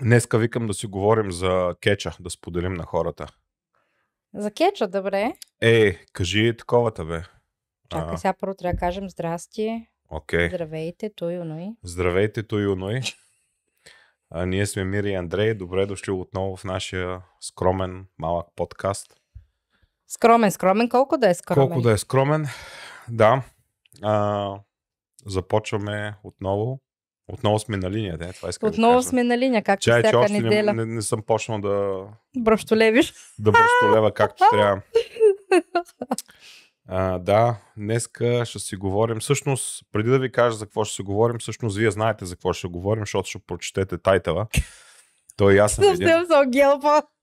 Днеска 0.00 0.38
викам 0.38 0.66
да 0.66 0.74
си 0.74 0.86
говорим 0.86 1.32
за 1.32 1.74
кеча, 1.80 2.16
да 2.20 2.30
споделим 2.30 2.74
на 2.74 2.84
хората. 2.84 3.26
За 4.34 4.50
кеча, 4.50 4.88
добре. 4.88 5.32
Е, 5.60 5.94
кажи 6.12 6.56
таковата, 6.56 7.04
бе. 7.04 7.22
Чакай, 7.88 8.14
А. 8.14 8.18
сега 8.18 8.32
първо 8.32 8.54
трябва 8.54 8.72
да 8.72 8.78
кажем 8.78 9.10
здрасти. 9.10 9.86
Окей. 10.10 10.48
Здравейте, 10.48 11.10
той 11.16 11.34
Юной. 11.34 11.68
Здравейте, 11.82 12.42
Туюной. 12.42 13.00
А, 14.30 14.46
ние 14.46 14.66
сме 14.66 14.84
Мири 14.84 15.10
и 15.10 15.14
Андрей. 15.14 15.54
Добре 15.54 15.86
дошли 15.86 16.12
отново 16.12 16.56
в 16.56 16.64
нашия 16.64 17.22
скромен, 17.40 18.06
малък 18.18 18.46
подкаст. 18.56 19.14
Скромен, 20.08 20.50
скромен. 20.50 20.88
Колко 20.88 21.18
да 21.18 21.30
е 21.30 21.34
скромен? 21.34 21.68
Колко 21.68 21.82
да 21.82 21.92
е 21.92 21.98
скромен. 21.98 22.46
Да. 23.08 23.42
А, 24.02 24.54
започваме 25.26 26.14
отново. 26.24 26.80
Отново 27.28 27.58
сме 27.58 27.76
на 27.76 27.90
линията. 27.90 28.24
Е, 28.24 28.32
това 28.32 28.48
искам 28.48 28.68
Отново 28.68 28.92
да 28.92 28.98
кажа. 28.98 29.08
сме 29.08 29.24
на 29.24 29.38
линия, 29.38 29.62
както 29.62 29.84
Чай, 29.84 30.02
че 30.02 30.06
всяка 30.08 30.18
още 30.18 30.32
не, 30.32 30.40
неделя. 30.40 30.72
не, 30.72 30.86
не, 30.86 31.02
съм 31.02 31.22
почнал 31.22 31.60
да, 31.60 32.02
Бръщолевиш. 32.38 33.14
да 33.38 33.52
бръщолева 33.52 34.12
както 34.14 34.44
трябва. 34.52 34.80
А, 36.88 37.18
да, 37.18 37.56
днеска 37.76 38.42
ще 38.44 38.58
си 38.58 38.76
говорим. 38.76 39.20
Всъщност, 39.20 39.82
преди 39.92 40.10
да 40.10 40.18
ви 40.18 40.32
кажа 40.32 40.56
за 40.56 40.66
какво 40.66 40.84
ще 40.84 40.94
си 40.94 41.02
говорим, 41.02 41.38
всъщност 41.38 41.76
вие 41.76 41.90
знаете 41.90 42.24
за 42.24 42.34
какво 42.36 42.52
ще 42.52 42.68
говорим, 42.68 43.02
защото 43.02 43.28
ще 43.28 43.38
прочетете 43.46 43.98
тайтъла. 43.98 44.46
Той 45.36 45.54
и 45.54 45.58
аз 45.58 45.72
съм 45.72 45.84
един. 45.84 46.08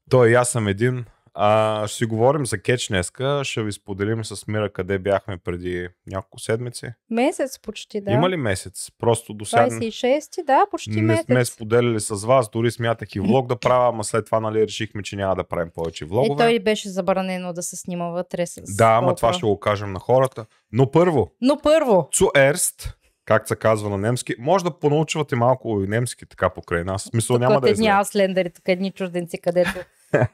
Той 0.10 0.30
и 0.30 0.34
аз 0.34 0.50
съм 0.50 0.68
един. 0.68 1.06
А, 1.36 1.88
ще 1.88 1.98
си 1.98 2.06
говорим 2.06 2.46
за 2.46 2.62
кетч 2.62 2.88
днеска. 2.88 3.42
Ще 3.44 3.64
ви 3.64 3.72
споделим 3.72 4.26
с 4.26 4.48
Мира 4.48 4.70
къде 4.74 5.00
бяхме 5.00 5.38
преди 5.38 5.88
няколко 6.08 6.40
седмици. 6.40 6.88
Месец 7.10 7.60
почти, 7.60 8.02
да. 8.02 8.12
Има 8.12 8.30
ли 8.30 8.38
месец? 8.38 8.92
Просто 9.00 9.34
до 9.34 9.46
сега 9.46 9.68
26, 9.70 10.46
да, 10.46 10.66
почти 10.72 10.90
не 10.90 11.02
месец. 11.02 11.26
сме 11.26 11.46
споделили 11.46 12.00
с 12.00 12.26
вас. 12.26 12.50
Дори 12.50 12.72
смятах 12.72 13.16
и 13.16 13.20
влог 13.20 13.48
да 13.48 13.56
правя, 13.60 13.90
ама 13.90 14.04
след 14.04 14.26
това 14.26 14.40
нали, 14.40 14.68
решихме, 14.68 15.04
че 15.04 15.16
няма 15.16 15.36
да 15.36 15.44
правим 15.44 15.72
повече 15.76 16.04
И 16.04 16.08
влогове. 16.08 16.44
той 16.44 16.60
беше 16.60 16.90
забранено 16.90 17.54
да 17.54 17.64
се 17.64 17.76
снима 17.76 18.06
вътре 18.06 18.46
с 18.48 18.76
Да, 18.76 18.88
ама 18.88 19.16
това 19.16 19.34
ще 19.34 19.46
го 19.46 19.60
кажем 19.60 19.94
на 19.94 20.00
хората. 20.00 20.46
Но 20.72 20.92
първо, 20.92 21.32
Но 21.42 21.58
първо, 21.64 22.10
Zuerst, 22.14 22.94
как 23.26 23.48
се 23.48 23.56
казва 23.56 23.90
на 23.90 23.98
немски, 23.98 24.36
може 24.40 24.64
да 24.64 24.80
понаучвате 24.80 25.36
малко 25.36 25.82
и 25.84 25.88
немски 25.88 26.26
така 26.26 26.50
покрай 26.50 26.84
нас. 26.84 27.04
Смисъл 27.04 27.38
няма 27.38 27.62
да 27.62 27.68
е 27.68 27.72
едни 27.72 27.84
зле. 27.86 27.92
ауслендери, 27.92 28.50
тук 28.50 28.64
едни 28.68 28.92
чужденци, 28.92 29.38
където 29.42 29.80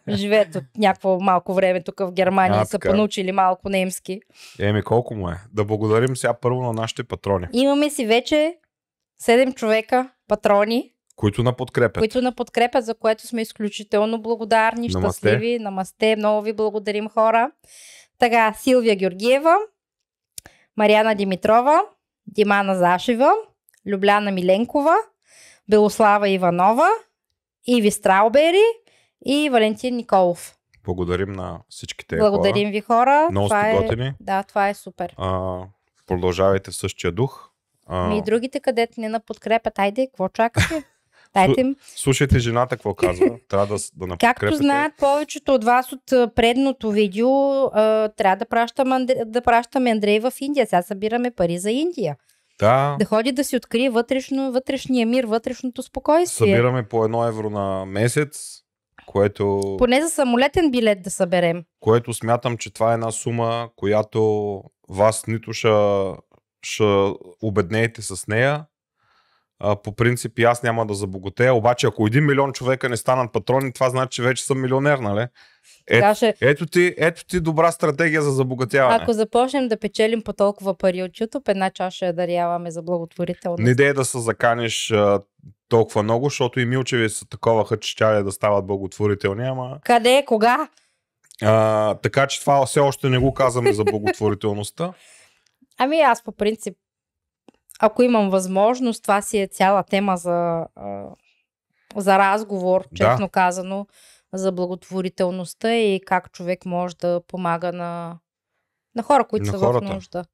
живеят 0.09 0.55
от 0.55 0.63
някакво 0.77 1.19
малко 1.19 1.53
време 1.53 1.83
тук 1.83 1.99
в 1.99 2.11
Германия 2.11 2.59
А, 2.59 2.63
и 2.63 2.65
са 2.65 2.71
така. 2.71 2.89
понаучили 2.89 3.31
малко 3.31 3.69
немски. 3.69 4.21
Еми 4.59 4.81
колко 4.83 5.15
му 5.15 5.29
е? 5.29 5.35
Да 5.53 5.65
благодарим 5.65 6.17
сега 6.17 6.33
първо 6.33 6.61
на 6.61 6.73
нашите 6.73 7.03
патрони, 7.03 7.47
Имаме 7.53 7.89
си 7.89 8.05
вече 8.05 8.55
7 9.21 9.55
човека, 9.55 10.09
патрони, 10.27 10.91
които 11.15 11.43
на 11.43 11.53
подкрепят. 11.53 11.97
които 11.97 12.21
на 12.21 12.31
подкрепят, 12.31 12.85
за 12.85 12.95
което 12.95 13.27
сме 13.27 13.41
изключително 13.41 14.21
благодарни, 14.21 14.87
Намасте. 14.87 15.19
щастливи. 15.19 15.59
Намасте, 15.59 16.15
много 16.15 16.41
ви 16.41 16.53
благодарим 16.53 17.09
хора. 17.09 17.51
Така, 18.19 18.53
Силвия 18.53 18.95
Георгиева, 18.95 19.55
Марияна 20.77 21.15
Димитрова, 21.15 21.81
Димана 22.27 22.75
Зашева, 22.75 23.33
Любляна 23.87 24.31
Миленкова, 24.31 24.95
Белослава 25.69 26.29
Иванова, 26.29 26.89
Иви 27.67 27.91
Страубери 27.91 28.61
и 29.25 29.49
Валентин 29.49 29.95
Николов. 29.95 30.55
Благодарим 30.85 31.31
на 31.31 31.59
всичките 31.69 32.17
Благодарим 32.17 32.71
ви 32.71 32.81
хора. 32.81 33.27
Много 33.31 33.47
сте 33.47 33.71
е... 33.71 33.81
готини. 33.81 34.13
Да, 34.19 34.43
това 34.43 34.69
е 34.69 34.73
супер. 34.73 35.13
А, 35.17 35.61
продължавайте 36.07 36.71
в 36.71 36.75
същия 36.75 37.11
дух. 37.11 37.49
А, 37.87 38.07
Ми 38.07 38.17
и 38.17 38.21
другите, 38.21 38.59
където 38.59 39.01
не 39.01 39.09
на 39.09 39.19
подкрепят, 39.19 39.79
айде, 39.79 40.07
какво 40.07 40.29
чакате? 40.29 40.83
Дайте 41.33 41.61
им. 41.61 41.75
слушайте 41.95 42.39
жената 42.39 42.75
какво 42.75 42.93
казва. 42.93 43.37
Трябва 43.49 43.67
да, 43.67 43.75
да 43.95 44.07
на 44.07 44.17
Както 44.17 44.55
знаят 44.55 44.93
повечето 44.99 45.53
от 45.53 45.63
вас 45.63 45.91
от 45.91 46.35
предното 46.35 46.91
видео, 46.91 47.29
трябва 48.17 48.35
да 48.39 48.45
пращаме, 48.45 48.95
Андре... 48.95 49.15
да 49.25 49.41
пращаме 49.41 49.91
Андрей 49.91 50.19
в 50.19 50.33
Индия. 50.41 50.67
Сега 50.67 50.81
събираме 50.81 51.31
пари 51.31 51.57
за 51.59 51.71
Индия. 51.71 52.15
Да, 52.59 52.95
Да 52.99 53.05
ходи 53.05 53.31
да 53.31 53.43
си 53.43 53.55
открие 53.55 53.89
вътрешно, 53.89 54.51
вътрешния 54.51 55.07
мир, 55.07 55.23
вътрешното 55.23 55.83
спокойствие. 55.83 56.47
събираме 56.47 56.83
по 56.83 57.05
едно 57.05 57.27
евро 57.27 57.49
на 57.49 57.85
месец, 57.85 58.61
което, 59.11 59.75
Поне 59.77 60.01
за 60.01 60.09
самолетен 60.09 60.71
билет 60.71 61.01
да 61.01 61.09
съберем. 61.09 61.63
което 61.79 62.13
смятам, 62.13 62.57
че 62.57 62.73
това 62.73 62.91
е 62.91 62.93
една 62.93 63.11
сума, 63.11 63.69
която 63.75 64.63
вас 64.89 65.27
нито 65.27 65.53
ще, 65.53 65.69
ще 66.61 66.83
обеднеете 67.41 68.01
с 68.01 68.27
нея. 68.27 68.65
А, 69.59 69.75
по 69.75 69.95
принцип 69.95 70.39
и 70.39 70.43
аз 70.43 70.63
няма 70.63 70.85
да 70.85 70.93
забогатея, 70.93 71.53
обаче 71.53 71.87
ако 71.87 72.07
един 72.07 72.25
милион 72.25 72.51
човека 72.51 72.89
не 72.89 72.97
станат 72.97 73.33
патрони, 73.33 73.73
това 73.73 73.89
значи, 73.89 74.15
че 74.15 74.23
вече 74.23 74.43
съм 74.43 74.61
милионер, 74.61 74.97
нали? 74.97 75.27
Е, 75.89 75.95
Сега 75.95 76.15
ще, 76.15 76.35
ето, 76.41 76.65
ти, 76.65 76.95
ето 76.97 77.25
ти 77.25 77.39
добра 77.39 77.71
стратегия 77.71 78.21
за 78.21 78.31
забогатяване. 78.31 78.99
ако 79.01 79.13
започнем 79.13 79.67
да 79.67 79.79
печелим 79.79 80.21
по 80.21 80.33
толкова 80.33 80.77
пари 80.77 81.03
от 81.03 81.11
YouTube, 81.11 81.49
една 81.49 81.69
чаша 81.69 82.05
я 82.05 82.13
даряваме 82.13 82.71
за 82.71 82.81
благотворителност. 82.81 83.63
Не 83.63 83.75
дей 83.75 83.93
да 83.93 84.05
се 84.05 84.19
заканиш 84.19 84.91
а, 84.91 85.19
толкова 85.69 86.03
много, 86.03 86.25
защото 86.25 86.59
и 86.59 86.65
Милчеви 86.65 87.09
са 87.09 87.25
таковаха, 87.25 87.79
че 87.79 87.89
ще 87.91 88.23
да 88.23 88.31
стават 88.31 88.67
благотворителни, 88.67 89.47
ама... 89.47 89.79
Къде, 89.83 90.23
кога? 90.27 90.69
А, 91.41 91.95
така 91.95 92.27
че 92.27 92.39
това 92.41 92.65
все 92.65 92.79
още 92.79 93.09
не 93.09 93.17
го 93.17 93.33
казваме 93.33 93.73
за 93.73 93.83
благотворителността. 93.83 94.93
Ами 95.77 95.99
аз 95.99 96.23
по 96.23 96.31
принцип, 96.31 96.77
ако 97.79 98.03
имам 98.03 98.29
възможност, 98.29 99.01
това 99.01 99.21
си 99.21 99.39
е 99.39 99.47
цяла 99.47 99.83
тема 99.83 100.17
за, 100.17 100.65
за 101.95 102.17
разговор, 102.19 102.85
Да. 102.91 102.95
честно 102.95 103.29
казано, 103.29 103.87
за 104.33 104.51
благотворителността 104.51 105.75
и 105.75 106.01
как 106.05 106.31
човек 106.31 106.65
може 106.65 106.95
да 106.95 107.21
помага 107.27 107.73
на, 107.73 108.17
на 108.95 109.03
хора, 109.03 109.27
които 109.27 109.45
На 109.45 109.51
са 109.51 109.57
хората. 109.57 109.87
в 109.87 109.93
нужда. 109.93 110.25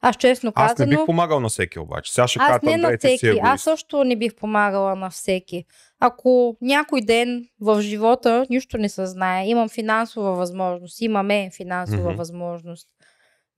Аз 0.00 0.16
честно 0.16 0.52
Аз 0.54 0.70
не 0.70 0.74
казано, 0.76 0.90
бих 0.90 1.06
помагал 1.06 1.40
на 1.40 1.48
всеки 1.48 1.78
обаче. 1.78 2.12
Сега 2.12 2.28
ще 2.28 2.38
аз 2.42 2.62
не 2.62 2.76
на 2.76 2.88
Андрей, 2.88 3.10
си 3.10 3.16
всеки, 3.16 3.40
аз 3.42 3.62
също 3.62 4.04
не 4.04 4.16
бих 4.16 4.34
помагала 4.34 4.96
на 4.96 5.10
всеки. 5.10 5.64
Ако 6.00 6.56
някой 6.60 7.00
ден 7.00 7.48
в 7.60 7.80
живота 7.80 8.46
нищо 8.50 8.78
не 8.78 8.88
се 8.88 9.06
знае, 9.06 9.48
имам 9.48 9.68
финансова 9.68 10.32
възможност, 10.34 11.00
имаме 11.00 11.50
финансова 11.56 12.08
Мгм. 12.08 12.18
възможност, 12.18 12.88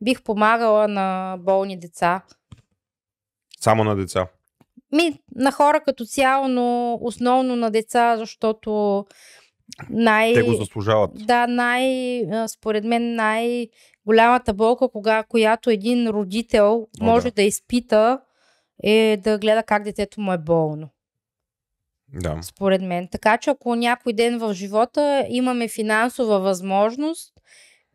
бих 0.01 0.23
помагала 0.23 0.89
на 0.89 1.37
болни 1.41 1.78
деца, 1.78 2.23
Само 3.61 3.84
на 3.84 3.97
деца. 3.97 4.27
Ми, 4.93 5.21
на 5.34 5.53
хора 5.53 5.81
като 5.81 6.05
цяло, 6.05 6.49
но 6.49 6.99
основно 7.01 7.57
на 7.57 7.71
деца, 7.71 8.17
защото 8.17 9.05
най... 9.91 10.34
Те 10.34 10.43
го 10.43 10.53
заслужават. 10.53 11.11
Да, 11.15 11.47
най... 11.47 12.23
според 12.49 12.84
мен 12.84 13.15
най-голямата 14.09 14.55
болка, 14.55 14.89
кога, 14.89 15.23
която 15.23 15.71
един 15.71 16.09
родител 16.09 16.87
О, 17.01 17.05
може 17.05 17.31
да. 17.31 17.35
да. 17.35 17.43
изпита, 17.43 18.21
е 18.83 19.19
да 19.25 19.39
гледа 19.39 19.63
как 19.63 19.83
детето 19.83 20.21
му 20.21 20.33
е 20.33 20.39
болно. 20.39 20.89
Да. 22.13 22.39
Според 22.43 22.83
мен. 22.83 23.09
Така 23.13 23.39
че 23.39 23.51
ако 23.51 23.75
някой 23.75 24.13
ден 24.13 24.39
в 24.39 24.55
живота 24.55 25.27
имаме 25.29 25.69
финансова 25.69 26.41
възможност, 26.41 27.33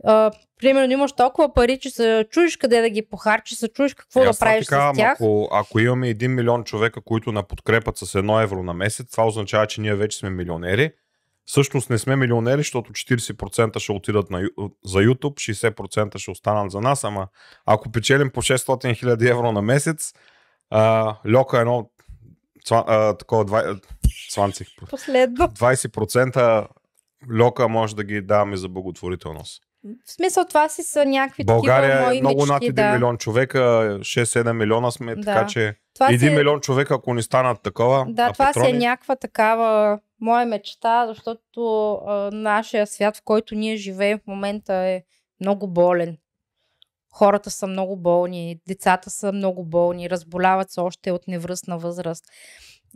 а, 0.03 0.31
примерно 0.59 0.93
имаш 0.93 1.11
толкова 1.11 1.53
пари, 1.53 1.79
че 1.79 1.89
се 1.89 2.25
чуеш 2.29 2.57
къде 2.57 2.81
да 2.81 2.89
ги 2.89 3.07
похарчиш, 3.09 3.57
се 3.57 3.67
чуеш 3.67 3.93
какво 3.93 4.23
Е, 4.23 4.25
да 4.25 4.33
правиш 4.39 4.65
казвам, 4.65 4.95
с 4.95 4.97
тях. 4.97 5.13
Ако, 5.13 5.49
ако 5.51 5.79
имаме 5.79 6.15
1 6.15 6.27
милион 6.27 6.63
човека, 6.63 7.01
които 7.01 7.31
на 7.31 7.43
подкрепят 7.43 7.97
с 7.97 8.05
1 8.05 8.43
евро 8.43 8.63
на 8.63 8.73
месец, 8.73 9.11
това 9.11 9.27
означава, 9.27 9.67
че 9.67 9.81
ние 9.81 9.95
вече 9.95 10.17
сме 10.17 10.29
милионери. 10.29 10.91
Всъщност 11.45 11.89
не 11.89 11.97
сме 11.97 12.15
милионери, 12.15 12.57
защото 12.57 12.91
40% 12.91 13.79
ще 13.79 13.91
отидат 13.91 14.29
на, 14.29 14.39
за 14.85 14.99
YouTube, 14.99 15.73
60% 15.73 16.17
ще 16.17 16.31
останат 16.31 16.71
за 16.71 16.81
нас, 16.81 17.03
ама 17.03 17.27
ако 17.65 17.91
печелим 17.91 18.29
по 18.29 18.41
600 18.41 18.95
хиляди 18.99 19.27
евро 19.27 19.51
на 19.51 19.61
месец, 19.61 20.13
а, 20.69 21.15
льока 21.35 21.59
едно 21.59 21.89
цва, 22.65 22.83
а, 22.87 23.17
такова 23.17 23.45
два- 23.45 23.79
цванцих, 24.31 24.67
Последно. 24.89 25.47
20% 25.47 26.67
льока 27.41 27.67
може 27.67 27.95
да 27.95 28.03
ги 28.03 28.21
даваме 28.21 28.57
за 28.57 28.69
благотворителност. 28.69 29.63
В 30.05 30.11
смисъл 30.11 30.45
това 30.45 30.69
си 30.69 30.83
са 30.83 31.05
някакви 31.05 31.43
България 31.43 31.89
такива 31.89 32.03
е 32.03 32.07
мои 32.07 32.21
много 32.21 32.39
мечти, 32.39 32.51
над 32.53 32.63
1 32.63 32.73
да. 32.73 32.93
милион 32.93 33.17
човека, 33.17 33.59
6-7 33.99 34.53
милиона 34.53 34.91
сме, 34.91 35.15
Да. 35.15 35.21
така 35.21 35.45
че 35.47 35.75
Това 35.93 36.09
1 36.09 36.19
си, 36.19 36.27
е- 36.27 36.29
милион 36.29 36.59
човека, 36.59 36.93
ако 36.93 37.13
ни 37.13 37.21
станат 37.21 37.61
такова, 37.61 38.05
Да, 38.09 38.31
това 38.33 38.53
си 38.53 38.59
е 38.59 38.61
патрони, 38.61 38.77
някаква 38.77 39.15
такава 39.15 39.99
моя 40.21 40.45
мечта, 40.45 41.07
защото 41.07 41.93
а, 41.93 42.29
нашия 42.33 42.87
свят, 42.87 43.17
в 43.17 43.21
който 43.25 43.55
ние 43.55 43.77
живеем 43.77 44.19
в 44.19 44.27
момента 44.27 44.73
е 44.73 45.03
много 45.41 45.67
болен. 45.67 46.17
Хората 47.13 47.51
са 47.51 47.67
много 47.67 47.97
болни, 47.97 48.59
децата 48.67 49.09
са 49.09 49.31
много 49.31 49.65
болни, 49.65 50.09
разболяват 50.09 50.71
се 50.71 50.79
още 50.79 51.11
от 51.11 51.27
невръстна 51.27 51.77
възраст. 51.77 52.25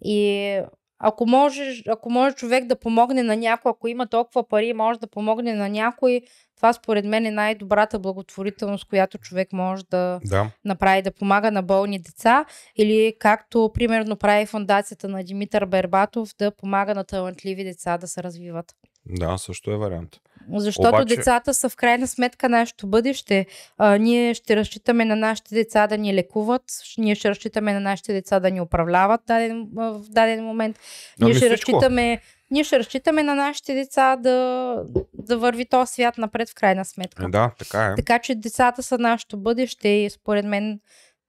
И 0.03 0.61
ако 0.99 1.25
може, 1.25 1.83
ако 1.89 2.09
може 2.09 2.35
човек 2.35 2.65
да 2.65 2.75
помогне 2.75 3.23
на 3.23 3.35
някой, 3.35 3.69
ако 3.69 3.87
има 3.87 4.07
толкова 4.07 4.47
пари, 4.47 4.73
може 4.73 4.99
да 4.99 5.07
помогне 5.07 5.53
на 5.53 5.69
някой, 5.69 6.21
това 6.55 6.73
според 6.73 7.05
мен 7.05 7.25
е 7.25 7.31
най-добрата 7.31 7.99
благотворителност, 7.99 8.85
която 8.89 9.17
човек 9.17 9.53
може 9.53 9.83
да 9.89 10.19
Да. 10.25 10.51
направи, 10.65 11.01
да 11.01 11.11
помага 11.11 11.51
на 11.51 11.63
болни 11.63 11.99
деца. 11.99 12.45
Или 12.75 13.13
както 13.19 13.71
примерно 13.73 14.15
прави 14.15 14.45
фундацията 14.45 15.07
на 15.09 15.23
Димитър 15.23 15.65
Бербатов, 15.65 16.29
да 16.39 16.51
помага 16.51 16.95
на 16.95 17.03
талантливи 17.03 17.63
деца 17.63 17.97
да 17.97 18.07
се 18.07 18.23
развиват. 18.23 18.75
Да, 19.05 19.37
също 19.37 19.71
е 19.71 19.77
вариант. 19.77 20.19
Защото 20.55 20.89
Обаче- 20.89 21.15
децата 21.15 21.53
са 21.53 21.69
в 21.69 21.75
крайна 21.75 22.07
сметка 22.07 22.49
нашето 22.49 22.87
бъдеще. 22.87 23.45
А, 23.77 23.97
ние 23.97 24.33
ще 24.33 24.55
разчитаме 24.55 25.05
на 25.05 25.15
нашите 25.15 25.55
деца 25.55 25.87
да 25.87 25.97
ни 25.97 26.13
лекуват, 26.13 26.63
ние 26.97 27.15
ще 27.15 27.29
разчитаме 27.29 27.73
на 27.73 27.79
нашите 27.79 28.13
деца 28.13 28.39
да 28.39 28.51
ни 28.51 28.61
управляват 28.61 29.21
даден, 29.27 29.67
в 29.73 30.01
даден 30.09 30.43
момент. 30.43 30.79
Ние 31.19 31.25
Ами 31.25 31.33
ще, 31.35 31.45
всичко. 31.45 31.71
разчитаме, 31.71 32.21
ние 32.51 32.63
ще 32.63 32.79
разчитаме 32.79 33.23
на 33.23 33.35
нашите 33.35 33.73
деца 33.73 34.15
да, 34.15 34.75
да 35.13 35.37
върви 35.37 35.65
този 35.65 35.93
свят 35.93 36.17
напред 36.17 36.49
в 36.49 36.55
крайна 36.55 36.85
сметка. 36.85 37.29
Да, 37.29 37.51
така 37.59 37.85
е. 37.85 37.95
Така 37.95 38.19
че 38.19 38.35
децата 38.35 38.83
са 38.83 38.97
нашето 38.97 39.37
бъдеще 39.37 39.89
и 39.89 40.09
според 40.09 40.45
мен 40.45 40.79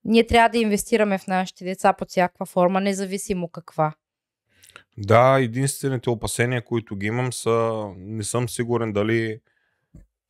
ние 0.05 0.27
трябва 0.27 0.49
да 0.49 0.59
инвестираме 0.59 1.19
в 1.19 1.27
нашите 1.27 1.65
деца 1.65 1.93
под 1.93 2.09
всякаква 2.09 2.47
форма, 2.47 2.81
независимо 2.81 3.49
каква. 3.49 3.93
Да, 4.99 5.39
единствените 5.41 6.11
опасения, 6.11 6.65
които 6.65 6.97
ги 6.97 7.07
имам 7.07 7.33
са, 7.33 7.87
не 7.97 8.23
съм 8.23 8.49
сигурен 8.49 8.93
дали 8.93 9.41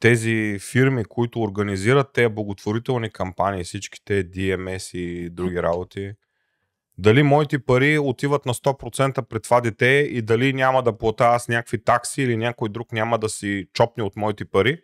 тези 0.01 0.59
фирми, 0.71 1.05
които 1.05 1.43
организират 1.43 2.13
тези 2.13 2.29
благотворителни 2.29 3.11
кампании, 3.11 3.65
всички 3.65 4.05
те 4.05 4.25
DMS 4.25 4.99
и 4.99 5.31
други 5.31 5.63
работи, 5.63 6.13
дали 6.99 7.23
моите 7.23 7.59
пари 7.59 7.99
отиват 7.99 8.47
на 8.47 8.55
100% 8.55 9.23
пред 9.23 9.43
това 9.43 9.61
дете 9.61 10.09
и 10.11 10.23
дали 10.23 10.53
няма 10.53 10.83
да 10.83 10.99
плата 10.99 11.25
аз 11.25 11.49
някакви 11.49 11.85
такси 11.85 12.23
или 12.23 12.37
някой 12.37 12.69
друг 12.69 12.93
няма 12.93 13.19
да 13.19 13.29
си 13.29 13.67
чопне 13.73 14.03
от 14.03 14.17
моите 14.17 14.45
пари, 14.45 14.81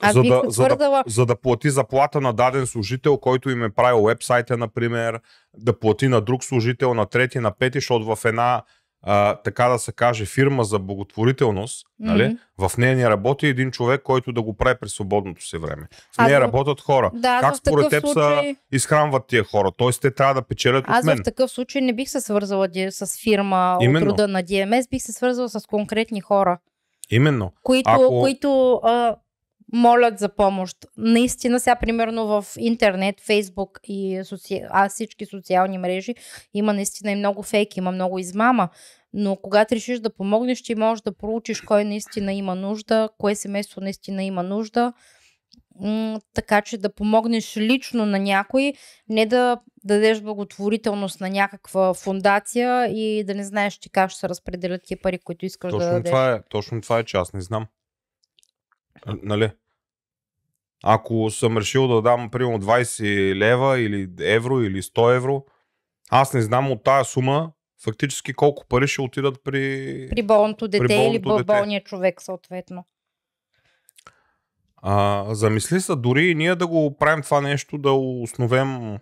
Аз 0.00 0.14
за, 0.14 0.20
бих 0.20 0.30
да, 0.32 0.42
за, 0.46 0.68
да, 0.68 1.02
за 1.06 1.26
да 1.26 1.36
плати 1.36 1.70
заплата 1.70 2.20
на 2.20 2.32
даден 2.32 2.66
служител, 2.66 3.18
който 3.18 3.50
им 3.50 3.64
е 3.64 3.70
правил 3.70 4.02
вебсайта, 4.02 4.56
например, 4.56 5.20
да 5.56 5.78
плати 5.78 6.08
на 6.08 6.20
друг 6.20 6.44
служител, 6.44 6.94
на 6.94 7.06
трети, 7.06 7.38
на 7.38 7.50
пети, 7.50 7.78
защото 7.78 8.04
в 8.06 8.24
една, 8.24 8.62
а, 9.02 9.34
така 9.34 9.64
да 9.64 9.78
се 9.78 9.92
каже, 9.92 10.26
фирма 10.26 10.64
за 10.64 10.78
благотворителност, 10.78 11.86
нали, 11.98 12.24
Мгм. 12.24 12.68
в 12.68 12.78
нея 12.78 12.96
не 12.96 13.10
работи 13.10 13.46
един 13.46 13.70
човек, 13.70 14.02
който 14.02 14.32
да 14.32 14.42
го 14.42 14.56
прави 14.56 14.76
през 14.80 14.92
свободното 14.92 15.46
си 15.46 15.58
време. 15.58 15.88
В 15.92 16.14
Аз 16.16 16.26
нея 16.26 16.38
в- 16.38 16.42
работят 16.42 16.80
хора. 16.80 17.10
Да, 17.14 17.28
аз 17.30 17.40
как 17.42 17.56
според 17.56 17.90
теб 17.90 18.00
случай... 18.02 18.52
са 18.52 18.56
изхранват 18.72 19.26
тия 19.26 19.44
хора? 19.44 19.70
Тоест 19.76 20.02
те 20.02 20.10
трябва 20.10 20.34
да 20.34 20.42
печелят 20.42 20.84
Аз 20.88 20.98
от 20.98 21.04
мен. 21.04 21.18
в 21.18 21.22
такъв 21.22 21.50
случай 21.50 21.82
не 21.82 21.92
бих 21.92 22.08
се 22.08 22.20
свързала 22.20 22.68
с 22.90 23.18
фирма 23.18 23.78
Именно. 23.80 24.06
от 24.06 24.10
рода 24.10 24.28
на 24.28 24.42
DMS, 24.42 24.90
бих 24.90 25.02
се 25.02 25.12
свързала 25.12 25.48
с 25.48 25.66
конкретни 25.66 26.20
хора, 26.20 26.58
Именно. 27.10 27.52
които, 27.62 27.90
Ако- 27.90 28.20
които 28.20 28.74
а, 28.74 29.16
молят 29.72 30.18
за 30.18 30.28
помощ. 30.28 30.76
Наистина 30.96 31.60
сега, 31.60 31.76
примерно 31.76 32.26
в 32.26 32.44
интернет, 32.58 33.20
Фейсбук 33.20 33.80
и 33.84 34.20
соци... 34.24 34.62
а, 34.70 34.88
всички 34.88 35.26
социални 35.26 35.78
мрежи 35.78 36.14
има 36.54 36.72
наистина 36.72 37.12
и 37.12 37.16
много 37.16 37.42
фейк, 37.42 37.76
има 37.76 37.92
много 37.92 38.18
измама. 38.18 38.68
Но 39.12 39.36
когато 39.36 39.74
решиш 39.74 39.98
да 39.98 40.14
помогнеш, 40.14 40.62
ти 40.62 40.74
можеш 40.74 41.02
да 41.02 41.12
проучиш 41.12 41.60
кой 41.60 41.84
наистина 41.84 42.32
има 42.32 42.54
нужда, 42.54 43.08
кое 43.18 43.34
семейство 43.34 43.80
наистина 43.80 44.24
има 44.24 44.42
нужда. 44.42 44.92
М, 45.80 46.20
така 46.34 46.62
че 46.62 46.78
да 46.78 46.94
помогнеш 46.94 47.56
лично 47.56 48.06
на 48.06 48.18
някой, 48.18 48.72
не 49.08 49.26
да 49.26 49.60
дадеш 49.84 50.20
благотворителност 50.20 51.20
на 51.20 51.30
някаква 51.30 51.94
фундация 51.94 52.86
и 52.86 53.24
да 53.24 53.34
не 53.34 53.44
знаеш 53.44 53.78
ти 53.78 53.90
как 53.90 54.10
ще 54.10 54.20
се 54.20 54.28
разпределят 54.28 54.82
тия 54.84 54.98
пари, 55.02 55.18
които 55.18 55.46
искаш 55.46 55.72
да 55.72 55.78
Точно 55.78 55.92
дадеш. 55.92 56.10
това, 56.10 56.32
е, 56.32 56.42
точно 56.48 56.80
това 56.80 56.98
е, 56.98 57.04
че 57.04 57.16
аз 57.16 57.32
не 57.32 57.40
знам. 57.40 57.66
Нали? 59.22 59.50
Ако 60.84 61.30
съм 61.30 61.58
решил 61.58 61.88
да 61.88 62.02
дам 62.02 62.30
примерно 62.30 62.58
20 62.58 63.02
лева 63.34 63.80
или 63.80 64.08
евро 64.20 64.62
или 64.62 64.82
100 64.82 65.16
евро, 65.16 65.44
аз 66.10 66.34
не 66.34 66.42
знам 66.42 66.70
от 66.72 66.84
тая 66.84 67.04
сума 67.04 67.52
фактически 67.84 68.32
колко 68.32 68.66
пари 68.68 68.88
ще 68.88 69.02
отидат 69.02 69.38
при... 69.44 70.06
При 70.10 70.22
болното 70.22 70.68
дете 70.68 70.84
При 70.86 70.94
или 70.94 71.00
болното 71.18 71.22
бо- 71.22 71.36
дете. 71.36 71.46
болния 71.46 71.84
човек, 71.84 72.22
съответно. 72.22 72.84
А, 74.76 75.26
замисли 75.34 75.80
се 75.80 75.96
дори 75.96 76.26
и 76.26 76.34
ние 76.34 76.54
да 76.54 76.66
го 76.66 76.96
правим 76.96 77.22
това 77.22 77.40
нещо, 77.40 77.78
да 77.78 77.92
основем 77.92 78.98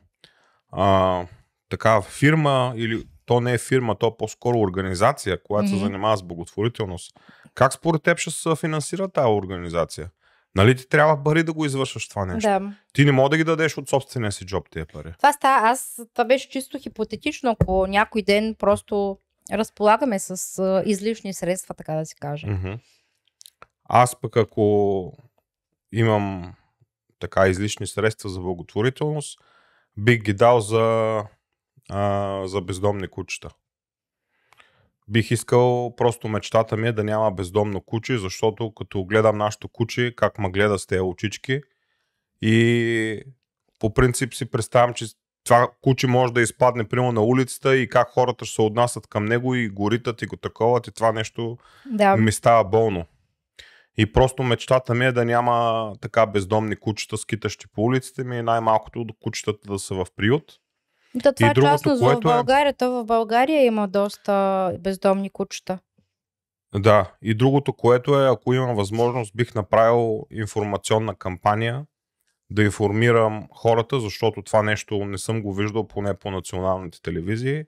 а, 0.72 1.24
така 1.68 2.02
фирма 2.02 2.72
или 2.76 3.04
то 3.26 3.40
не 3.40 3.52
е 3.52 3.58
фирма, 3.58 3.94
то 3.94 4.06
е 4.06 4.16
по-скоро 4.18 4.58
организация, 4.58 5.42
която 5.42 5.66
Мгм. 5.66 5.76
се 5.76 5.84
занимава 5.84 6.16
с 6.16 6.22
благотворителност. 6.22 7.12
Как 7.54 7.72
според 7.72 8.02
теб 8.02 8.18
ще 8.18 8.30
се 8.30 8.56
финансира 8.56 9.08
тази 9.08 9.28
организация? 9.28 10.10
Нали 10.54 10.76
ти 10.76 10.88
трябва 10.88 11.24
пари 11.24 11.42
да 11.42 11.52
го 11.52 11.64
извършваш 11.64 12.08
това 12.08 12.26
нещо? 12.26 12.48
Да. 12.48 12.72
Ти 12.92 13.04
не 13.04 13.12
мога 13.12 13.28
да 13.28 13.36
ги 13.36 13.44
дадеш 13.44 13.78
от 13.78 13.88
собствения 13.88 14.32
си 14.32 14.46
джоб 14.46 14.70
тия 14.70 14.86
пари. 14.86 15.14
Това 15.16 15.32
става, 15.32 15.68
аз, 15.68 16.00
това 16.14 16.24
беше 16.24 16.50
чисто 16.50 16.78
хипотетично, 16.78 17.50
ако 17.50 17.86
някой 17.86 18.22
ден 18.22 18.54
просто 18.58 19.18
разполагаме 19.52 20.18
с 20.18 20.58
а, 20.58 20.82
излишни 20.86 21.34
средства, 21.34 21.74
така 21.74 21.94
да 21.94 22.04
каже. 22.20 22.46
Мгм. 22.46 22.72
Аз 23.84 24.20
пък 24.20 24.36
ако 24.36 25.12
имам 25.92 26.54
така 27.18 27.48
излишни 27.48 27.86
средства 27.86 28.30
за 28.30 28.40
благотворителност, 28.40 29.40
бих 29.96 30.22
ги 30.22 30.32
дал 30.32 30.60
за, 30.60 31.24
а, 31.90 32.42
за 32.46 32.60
бездомни 32.60 33.08
кучета. 33.08 33.50
Бих 35.10 35.30
искал, 35.30 35.94
просто 35.96 36.28
мечтата 36.28 36.76
ми 36.76 36.88
е 36.88 36.92
да 36.92 37.04
няма 37.04 37.30
бездомно 37.30 37.80
куче, 37.80 38.18
защото 38.18 38.74
като 38.74 39.04
гледам 39.04 39.38
нашото 39.38 39.68
куче, 39.68 40.14
как 40.16 40.38
ме 40.38 40.50
гледа 40.50 40.78
с 40.78 40.86
тези 40.86 41.00
очички 41.00 41.60
и 42.42 43.22
по 43.78 43.94
принцип 43.94 44.34
си 44.34 44.50
представям, 44.50 44.94
че 44.94 45.06
това 45.44 45.68
куче 45.80 46.06
може 46.06 46.32
да 46.32 46.40
изпадне 46.40 46.88
прямо 46.88 47.12
на 47.12 47.22
улицата 47.22 47.76
и 47.76 47.88
как 47.88 48.08
хората 48.10 48.44
ще 48.44 48.54
се 48.54 48.62
отнасят 48.62 49.06
към 49.06 49.24
него 49.24 49.54
и 49.54 49.68
го 49.68 49.90
ритат 49.90 50.22
и 50.22 50.26
го 50.26 50.36
таковат 50.36 50.86
и 50.86 50.92
това 50.92 51.12
нещо 51.12 51.58
Да. 51.86 52.16
ми 52.16 52.32
става 52.32 52.64
болно. 52.64 53.04
И 53.96 54.12
просто 54.12 54.42
мечтата 54.42 54.94
ми 54.94 55.06
е 55.06 55.12
да 55.12 55.24
няма 55.24 55.92
така 56.00 56.26
бездомни 56.26 56.76
кучета, 56.76 57.16
скитащи 57.16 57.66
по 57.74 57.82
улиците 57.82 58.24
ми 58.24 58.38
и 58.38 58.42
най-малкото 58.42 59.04
до 59.04 59.14
кучетата 59.14 59.72
да 59.72 59.78
са 59.78 59.94
в 59.94 60.06
приют. 60.16 60.44
Да, 61.14 61.32
това 61.32 61.48
И 61.48 61.50
е 61.50 61.54
частно 61.54 61.96
за 61.96 62.04
в 62.04 62.06
което 62.06 62.28
е- 62.28 62.32
България. 62.32 62.74
То 62.74 62.90
в 62.90 63.04
България 63.04 63.64
има 63.64 63.88
доста 63.88 64.72
бездомни 64.80 65.30
кучета. 65.30 65.78
Да, 66.74 67.12
и 67.22 67.34
другото, 67.34 67.72
което 67.72 68.20
е, 68.20 68.28
ако 68.28 68.54
имам 68.54 68.76
възможност, 68.76 69.36
бих 69.36 69.54
направил 69.54 70.26
информационна 70.30 71.14
кампания, 71.14 71.84
да 72.50 72.62
информирам 72.62 73.48
хората, 73.52 74.00
защото 74.00 74.42
това 74.42 74.62
нещо 74.62 75.04
не 75.04 75.18
съм 75.18 75.42
го 75.42 75.54
виждал 75.54 75.88
поне 75.88 76.14
по 76.14 76.30
националните 76.30 77.02
телевизии. 77.02 77.64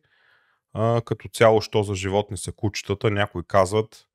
А, 0.73 1.01
като 1.05 1.29
цяло, 1.29 1.61
що 1.61 1.83
за 1.83 1.95
животни 1.95 2.37
са 2.37 2.53
кучетата, 2.53 3.11
някои 3.11 3.43
казват 3.49 4.07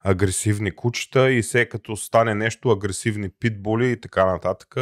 агресивни 0.00 0.76
кучета 0.76 1.32
и 1.32 1.42
все 1.42 1.68
като 1.68 1.96
стане 1.96 2.34
нещо 2.34 2.70
агресивни 2.70 3.30
питболи 3.30 3.90
и 3.90 4.00
така 4.00 4.26
нататък. 4.26 4.76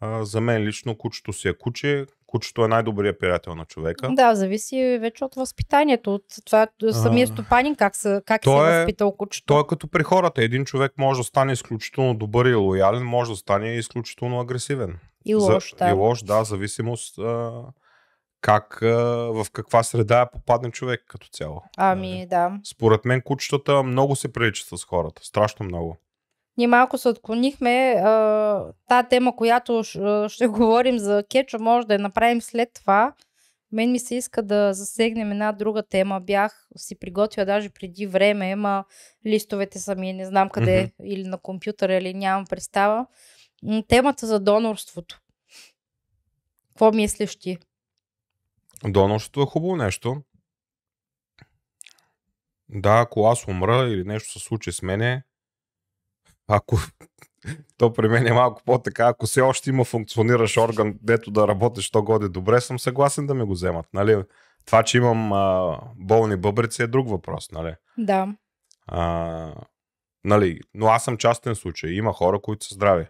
А, 0.00 0.24
за 0.24 0.40
мен 0.40 0.62
лично 0.62 0.98
кучето 0.98 1.32
си 1.32 1.48
е 1.48 1.58
куче. 1.58 2.06
Кучето 2.30 2.64
е 2.64 2.68
най-добрият 2.68 3.20
приятел 3.20 3.54
на 3.54 3.64
човека. 3.64 4.08
Да, 4.12 4.34
зависи 4.34 4.98
вече 5.00 5.24
от 5.24 5.34
възпитанието, 5.34 6.14
от 6.14 6.24
това 6.46 6.66
самия 6.92 7.26
стопанин 7.26 7.76
как, 7.76 7.96
са, 7.96 8.22
как 8.26 8.44
се 8.44 8.50
е- 8.50 8.54
възпитал 8.54 9.12
кучето. 9.12 9.46
То 9.46 9.60
е 9.60 9.66
като 9.68 9.88
при 9.88 10.02
хората. 10.02 10.42
Един 10.42 10.64
човек 10.64 10.92
може 10.98 11.20
да 11.20 11.24
стане 11.24 11.52
изключително 11.52 12.14
добър 12.14 12.46
и 12.46 12.54
лоялен, 12.54 13.02
може 13.02 13.30
да 13.30 13.36
стане 13.36 13.74
изключително 13.74 14.40
агресивен. 14.40 14.98
И 15.24 15.34
лош, 15.34 15.70
За, 15.70 15.76
да. 15.76 15.90
И 15.90 15.92
лош, 15.92 16.22
да, 16.22 16.44
зависимост 16.44 17.18
а, 17.18 17.62
как, 18.40 18.82
а, 18.82 18.96
в 19.32 19.46
каква 19.52 19.82
среда 19.82 20.26
попадне 20.32 20.70
човек 20.70 21.04
като 21.08 21.28
цяло. 21.28 21.62
Ами 21.76 22.26
да. 22.30 22.52
Според 22.64 23.04
мен 23.04 23.22
кучетата 23.22 23.82
много 23.82 24.16
се 24.16 24.32
приличат 24.32 24.78
с 24.78 24.84
хората. 24.84 25.22
Страшно 25.24 25.66
много. 25.66 25.96
Ние 26.58 26.66
малко 26.66 26.98
се 26.98 27.08
отклонихме. 27.08 27.94
Та 28.88 29.02
тема, 29.10 29.36
която 29.36 29.82
ще 30.28 30.46
говорим 30.48 30.98
за 30.98 31.24
кеча, 31.30 31.58
може 31.58 31.86
да 31.86 31.94
я 31.94 32.00
направим 32.00 32.40
след 32.40 32.68
това. 32.74 33.14
Мен 33.72 33.92
ми 33.92 33.98
се 33.98 34.14
иска 34.14 34.42
да 34.42 34.74
засегнем 34.74 35.30
една 35.32 35.52
друга 35.52 35.82
тема. 35.82 36.20
Бях 36.20 36.68
си 36.76 36.98
приготвила 36.98 37.46
даже 37.46 37.70
преди 37.70 38.06
време, 38.06 38.56
ма 38.56 38.84
листовете 39.26 39.78
са 39.78 39.94
ми 39.94 40.12
не 40.12 40.26
знам 40.26 40.48
къде, 40.50 40.82
Мгм. 40.82 41.08
или 41.10 41.24
на 41.24 41.38
компютъра, 41.38 41.94
или 41.94 42.14
нямам 42.14 42.46
представа. 42.46 43.06
Темата 43.88 44.26
за 44.26 44.40
донорството. 44.40 45.20
Какво 46.68 46.92
мислиш 46.92 47.36
ти? 47.36 47.58
Донорството 48.84 49.42
е 49.42 49.46
хубаво 49.46 49.76
нещо. 49.76 50.22
Да, 52.68 53.00
ако 53.00 53.26
аз 53.26 53.48
умра 53.48 53.88
или 53.88 54.04
нещо 54.04 54.32
се 54.32 54.38
случи 54.38 54.72
с 54.72 54.82
мене, 54.82 55.22
ако 56.48 56.76
то 57.78 57.92
при 57.92 58.08
мен 58.08 58.26
е 58.26 58.32
малко 58.32 58.62
по-така, 58.64 59.06
ако 59.06 59.26
все 59.26 59.40
още 59.40 59.70
има 59.70 59.84
функциониращ 59.84 60.56
орган, 60.56 60.94
дето 61.02 61.30
да 61.30 61.48
работи, 61.48 61.82
що 61.82 62.02
годи 62.02 62.28
добре, 62.28 62.60
съм 62.60 62.78
съгласен 62.78 63.26
да 63.26 63.34
ми 63.34 63.44
го 63.44 63.52
вземат. 63.52 63.86
Нали? 63.94 64.22
Това, 64.66 64.82
че 64.82 64.98
имам 64.98 65.32
а, 65.32 65.78
болни 65.96 66.36
бъбрици 66.36 66.82
е 66.82 66.86
друг 66.86 67.08
въпрос, 67.08 67.50
нали? 67.52 67.74
Да. 67.98 68.28
А, 68.86 69.54
нали? 70.24 70.60
Но 70.74 70.86
аз 70.86 71.04
съм 71.04 71.16
частен 71.16 71.54
случай. 71.54 71.90
Има 71.90 72.12
хора, 72.12 72.40
които 72.40 72.66
са 72.66 72.74
здрави. 72.74 73.06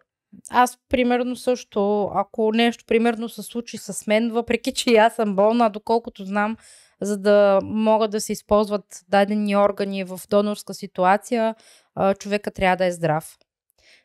Аз 0.50 0.78
примерно 0.88 1.36
също, 1.36 2.10
ако 2.14 2.52
нещо 2.52 2.84
примерно 2.86 3.28
се 3.28 3.42
случи 3.42 3.78
с 3.78 4.06
мен, 4.06 4.30
въпреки 4.30 4.72
че 4.72 4.90
и 4.90 4.96
аз 4.96 5.14
съм 5.14 5.36
болна, 5.36 5.70
доколкото 5.70 6.24
знам, 6.24 6.56
за 7.00 7.18
да 7.18 7.60
могат 7.62 8.10
да 8.10 8.20
се 8.20 8.32
използват 8.32 8.84
дадени 9.08 9.56
органи 9.56 10.04
в 10.04 10.20
донорска 10.30 10.74
ситуация, 10.74 11.54
а, 11.98 12.14
човека 12.14 12.50
трябва 12.50 12.76
да 12.76 12.86
е 12.86 12.92
здрав. 12.92 13.36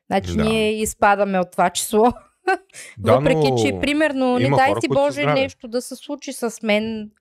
Значи 0.08 0.36
Да. 0.36 0.44
ние 0.44 0.82
изпадаме 0.82 1.40
от 1.40 1.52
това 1.52 1.70
число. 1.70 2.14
Да, 2.98 3.16
Въпреки, 3.16 3.52
но 3.52 3.58
че 3.58 3.78
примерно, 3.82 4.40
не 4.40 4.50
дай 4.50 4.74
си 4.82 4.88
Боже 4.88 5.26
нещо 5.26 5.68
да 5.68 5.82
се 5.82 5.96
случи 5.96 6.34
с 6.34 6.56
мен. 6.64 7.12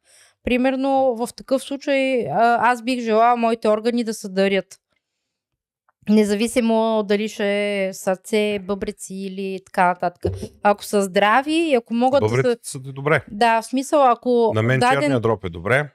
Примерно 0.44 1.16
в 1.16 1.28
такъв 1.36 1.62
случай 1.62 2.26
аз 2.58 2.82
бих 2.82 3.00
желала 3.00 3.36
моите 3.36 3.68
органи 3.68 4.04
да 4.04 4.14
се 4.14 4.28
дарят. 4.28 4.78
Независимо 6.08 7.02
дали 7.08 7.28
ще 7.28 7.84
е 7.86 7.92
сърце, 7.92 8.58
бъбреци 8.58 9.14
или 9.14 9.60
така 9.66 9.86
нататък. 9.86 10.32
Ако 10.62 10.84
са 10.84 11.02
здрави 11.02 11.54
и 11.54 11.74
ако 11.74 11.94
могат 11.94 12.20
да 12.20 12.56
са... 12.62 12.80
добре. 12.80 13.24
Да, 13.30 13.62
в 13.62 13.66
смисъл, 13.66 14.10
ако 14.10 14.52
На 14.54 14.62
мен 14.62 14.80
даден... 14.80 15.00
черния 15.00 15.20
дроп 15.20 15.44
е 15.44 15.48
добре. 15.48 15.90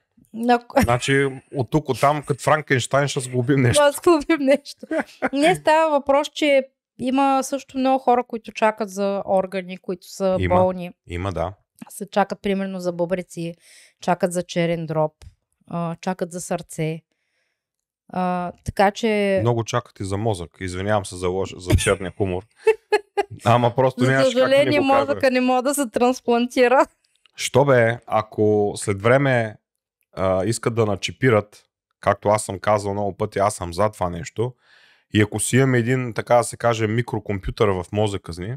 Ако... 0.50 0.82
Значи 0.82 1.28
от 1.56 1.72
тук, 1.72 1.90
от 1.90 2.00
там, 2.00 2.24
като 2.24 2.44
Франкенштайн 2.44 3.08
ще 3.08 3.20
сглобим 3.20 3.62
нещо. 3.62 3.84
Да 3.84 3.92
сглобим 3.92 4.46
нещо. 4.46 4.86
Не 5.34 5.56
става 5.56 5.92
въпрос, 5.92 6.30
че 6.30 6.64
има 7.00 7.40
също 7.44 7.78
много 7.78 8.00
хора, 8.00 8.24
които 8.24 8.52
чакат 8.52 8.90
за 8.90 9.24
органи, 9.26 9.78
които 9.78 10.08
са 10.08 10.38
Има. 10.40 10.56
болни. 10.56 10.92
Има, 11.08 11.32
да. 11.32 11.54
се 11.90 12.10
чакат 12.10 12.42
примерно 12.42 12.80
за 12.80 12.94
бъбреци, 12.94 13.54
чакат 14.02 14.34
за 14.34 14.44
черен 14.44 14.86
дроб, 14.86 15.14
чакат 16.02 16.32
за 16.32 16.42
сърце. 16.42 17.02
А, 18.10 18.52
така 18.66 18.92
че, 18.92 19.40
Много 19.42 19.64
чакат 19.64 20.00
и 20.00 20.06
за 20.06 20.18
мозък. 20.18 20.58
Извинявам 20.60 21.06
се 21.06 21.16
за, 21.16 21.28
лош, 21.28 21.54
за 21.58 21.76
черния 21.76 22.14
хумор. 22.18 22.44
Ама 23.46 23.76
просто 23.76 24.06
за 24.06 24.12
как 24.12 24.20
да 24.20 24.26
съжаление, 24.26 24.80
мозъка 24.80 25.32
не 25.32 25.42
може 25.42 25.64
да 25.64 25.74
се 25.74 25.90
трансплантира. 25.90 26.86
Що 27.36 27.66
бе, 27.66 28.00
ако 28.06 28.74
след 28.76 29.02
време 29.02 29.56
а, 30.18 30.46
искат 30.46 30.76
да 30.76 30.86
начипират, 30.86 31.64
както 32.00 32.30
аз 32.30 32.46
съм 32.46 32.60
казал 32.60 32.94
много 32.94 33.18
пъти, 33.18 33.40
аз 33.40 33.56
съм 33.56 33.74
за 33.74 33.90
това 33.90 34.10
нещо, 34.10 34.54
и 35.14 35.22
ако 35.22 35.40
си 35.40 35.58
имаме 35.58 35.78
един, 35.78 36.14
така 36.14 36.36
да 36.36 36.44
се 36.44 36.58
каже, 36.58 36.88
микрокомпютър 36.88 37.68
в 37.68 37.86
мозъка 37.92 38.34
си, 38.34 38.56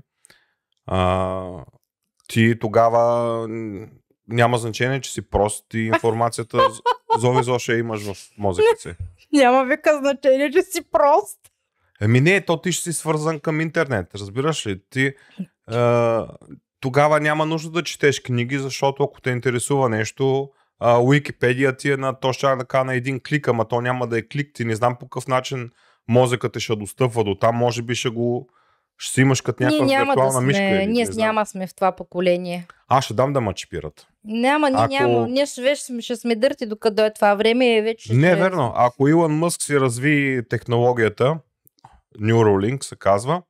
а, 0.86 1.64
ти 2.28 2.58
тогава 2.60 3.46
няма 4.28 4.58
значение, 4.58 5.00
че 5.00 5.12
си 5.12 5.30
прост 5.30 5.74
и 5.74 5.78
информацията 5.78 6.68
зови 7.18 7.42
зоше 7.42 7.76
имаш 7.76 8.12
в 8.12 8.16
мозъка 8.38 8.76
си. 8.78 8.94
Няма 9.32 9.64
вика 9.64 9.98
значение, 9.98 10.50
че 10.50 10.62
си 10.62 10.80
прост. 10.92 11.38
Еми 12.00 12.20
не, 12.20 12.40
то 12.40 12.60
ти 12.60 12.72
ще 12.72 12.82
си 12.82 12.92
свързан 12.92 13.40
към 13.40 13.60
интернет, 13.60 14.14
разбираш 14.14 14.66
ли? 14.66 14.80
Ти 14.90 15.14
а, 15.66 16.26
тогава 16.80 17.20
няма 17.20 17.46
нужда 17.46 17.70
да 17.70 17.82
четеш 17.82 18.20
книги, 18.20 18.58
защото 18.58 19.02
ако 19.02 19.20
те 19.20 19.30
интересува 19.30 19.88
нещо, 19.88 20.50
а, 20.80 20.98
ти 21.72 21.90
е 21.90 21.96
на, 21.96 22.14
то 22.14 22.32
ще 22.32 22.46
да 22.48 22.84
на 22.84 22.94
един 22.94 23.20
клик, 23.20 23.48
ама 23.48 23.64
то 23.64 23.80
няма 23.80 24.06
да 24.06 24.18
е 24.18 24.22
клик. 24.22 24.50
Ти 24.54 24.64
не 24.64 24.74
знам 24.74 24.96
по 24.96 25.06
какъв 25.06 25.28
начин 25.28 25.70
мозъкът 26.08 26.52
те 26.52 26.60
ще 26.60 26.76
достъпва 26.76 27.24
до 27.24 27.34
там, 27.34 27.56
може 27.56 27.82
би 27.82 27.94
ще 27.94 28.08
го 28.08 28.48
ще 28.98 29.12
си 29.12 29.20
имаш 29.20 29.40
като 29.40 29.62
Ние 29.62 29.68
някаква 29.70 29.86
няма 29.88 30.04
да 30.06 30.10
виртуална 30.12 30.40
мишка. 30.40 30.58
сме, 30.58 30.68
или 30.68 30.86
ние 30.86 31.04
не 31.04 31.12
знам. 31.12 31.26
няма 31.26 31.46
сме 31.46 31.66
в 31.66 31.74
това 31.74 31.92
поколение. 31.92 32.66
Аз 32.88 33.04
ще 33.04 33.14
дам 33.14 33.32
да 33.32 33.40
ме 33.40 33.54
чипират. 33.54 34.06
Няма, 34.24 34.70
ние 34.70 34.78
Ако- 34.80 34.92
няма. 34.92 35.28
Ние 35.28 35.46
ще, 35.46 35.76
сме- 35.76 36.02
ще 36.02 36.16
сме 36.16 36.36
дърти 36.36 36.66
докато 36.66 37.04
е 37.04 37.14
това 37.14 37.34
време 37.34 37.76
и 37.76 37.82
вече 37.82 38.12
Не 38.14 38.28
е 38.28 38.32
ще... 38.32 38.40
верно. 38.40 38.72
Ако 38.76 39.08
Илон 39.08 39.32
Мъск 39.32 39.62
си 39.62 39.80
разви 39.80 40.42
технологията, 40.50 41.38
Neuralink 42.18 42.84
се 42.84 42.96
казва, 42.96 43.42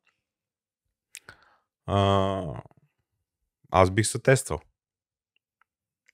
а, 1.87 2.43
аз 3.71 3.91
бих 3.91 4.07
се 4.07 4.19
тествал. 4.19 4.59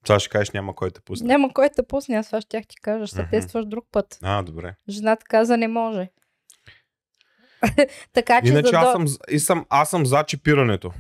Това 0.07 0.21
ще 0.21 0.29
кажеш, 0.29 0.51
няма 0.51 0.75
кой 0.75 0.91
те 0.91 1.01
пусне. 1.01 1.27
Няма 1.27 1.53
кой 1.53 1.69
да 1.77 1.87
пусне, 1.87 2.17
аз 2.17 2.27
това 2.27 2.41
ще 2.41 2.63
ти 2.69 2.77
кажа, 2.83 3.07
ще 3.07 3.29
тестваш 3.31 3.67
друг 3.67 3.85
път. 3.93 4.19
А, 4.23 4.43
добре. 4.43 4.75
Жената 4.89 5.25
каза 5.29 5.57
не 5.57 5.69
може. 5.69 6.09
така 8.13 8.41
че 8.43 8.51
Иначе 8.51 8.69
за 8.69 8.77
аз 8.77 8.93
съм, 8.93 9.07
и 9.31 9.39
съм, 9.39 9.67
аз 9.71 9.91
съм 9.91 10.07
за 10.07 10.25
чипирането. 10.25 10.93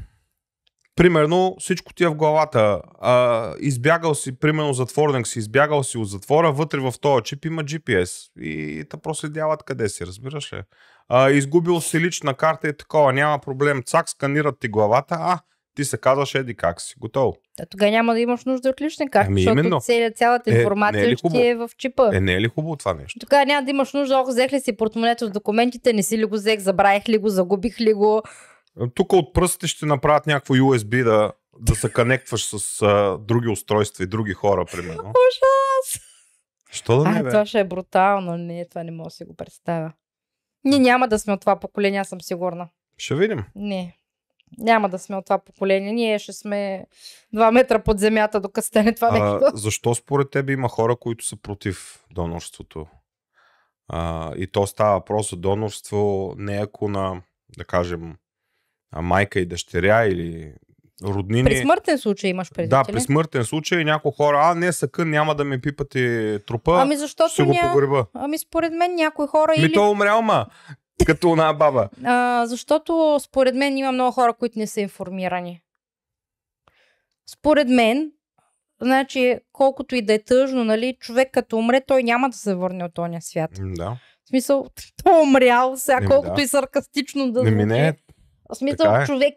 Примерно 0.97 1.57
всичко 1.59 1.95
ти 1.95 2.05
е 2.05 2.09
в 2.09 2.15
главата. 2.15 2.81
А, 3.01 3.53
избягал 3.61 4.15
си, 4.15 4.39
примерно 4.39 4.73
затворник 4.73 5.27
си, 5.27 5.39
избягал 5.39 5.83
си 5.83 5.99
от 5.99 6.09
затвора, 6.09 6.53
вътре 6.53 6.79
в 6.79 6.95
този 7.01 7.25
чип 7.25 7.45
има 7.45 7.65
GPS. 7.65 8.41
И 8.41 8.85
те 8.91 8.97
проследяват 8.97 9.63
къде 9.63 9.89
си, 9.89 10.07
разбираш 10.07 10.53
ли? 10.53 10.63
А, 11.09 11.31
изгубил 11.31 11.81
си 11.81 12.01
лична 12.01 12.35
карта 12.35 12.69
и 12.69 12.77
такова, 12.77 13.13
няма 13.13 13.39
проблем. 13.39 13.83
Цак, 13.87 14.09
сканират 14.09 14.61
ти 14.61 14.69
главата, 14.69 15.17
а 15.21 15.39
ти 15.76 15.85
се 15.85 15.99
казваш 15.99 16.35
еди 16.35 16.54
как 16.56 16.80
си. 16.80 16.95
Готово. 16.99 17.37
Да, 17.59 17.66
тогава 17.66 17.90
няма 17.90 18.14
да 18.14 18.21
имаш 18.21 18.45
нужда 18.45 18.68
от 18.68 18.80
лична 18.80 19.09
карта, 19.11 19.26
Ами 19.30 19.40
защото 19.40 19.59
именно. 19.59 19.80
цяла, 19.80 20.11
цялата 20.11 20.50
Е, 20.50 20.54
е 20.54 20.59
информация 20.59 21.09
ли 21.09 21.16
ще 21.16 21.28
ти 21.28 21.47
е 21.47 21.54
в 21.54 21.71
чипа. 21.78 22.11
Е, 22.16 22.21
не 22.21 22.35
е 22.35 22.40
ли 22.40 22.49
хубаво 22.49 22.76
това 22.76 22.95
нещо? 22.95 23.18
Тогава 23.21 23.47
няма 23.47 23.64
да 23.64 23.71
имаш 23.71 23.92
нужда, 23.92 24.16
ох, 24.18 24.28
взех 24.28 24.52
ли 24.52 24.61
си 24.61 24.76
портмонето 24.76 25.26
с 25.26 25.30
документите, 25.30 25.92
не 25.92 26.02
си 26.02 26.18
ли 26.18 26.25
го 26.25 26.35
взех, 26.35 26.61
забравих 26.61 27.09
ли 27.09 27.18
го, 27.18 27.28
загубих 27.28 27.80
ли 27.80 27.92
го. 27.92 28.23
Тук 28.95 29.12
от 29.12 29.35
пръстите 29.35 29.66
ще 29.66 29.87
направят 29.87 30.26
някакво 30.26 30.54
USB 30.54 31.04
да, 31.04 31.33
да 31.61 31.75
се 31.75 31.92
конектваш 31.92 32.45
с 32.45 32.83
а, 32.83 33.18
други 33.18 33.49
устройства 33.49 34.04
и 34.04 34.06
други 34.06 34.33
хора, 34.33 34.64
примерно. 34.73 35.02
Ужас! 35.02 36.02
Що 36.71 36.99
да 36.99 37.11
не, 37.11 37.21
А, 37.21 37.23
бе? 37.23 37.30
това 37.30 37.47
ще 37.47 37.61
е 37.61 37.64
брутално. 37.64 38.37
Не, 38.37 38.68
това 38.68 38.83
не 38.85 38.90
мога 38.90 39.06
да 39.06 39.11
си 39.11 39.25
го 39.25 39.37
представя. 39.37 39.92
Ние 40.64 40.78
няма 40.78 41.09
да 41.09 41.18
сме 41.18 41.33
от 41.33 41.40
това 41.40 41.56
поколение, 41.61 42.00
аз 42.00 42.09
съм 42.09 42.21
сигурна. 42.21 42.68
Ще 42.99 43.14
видим. 43.14 43.45
Не. 43.56 43.97
Няма 44.59 44.89
да 44.89 44.99
сме 44.99 45.17
от 45.17 45.25
това 45.25 45.39
поколение. 45.39 45.93
Ние 45.93 46.19
ще 46.19 46.33
сме 46.33 46.87
2 47.35 47.51
метра 47.51 47.79
под 47.79 47.99
земята, 47.99 48.41
докато 48.41 48.67
стане 48.67 48.95
това 48.95 49.11
нещо. 49.11 49.57
защо 49.57 49.95
според 49.95 50.31
теб 50.31 50.51
има 50.51 50.69
хора, 50.69 50.97
които 50.97 51.27
са 51.27 51.37
против 51.37 52.05
донорството? 52.11 52.87
А, 53.89 54.33
и 54.37 54.47
то 54.47 54.67
става 54.67 54.93
въпрос 54.93 55.31
за 55.31 55.37
донорство 55.37 56.35
не 56.39 56.57
ако 56.57 56.89
на, 56.89 57.23
да 57.59 57.65
кажем, 57.65 58.17
майка 59.03 59.41
и 59.41 59.47
дъщеря 59.47 60.05
или 60.05 60.55
роднини. 61.05 61.45
При 61.45 61.57
смъртен 61.57 61.99
случай 61.99 62.31
имаш 62.31 62.51
преди. 62.55 62.69
да, 62.69 62.85
при 62.85 63.01
смъртен 63.01 63.45
случай 63.45 63.85
някои 63.85 64.13
хора, 64.17 64.41
а 64.43 64.55
не 64.55 64.73
съкън, 64.73 65.11
няма 65.11 65.35
да 65.35 65.45
ми 65.45 65.61
пипате 65.61 66.39
трупа, 66.47 66.83
Ами 66.83 66.95
ще 66.95 66.99
защото 66.99 67.47
го 67.47 67.53
ня... 67.53 67.71
погреба. 67.73 68.07
Ами 68.15 68.39
според 68.39 68.73
мен 68.73 68.95
някои 68.95 69.27
хора 69.27 69.53
Ми 69.59 69.65
или... 69.65 69.73
то 69.73 69.91
умрял, 69.91 70.23
ма. 70.23 70.47
Като 71.07 71.33
една 71.33 71.53
баба. 71.53 71.88
А, 72.05 72.47
защото 72.47 73.19
според 73.23 73.55
мен 73.55 73.79
има 73.79 73.93
много 73.93 74.12
хора, 74.12 74.35
които 74.35 74.59
не 74.59 74.67
са 74.67 74.81
информирани. 74.81 75.61
Според 77.31 77.69
мен, 77.69 78.12
значи, 78.83 79.38
колкото 79.53 79.95
и 79.95 80.03
да 80.03 80.15
е 80.15 80.23
тъжно, 80.25 80.65
нали, 80.65 80.97
човек 81.00 81.29
като 81.33 81.57
умре, 81.57 81.81
той 81.87 82.03
няма 82.03 82.31
да 82.31 82.37
се 82.37 82.55
върне 82.55 82.85
от 82.85 82.95
този 82.95 83.17
свят. 83.21 83.50
Да. 83.61 83.97
В 84.25 84.29
смисъл, 84.29 84.67
той 85.05 85.19
е 85.19 85.23
умрял, 85.23 85.76
сега 85.76 85.99
Еми, 85.99 86.07
колкото 86.07 86.35
да. 86.35 86.43
и 86.43 86.47
саркастично 86.47 87.33
да 87.33 87.43
Не 87.43 87.50
звучи. 87.50 87.67
не. 87.67 87.93
В 88.50 88.55
смисъл, 88.55 88.95
е. 88.95 89.07
човек 89.07 89.35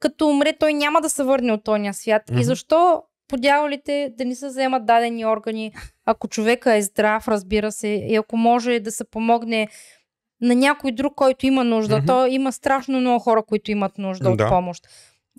като 0.00 0.28
умре, 0.28 0.52
той 0.60 0.74
няма 0.74 1.00
да 1.00 1.10
се 1.10 1.22
върне 1.22 1.52
от 1.52 1.64
този 1.64 1.88
свят. 1.92 2.22
Мгм. 2.30 2.40
И 2.40 2.44
защо 2.44 3.02
по 3.28 3.36
дяволите 3.36 4.12
да 4.18 4.24
не 4.24 4.34
се 4.34 4.46
вземат 4.46 4.86
дадени 4.86 5.26
органи, 5.26 5.72
ако 6.06 6.28
човека 6.28 6.74
е 6.74 6.82
здрав, 6.82 7.28
разбира 7.28 7.72
се, 7.72 7.88
и 7.88 8.14
ако 8.14 8.36
може 8.36 8.80
да 8.80 8.92
се 8.92 9.10
помогне 9.10 9.68
на 10.42 10.54
някой 10.54 10.92
друг, 10.92 11.14
който 11.14 11.46
има 11.46 11.64
нужда. 11.64 11.96
Мгм. 11.96 12.06
То 12.06 12.26
има 12.26 12.52
страшно 12.52 13.00
много 13.00 13.18
хора, 13.18 13.42
които 13.42 13.70
имат 13.70 13.98
нужда 13.98 14.30
от 14.30 14.36
Да. 14.36 14.48
помощ. 14.48 14.88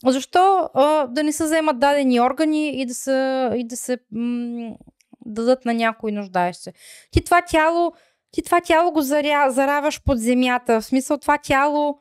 Защо 0.05 0.69
а, 0.74 1.07
да 1.07 1.24
не 1.24 1.33
се 1.33 1.43
вземат 1.43 1.79
дадени 1.79 2.22
органи 2.22 2.81
и 2.81 2.86
да 2.86 2.93
се, 2.93 3.12
и 3.55 3.67
да 3.67 3.77
се 3.77 3.98
м- 4.12 4.75
дадат 5.25 5.65
на 5.65 5.74
някой 5.74 6.12
нуждаещ 6.12 6.60
се? 6.62 6.74
Ти 7.12 7.24
това 7.24 7.41
тяло, 7.41 7.93
ти 8.31 8.41
това 8.41 8.62
тяло 8.62 8.91
го 8.91 9.01
заря, 9.01 9.51
заравяш 9.51 10.01
под 10.03 10.19
земята. 10.19 10.81
В 10.81 10.86
смисъл 10.86 11.17
това 11.17 11.38
тяло, 11.38 12.00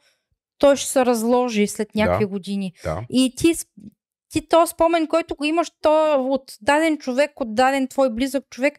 той 0.59 0.77
ще 0.77 0.89
се 0.91 1.07
разложи 1.07 1.67
след 1.67 1.95
някакви 1.95 2.25
Да. 2.25 2.29
години. 2.31 2.73
Да. 2.85 3.01
И 3.11 3.35
ти, 3.37 3.55
ти 4.33 4.49
то 4.49 4.67
спомен, 4.67 5.07
който 5.07 5.35
го 5.37 5.45
имаш, 5.45 5.71
то 5.81 6.27
от 6.31 6.43
даден 6.61 6.99
човек, 6.99 7.41
от 7.41 7.55
даден 7.55 7.89
твой 7.89 8.11
близък 8.11 8.45
човек, 8.51 8.79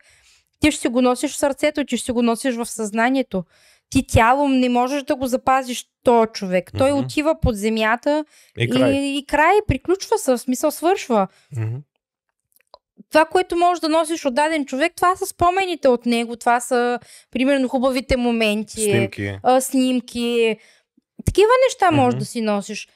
ти 0.59 0.71
ще 0.71 0.81
си 0.81 0.87
го 0.87 1.01
носиш 1.01 1.31
в 1.33 1.37
сърцето, 1.37 1.85
ти 1.85 1.97
ще 1.97 2.05
си 2.05 2.11
го 2.11 2.21
носиш 2.21 2.55
в 2.55 2.65
съзнанието. 2.65 3.43
Ти 3.93 4.07
тялом 4.07 4.59
не 4.59 4.69
можеш 4.69 5.03
да 5.03 5.15
го 5.15 5.27
запазиш 5.27 5.85
този 6.03 6.27
човек. 6.33 6.71
Той 6.77 6.91
Мгм. 6.91 6.99
отива 6.99 7.39
под 7.41 7.55
земята 7.55 8.25
И 8.57 8.69
край. 8.69 8.91
и, 8.91 9.17
и 9.17 9.25
край, 9.25 9.55
приключва 9.67 10.17
се, 10.17 10.31
в 10.31 10.37
смисъл 10.37 10.71
свършва. 10.71 11.27
Мгм. 11.57 11.75
Това, 13.09 13.25
което 13.25 13.55
можеш 13.55 13.79
да 13.81 13.89
носиш 13.89 14.25
от 14.25 14.35
даден 14.35 14.65
човек, 14.65 14.93
това 14.95 15.15
са 15.15 15.25
спомените 15.25 15.87
от 15.87 16.05
него, 16.05 16.35
това 16.35 16.59
са, 16.59 16.99
примерно, 17.31 17.67
хубавите 17.67 18.17
моменти, 18.17 18.81
Снимки. 18.81 19.39
а, 19.43 19.61
снимки. 19.61 20.57
Такива 21.25 21.49
неща 21.67 21.91
можеш 21.91 22.13
Мгм. 22.13 22.19
да 22.19 22.25
си 22.25 22.41
носиш. 22.41 22.87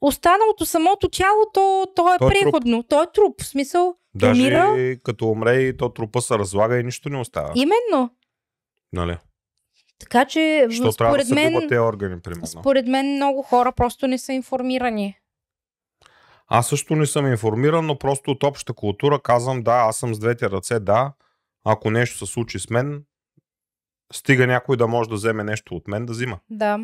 Останалото 0.00 0.66
самото 0.66 1.08
тяло, 1.08 1.42
то, 1.54 1.86
то 1.96 2.14
е 2.14 2.18
То 2.18 2.26
е 2.26 2.30
труп. 2.30 2.42
преходно. 2.42 2.82
То 2.82 3.02
е 3.02 3.06
труп. 3.14 3.42
В 3.42 3.46
смисъл, 3.46 3.94
Даже 4.14 4.40
умира. 4.42 4.74
и 4.78 4.98
като 5.04 5.26
умре 5.26 5.54
и 5.54 5.76
то 5.76 5.88
трупа 5.88 6.22
се 6.22 6.34
разлага 6.34 6.78
и 6.78 6.84
нищо 6.84 7.08
не 7.08 7.18
остава. 7.18 7.52
Именно. 7.54 8.10
Нали? 8.92 9.16
Така 10.02 10.24
че, 10.24 10.66
Що 10.70 10.82
да 10.84 10.92
според 10.92 11.26
се 11.26 11.34
мен, 11.34 11.68
тези 11.68 11.78
органи, 11.78 12.20
примерно. 12.20 12.46
според 12.46 12.86
мен 12.86 13.14
много 13.14 13.42
хора 13.42 13.72
просто 13.72 14.06
не 14.06 14.18
са 14.18 14.32
информирани. 14.32 15.18
Аз 16.48 16.68
също 16.68 16.96
не 16.96 17.06
съм 17.06 17.26
информиран, 17.26 17.86
но 17.86 17.98
просто 17.98 18.30
от 18.30 18.42
общата 18.42 18.72
култура 18.72 19.20
казвам 19.20 19.62
да, 19.62 19.72
аз 19.72 19.96
съм 19.96 20.14
с 20.14 20.18
двете 20.18 20.50
ръце, 20.50 20.80
да. 20.80 21.12
Ако 21.64 21.90
нещо 21.90 22.26
се 22.26 22.32
случи 22.32 22.58
с 22.58 22.70
мен, 22.70 23.04
стига 24.12 24.46
някой 24.46 24.76
да 24.76 24.86
може 24.86 25.08
да 25.08 25.14
вземе 25.14 25.44
нещо 25.44 25.74
от 25.74 25.88
мен 25.88 26.06
да 26.06 26.12
взима. 26.12 26.38
Да. 26.50 26.78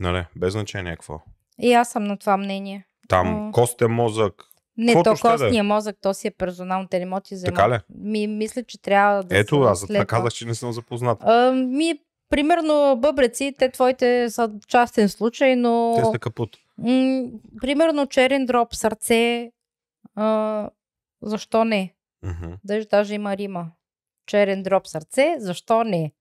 Нали? 0.00 0.24
Без 0.36 0.52
значение 0.52 0.92
какво. 0.92 1.20
И 1.58 1.72
аз 1.72 1.90
съм 1.90 2.04
на 2.04 2.16
това 2.18 2.36
мнение. 2.36 2.86
Там 3.08 3.28
М. 3.28 3.52
костен 3.52 3.90
мозък. 3.90 4.44
Не, 4.76 4.92
Каквото 4.94 5.10
то 5.12 5.28
да 5.28 5.34
е. 5.34 5.38
костния 5.38 5.64
мозък, 5.64 5.96
то 6.02 6.14
си 6.14 6.26
е 6.26 6.30
персонално, 6.30 6.88
те 6.88 6.98
не 6.98 7.06
могат 7.06 7.24
ти 7.24 7.34
вземат. 7.34 7.54
Така 7.54 7.70
ли? 7.70 7.78
Ми, 7.90 8.26
мисля, 8.26 8.62
че 8.62 8.82
трябва 8.82 9.22
да 9.22 9.38
Ето, 9.38 9.60
аз 9.62 9.80
следва. 9.80 10.06
казах, 10.06 10.32
че 10.32 10.46
не 10.46 10.54
съм 10.54 10.72
запознат. 10.72 11.18
А, 11.22 11.52
ми, 11.52 11.98
примерно, 12.30 12.96
бъбреци, 12.98 13.54
те 13.58 13.70
твоите 13.70 14.30
са 14.30 14.50
частен 14.68 15.08
случай, 15.08 15.56
но... 15.56 15.94
Те 15.98 16.04
са 16.04 16.18
капут. 16.18 16.56
М- 16.78 17.24
примерно 17.60 18.06
черен 18.06 18.46
дроб, 18.46 18.74
сърце, 18.74 19.50
а, 20.14 20.70
защо 21.22 21.64
не? 21.64 21.94
Мгм. 22.22 22.52
Даже, 22.64 22.86
даже 22.86 23.14
има 23.14 23.36
рима. 23.36 23.66
Черен 24.26 24.62
дроб, 24.62 24.86
сърце, 24.86 25.34
защо 25.38 25.84
не? 25.84 26.12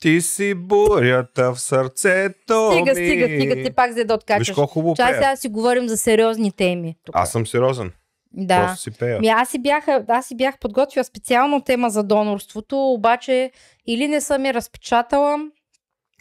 Ти 0.00 0.20
си 0.20 0.54
бурята 0.54 1.54
в 1.54 1.60
сърцето 1.60 2.70
Стига, 2.72 2.90
ми. 2.90 3.06
стига, 3.06 3.26
стига, 3.26 3.62
ти 3.64 3.72
пак 3.72 3.90
взе 3.90 4.04
да 4.04 4.14
Виж 4.14 4.16
откачаш. 4.16 4.50
колко 4.50 4.72
хубаво 4.72 4.94
Чай 4.96 5.06
пея. 5.06 5.16
сега 5.16 5.36
си 5.36 5.48
говорим 5.48 5.88
за 5.88 5.96
сериозни 5.96 6.52
теми. 6.52 6.96
Тук. 7.04 7.16
Аз 7.18 7.32
съм 7.32 7.46
сериозен. 7.46 7.92
Да. 8.36 8.66
Просто 8.66 8.82
си 8.82 8.90
пея. 8.90 9.20
Ми, 9.20 9.28
аз, 9.28 9.48
си 9.48 9.58
бях, 9.58 9.88
аз 10.08 10.26
си 10.26 10.36
бях 10.36 10.58
подготвила 10.58 11.04
специално 11.04 11.60
тема 11.60 11.90
за 11.90 12.02
донорството, 12.02 12.92
обаче 12.92 13.50
или 13.86 14.08
не 14.08 14.20
съм 14.20 14.44
я 14.44 14.54
разпечатала, 14.54 15.38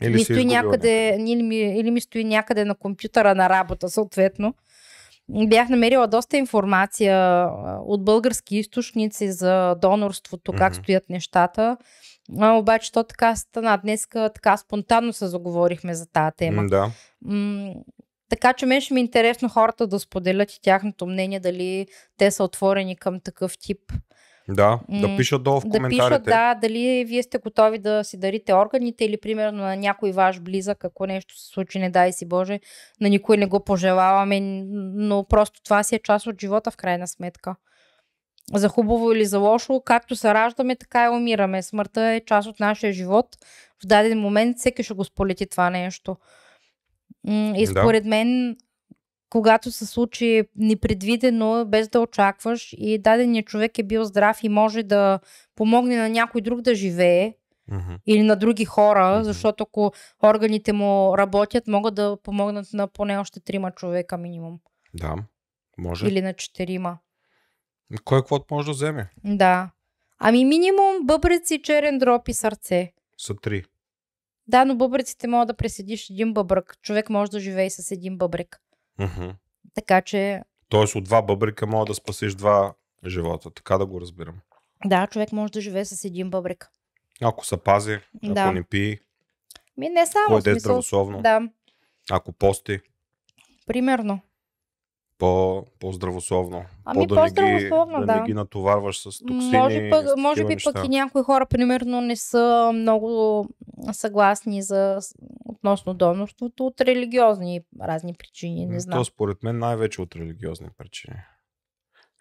Или 0.01 0.13
ми 0.13 0.19
стои 0.19 0.45
някъде, 0.45 1.17
или 1.19 1.43
ми, 1.43 1.55
или 1.55 1.91
ми 1.91 2.01
стои 2.01 2.23
някъде 2.23 2.65
на 2.65 2.75
компютъра 2.75 3.35
на 3.35 3.49
работа, 3.49 3.89
съответно. 3.89 4.53
Бях 5.29 5.69
намерила 5.69 6.07
доста 6.07 6.37
информация 6.37 7.47
от 7.85 8.05
български 8.05 8.57
източници 8.57 9.31
за 9.31 9.75
донорството, 9.75 10.53
как 10.53 10.73
Мгм. 10.73 10.83
стоят 10.83 11.09
нещата. 11.09 11.77
А, 12.39 12.51
обаче 12.53 12.91
то 12.91 13.03
така 13.03 13.35
стана. 13.35 13.77
Днес 13.77 14.07
така 14.11 14.57
спонтанно 14.57 15.13
се 15.13 15.27
заговорихме 15.27 15.93
за 15.93 16.05
тази 16.11 16.35
тема. 16.37 16.67
Да. 16.67 16.91
Така 18.29 18.53
че 18.53 18.65
мен 18.65 18.81
ще 18.81 18.93
ми 18.93 18.99
е 18.99 19.03
интересно 19.03 19.49
хората 19.49 19.87
да 19.87 19.99
споделят 19.99 20.51
и 20.51 20.61
тяхното 20.61 21.05
мнение, 21.05 21.39
дали 21.39 21.87
те 22.17 22.31
са 22.31 22.43
отворени 22.43 22.95
към 22.95 23.19
такъв 23.19 23.57
тип. 23.57 23.79
Да, 24.49 24.79
да 24.89 25.17
пишат 25.17 25.43
долу 25.43 25.59
в 25.59 25.63
Да 25.63 25.69
коментарите. 25.69 26.07
пишат, 26.09 26.23
да, 26.23 26.55
дали 26.55 27.05
вие 27.07 27.23
сте 27.23 27.37
готови 27.37 27.77
да 27.77 28.03
си 28.03 28.17
дарите 28.17 28.53
органите 28.53 29.05
или 29.05 29.17
примерно 29.17 29.57
на 29.57 29.75
някой 29.75 30.11
ваш 30.11 30.39
близък, 30.41 30.85
ако 30.85 31.05
нещо 31.05 31.39
се 31.39 31.47
случи, 31.47 31.79
не 31.79 31.89
дай 31.89 32.13
си 32.13 32.25
Боже, 32.25 32.59
на 33.01 33.09
никой 33.09 33.37
не 33.37 33.45
го 33.45 33.59
пожелаваме, 33.59 34.39
но 34.41 35.23
просто 35.23 35.61
това 35.63 35.83
си 35.83 35.95
е 35.95 35.99
част 36.03 36.27
от 36.27 36.41
живота 36.41 36.71
в 36.71 36.77
крайна 36.77 37.07
сметка. 37.07 37.55
За 38.53 38.69
хубаво 38.69 39.11
или 39.11 39.25
за 39.25 39.39
лошо, 39.39 39.81
както 39.85 40.15
се 40.15 40.33
раждаме, 40.33 40.75
така 40.75 41.05
и 41.05 41.09
умираме. 41.09 41.63
Смъртта 41.63 42.01
е 42.01 42.21
част 42.25 42.47
от 42.47 42.59
нашия 42.59 42.93
живот. 42.93 43.25
В 43.83 43.87
даден 43.87 44.19
момент 44.19 44.57
всеки 44.57 44.83
ще 44.83 44.93
го 44.93 45.03
сполети 45.03 45.45
това 45.45 45.69
нещо. 45.69 46.17
И 47.27 47.65
Да. 47.65 47.71
според 47.71 48.05
мен, 48.05 48.57
когато 49.29 49.71
се 49.71 49.85
случи 49.85 50.43
непредвидено, 50.55 51.65
без 51.67 51.89
да 51.89 51.99
очакваш 51.99 52.75
и 52.77 52.97
даденият 52.97 53.47
човек 53.47 53.79
е 53.79 53.83
бил 53.83 54.03
здрав 54.03 54.43
и 54.43 54.49
може 54.49 54.83
да 54.83 55.19
помогне 55.55 55.97
на 55.97 56.09
някой 56.09 56.41
друг 56.41 56.61
да 56.61 56.75
живее 56.75 57.33
или 58.07 58.23
на 58.23 58.35
други 58.35 58.65
хора, 58.65 59.23
защото 59.23 59.63
ако 59.63 59.91
органите 60.23 60.73
му 60.73 61.17
работят, 61.17 61.67
могат 61.67 61.95
да 61.95 62.17
помогнат 62.23 62.67
на 62.73 62.87
поне 62.87 63.17
още 63.17 63.39
трима 63.39 63.71
човека 63.71 64.17
минимум. 64.17 64.59
Да, 64.93 65.15
може. 65.77 66.07
Или 66.07 66.21
на 66.21 66.33
четирима. 66.33 66.97
Кой 68.03 68.19
каквото 68.19 68.45
може 68.51 68.65
да 68.65 68.71
вземе? 68.71 69.09
Да. 69.23 69.71
Ами 70.19 70.45
минимум 70.45 70.95
бъбреци, 71.03 71.61
черен 71.61 71.97
дроб 71.97 72.27
и 72.27 72.33
сърце. 72.33 72.93
Са 73.17 73.35
три. 73.35 73.63
Да, 74.47 74.65
но 74.65 74.75
бъбреците 74.75 75.27
могат 75.27 75.47
да 75.47 75.53
преседиш 75.53 76.09
един 76.09 76.33
бъбрък. 76.33 76.77
Човек 76.81 77.09
може 77.09 77.31
да 77.31 77.39
живее 77.39 77.69
с 77.69 77.91
един 77.91 78.17
бъбрек. 78.17 78.61
Мгм. 78.99 79.29
Така 79.75 80.01
че, 80.01 80.41
Тоест 80.69 80.95
от 80.95 81.03
два 81.03 81.21
бъбрика 81.21 81.67
мога 81.67 81.85
да 81.85 81.93
спасиш 81.93 82.35
два 82.35 82.73
живота. 83.07 83.51
Така 83.51 83.77
да 83.77 83.85
го 83.85 84.01
разбирам. 84.01 84.35
да, 84.85 85.07
човек 85.07 85.31
може 85.31 85.53
да 85.53 85.61
живее 85.61 85.85
с 85.85 86.05
един 86.05 86.29
бъбрек. 86.29 86.69
Ако 87.21 87.45
се 87.45 87.57
пази, 87.57 87.93
ако 88.23 88.33
Да. 88.33 88.51
не 88.51 88.63
пие, 88.63 88.99
Ми 89.77 89.89
не 89.89 90.05
само. 90.05 90.25
ако 90.25 90.37
еде 90.37 90.51
смисъл, 90.51 90.59
здравословно, 90.59 91.21
Да, 91.21 91.41
ако 92.11 92.31
пости, 92.31 92.79
примерно. 93.67 94.19
По, 95.17 95.65
по-здравословно. 95.79 96.65
Ами 96.85 97.07
по 97.07 97.15
да, 97.15 97.21
не 97.21 97.29
ги, 97.29 97.35
по-здравословно, 97.35 97.99
да 97.99 98.05
да. 98.05 98.15
не 98.15 98.27
ги 98.27 98.33
натоварваш 98.33 98.99
с 98.99 99.03
токсини. 99.03 99.57
Може, 99.57 99.89
пък, 99.89 100.07
с 100.07 100.13
може 100.17 100.45
би 100.45 100.53
неща. 100.53 100.71
пък 100.73 100.85
и 100.85 100.89
някои 100.89 101.23
хора, 101.23 101.45
примерно, 101.45 102.01
не 102.01 102.15
са 102.15 102.71
много 102.73 103.49
съгласни 103.91 104.61
за, 104.61 104.99
относно 105.45 105.93
донорството 105.93 106.65
от 106.65 106.81
религиозни 106.81 107.61
разни 107.81 108.13
причини. 108.13 108.65
Не 108.65 108.79
знам. 108.79 108.99
То 108.99 109.05
според 109.05 109.43
мен 109.43 109.59
най-вече 109.59 110.01
от 110.01 110.15
религиозни 110.15 110.67
причини. 110.77 111.17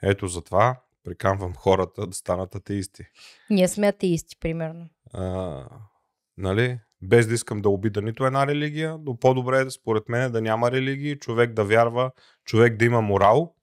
Ето 0.03 0.27
затова 0.27 0.81
приканвам 1.05 1.55
хората 1.55 2.07
да 2.07 2.13
станат 2.13 2.55
атеисти. 2.55 3.03
Ние 3.51 3.69
сме 3.69 3.87
атеисти, 3.87 4.37
примерно. 4.41 4.89
А, 5.13 5.65
нали? 6.37 6.79
Без 7.05 7.27
да 7.27 7.35
искам 7.35 7.61
да 7.61 7.69
обида 7.69 8.03
нито 8.03 8.27
една 8.27 8.47
религия, 8.47 8.99
но 9.05 9.17
по-добре 9.17 9.61
е 9.61 9.71
според 9.71 10.09
мен 10.09 10.33
да 10.33 10.41
няма 10.41 10.71
религии, 10.71 11.19
човек 11.19 11.53
да 11.53 11.65
вярва, 11.65 12.11
човек 12.45 12.77
да 12.77 12.85
има 12.85 13.01
морал 13.01 13.55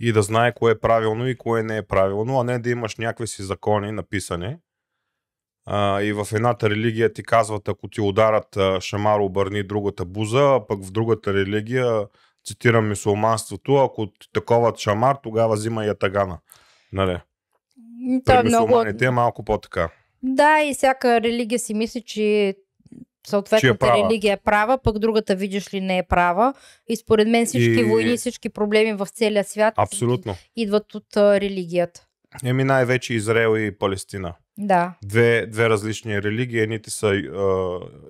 и 0.00 0.12
да 0.12 0.22
знае 0.22 0.54
кое 0.54 0.72
е 0.72 0.78
правилно 0.78 1.28
и 1.28 1.38
кое 1.38 1.62
не 1.62 1.76
е 1.76 1.82
правилно, 1.82 2.40
а 2.40 2.44
не 2.44 2.58
да 2.58 2.70
имаш 2.70 2.96
някакви 2.96 3.26
си 3.26 3.42
закони 3.42 3.92
написани. 3.92 4.56
А, 5.66 6.02
и 6.02 6.12
в 6.12 6.26
едната 6.32 6.70
религия 6.70 7.12
ти 7.12 7.22
казват, 7.22 7.68
ако 7.68 7.88
ти 7.88 8.00
ударат 8.00 8.58
шамар, 8.80 9.20
обърни 9.20 9.62
другата 9.62 10.04
буза, 10.04 10.54
а 10.54 10.66
пък 10.66 10.84
в 10.84 10.90
другата 10.90 11.34
религия, 11.34 12.06
цитирам 12.44 12.88
мусулманството, 12.88 13.76
ако 13.76 14.06
ти 14.06 14.32
таковат 14.32 14.78
шамар, 14.78 15.16
тогава 15.22 15.54
взима 15.54 15.84
ятагана. 15.84 16.38
Нали? 16.92 17.12
Е 17.12 17.22
При 18.24 18.48
много... 18.48 18.66
мусулманите 18.66 19.04
е 19.04 19.10
малко 19.10 19.44
по-така. 19.44 19.88
Да, 20.22 20.62
и 20.62 20.74
всяка 20.74 21.20
религия 21.20 21.58
си 21.58 21.74
мисли, 21.74 22.02
че 22.02 22.56
съответната 23.28 23.78
права. 23.78 24.04
религия 24.04 24.32
е 24.32 24.36
права, 24.36 24.78
пък 24.78 24.98
другата, 24.98 25.34
видиш 25.36 25.74
ли, 25.74 25.80
не 25.80 25.98
е 25.98 26.02
права. 26.02 26.54
И 26.88 26.96
според 26.96 27.28
мен 27.28 27.46
всички 27.46 27.80
И- 27.80 27.84
войни, 27.84 28.16
всички 28.16 28.48
проблеми 28.48 28.92
в 28.92 29.06
целия 29.06 29.44
свят 29.44 29.74
Абсолютно. 29.76 30.34
идват 30.56 30.94
от 30.94 31.16
а, 31.16 31.40
религията. 31.40 32.00
Еми 32.44 32.64
най-вече 32.64 33.14
Израел 33.14 33.56
и 33.58 33.78
Палестина. 33.78 34.34
Да. 34.58 34.94
Две, 35.04 35.46
две 35.46 35.68
различни 35.68 36.22
религии. 36.22 36.60
Едните 36.60 36.90
са 36.90 37.06
а, 37.06 37.10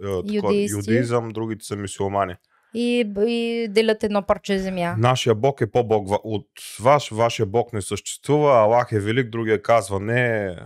а, 0.05 0.23
юдеизъм, 0.71 1.29
другите 1.29 1.65
са 1.65 1.77
мусулмани. 1.77 2.35
И, 2.75 3.05
и 3.27 3.69
делят 3.71 4.05
едно 4.05 4.23
парче 4.23 4.59
земя. 4.59 4.95
Нашия 4.99 5.35
Бог 5.35 5.61
е 5.61 5.71
по-бог 5.71 6.09
от 6.25 6.47
ваш, 6.81 7.11
вашия 7.11 7.47
Бог 7.47 7.73
не 7.73 7.83
съществува, 7.83 8.53
Аллах 8.53 8.93
е 8.93 9.01
велик, 9.01 9.31
другия 9.31 9.63
казва 9.63 10.01
не, 10.01 10.57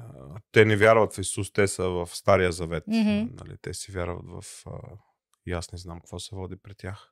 те 0.52 0.64
не 0.64 0.76
вярват 0.76 1.14
в 1.14 1.18
Исус, 1.18 1.52
те 1.52 1.68
са 1.68 1.88
в 1.88 2.08
Стария 2.12 2.52
Завет. 2.52 2.84
Мгм. 2.86 3.28
Нали, 3.40 3.56
те 3.62 3.74
си 3.74 3.92
вярват 3.92 4.24
в... 4.26 4.66
А, 4.66 4.70
и 5.46 5.52
аз 5.52 5.72
не 5.72 5.78
знам 5.78 6.00
какво 6.00 6.18
се 6.18 6.36
води 6.36 6.56
при 6.62 6.74
тях. 6.74 7.08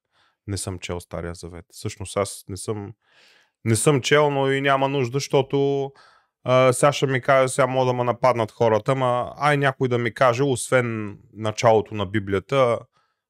Не 0.47 0.57
съм 0.57 0.79
чел 0.79 1.01
Стария 1.01 1.35
Завет. 1.35 1.65
Всъщност 1.73 2.17
аз 2.17 2.45
не 2.49 2.57
съм, 2.57 2.93
не 3.65 3.77
съм 3.77 4.01
чел, 4.01 4.31
но 4.31 4.51
и 4.51 4.61
няма 4.61 4.89
нужда, 4.89 5.17
защото 5.17 5.91
а, 6.45 6.73
сега 6.73 6.93
ще 6.93 7.07
ми 7.07 7.21
каже, 7.21 7.49
сега 7.49 7.67
мога 7.67 7.87
да 7.87 7.93
ме 7.93 8.05
нападнат 8.05 8.51
хората, 8.51 8.95
ма 8.95 9.33
ай 9.37 9.57
някой 9.57 9.89
да 9.89 9.99
ми 9.99 10.15
каже, 10.15 10.43
освен 10.43 11.19
началото 11.33 11.95
на 11.95 12.07
Библията, 12.07 12.79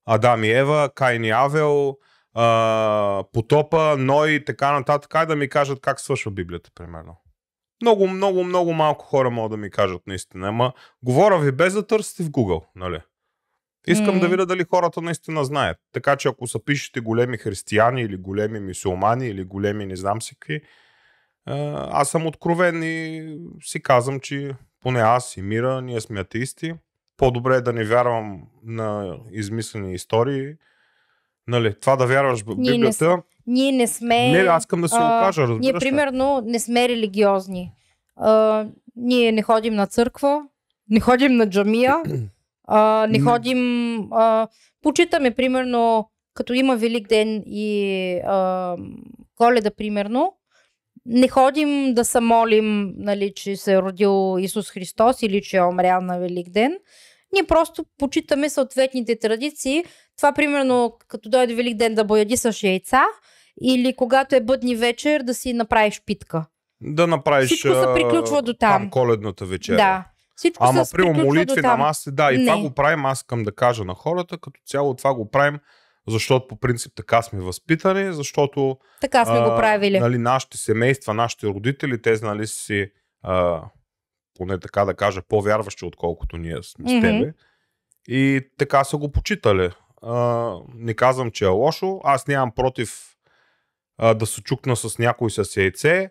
Адам 0.06 0.44
и 0.44 0.50
Ева, 0.50 0.90
Кайн 0.94 1.24
и 1.24 1.30
Авел, 1.30 1.98
а, 2.34 3.24
потопа, 3.32 3.96
Ной 3.98 4.30
и 4.30 4.44
така 4.44 4.72
нататък, 4.72 5.14
ай 5.14 5.26
да 5.26 5.36
ми 5.36 5.48
кажат 5.48 5.80
как 5.80 6.00
свършва 6.00 6.30
Библията, 6.30 6.70
примерно. 6.74 7.16
Много, 7.82 8.06
много, 8.06 8.44
много 8.44 8.72
малко 8.72 9.04
хора 9.04 9.30
могат 9.30 9.50
да 9.50 9.56
ми 9.56 9.70
кажат 9.70 10.06
наистина. 10.06 10.48
Ама 10.48 10.72
говоря 11.02 11.38
ви 11.38 11.52
без 11.52 11.74
да 11.74 11.86
търсите 11.86 12.22
в 12.22 12.30
Google, 12.30 12.64
нали? 12.76 13.00
Искам 13.86 14.14
М. 14.14 14.20
да 14.20 14.28
видя 14.28 14.46
дали 14.46 14.64
хората 14.70 15.02
наистина 15.02 15.44
знаят. 15.44 15.78
Така 15.92 16.16
че 16.16 16.28
ако 16.28 16.46
са 16.46 16.64
пишете 16.64 17.00
големи 17.00 17.38
християни 17.38 18.02
или 18.02 18.16
големи 18.16 18.60
мусулмани 18.60 19.28
или 19.28 19.44
големи 19.44 19.86
не 19.86 19.96
знам 19.96 20.22
си 20.22 20.34
какви, 20.34 20.60
аз 21.90 22.10
съм 22.10 22.26
откровен 22.26 22.82
и 22.82 23.34
си 23.62 23.82
казвам, 23.82 24.20
че 24.20 24.54
поне 24.80 25.00
аз 25.00 25.36
и 25.36 25.42
Мира, 25.42 25.82
ние 25.82 26.00
сме 26.00 26.20
атеисти. 26.20 26.74
По-добре 27.16 27.54
е 27.54 27.60
да 27.60 27.72
не 27.72 27.84
вярвам 27.84 28.42
на 28.64 29.18
измислени 29.32 29.94
истории. 29.94 30.54
Нали, 31.46 31.80
това 31.80 31.96
да 31.96 32.06
вярваш 32.06 32.42
в 32.42 32.46
не 32.46 32.72
Библията. 32.72 33.22
Ние 33.50 33.72
не 33.72 33.86
сме... 33.86 34.32
Не, 34.32 34.38
аз 34.38 34.62
искам 34.62 34.80
да 34.80 34.88
се 34.88 34.96
окажа, 34.96 35.42
разбираш. 35.42 35.60
Ние, 35.60 35.72
примерно, 35.72 36.42
не 36.44 36.58
сме 36.58 36.88
религиозни. 36.88 37.72
А, 38.16 38.66
ние 38.96 39.32
не 39.32 39.42
ходим 39.42 39.74
на 39.74 39.86
църква, 39.86 40.42
не 40.90 41.00
ходим 41.00 41.36
на 41.36 41.50
джамия, 41.50 41.96
а, 42.64 43.06
не 43.10 43.20
ходим... 43.20 43.98
А, 44.12 44.48
почитаме, 44.82 45.30
примерно, 45.30 46.10
като 46.34 46.52
има 46.52 46.76
Велик 46.76 47.08
ден 47.08 47.42
и 47.46 48.20
а, 48.26 48.76
Коледа, 49.36 49.70
примерно, 49.70 50.32
не 51.06 51.28
ходим 51.28 51.94
да 51.94 52.04
се 52.04 52.20
молим, 52.20 52.94
нали, 52.96 53.32
че 53.36 53.56
се 53.56 53.72
е 53.72 53.82
родил 53.82 54.36
Исус 54.40 54.70
Христос 54.70 55.22
или 55.22 55.42
че 55.42 55.56
е 55.56 55.62
умрял 55.62 56.00
на 56.00 56.18
Велик 56.18 56.50
ден. 56.50 56.78
Ние 57.32 57.44
просто 57.44 57.84
почитаме 57.98 58.48
съответните 58.48 59.18
традиции. 59.18 59.84
Това, 60.16 60.32
примерно, 60.32 60.96
като 61.08 61.28
дойде 61.28 61.54
Велик 61.54 61.76
ден 61.76 61.94
да 61.94 62.04
боядисаш 62.04 62.62
яйца 62.62 63.04
или 63.60 63.94
когато 63.96 64.36
е 64.36 64.40
бъдни 64.40 64.76
вечер 64.76 65.22
да 65.22 65.34
си 65.34 65.52
направиш 65.52 66.02
питка. 66.06 66.46
Да 66.80 67.06
направиш 67.06 67.46
Всичко 67.46 67.68
се 67.68 67.84
а, 67.86 67.94
приключва 67.94 68.42
до 68.42 68.54
там. 68.54 68.82
там 68.82 68.90
коледната 68.90 69.46
вечеря. 69.46 69.76
Да. 69.76 70.04
Всичко 70.36 70.64
Ама 70.64 70.84
при 70.92 71.10
молитви 71.10 71.60
на 71.60 71.76
маси, 71.76 72.10
да, 72.12 72.32
и 72.32 72.38
Не. 72.38 72.44
това 72.46 72.58
го 72.60 72.74
правим, 72.74 73.06
аз 73.06 73.18
искам 73.18 73.42
да 73.42 73.52
кажа 73.54 73.84
на 73.84 73.94
хората, 73.94 74.38
като 74.38 74.60
цяло 74.66 74.94
това 74.94 75.14
го 75.14 75.30
правим, 75.30 75.58
защото 76.08 76.46
по 76.48 76.56
принцип 76.56 76.92
така 76.96 77.22
сме 77.22 77.40
възпитани, 77.40 78.12
защото 78.12 78.76
Така 79.00 79.24
сме 79.24 79.38
го 79.40 79.56
правили. 79.56 80.00
Нали, 80.00 80.18
нашите 80.18 80.56
семейства, 80.58 81.14
нашите 81.14 81.46
родители, 81.46 82.02
те 82.02 82.18
нали 82.22 82.46
си, 82.46 82.90
а, 83.22 83.62
поне 84.34 84.58
така 84.60 84.84
да 84.84 84.94
кажа, 84.94 85.22
по-вярващи, 85.28 85.84
отколкото 85.84 86.36
ние 86.36 86.62
сме 86.62 86.88
с 86.88 86.92
Мгм. 86.92 87.00
тебе. 87.00 87.32
И 88.08 88.40
така 88.58 88.84
са 88.84 88.96
го 88.96 89.12
почитали. 89.12 89.70
А, 90.02 90.54
не 90.74 90.94
казвам, 90.94 91.30
че 91.30 91.44
е 91.44 91.48
лошо. 91.48 92.00
Аз 92.04 92.26
нямам 92.26 92.52
против 92.54 93.09
а, 94.00 94.14
да 94.14 94.26
се 94.26 94.42
чукна 94.42 94.76
с 94.76 94.98
някой 94.98 95.30
с 95.30 95.56
яйце, 95.56 96.10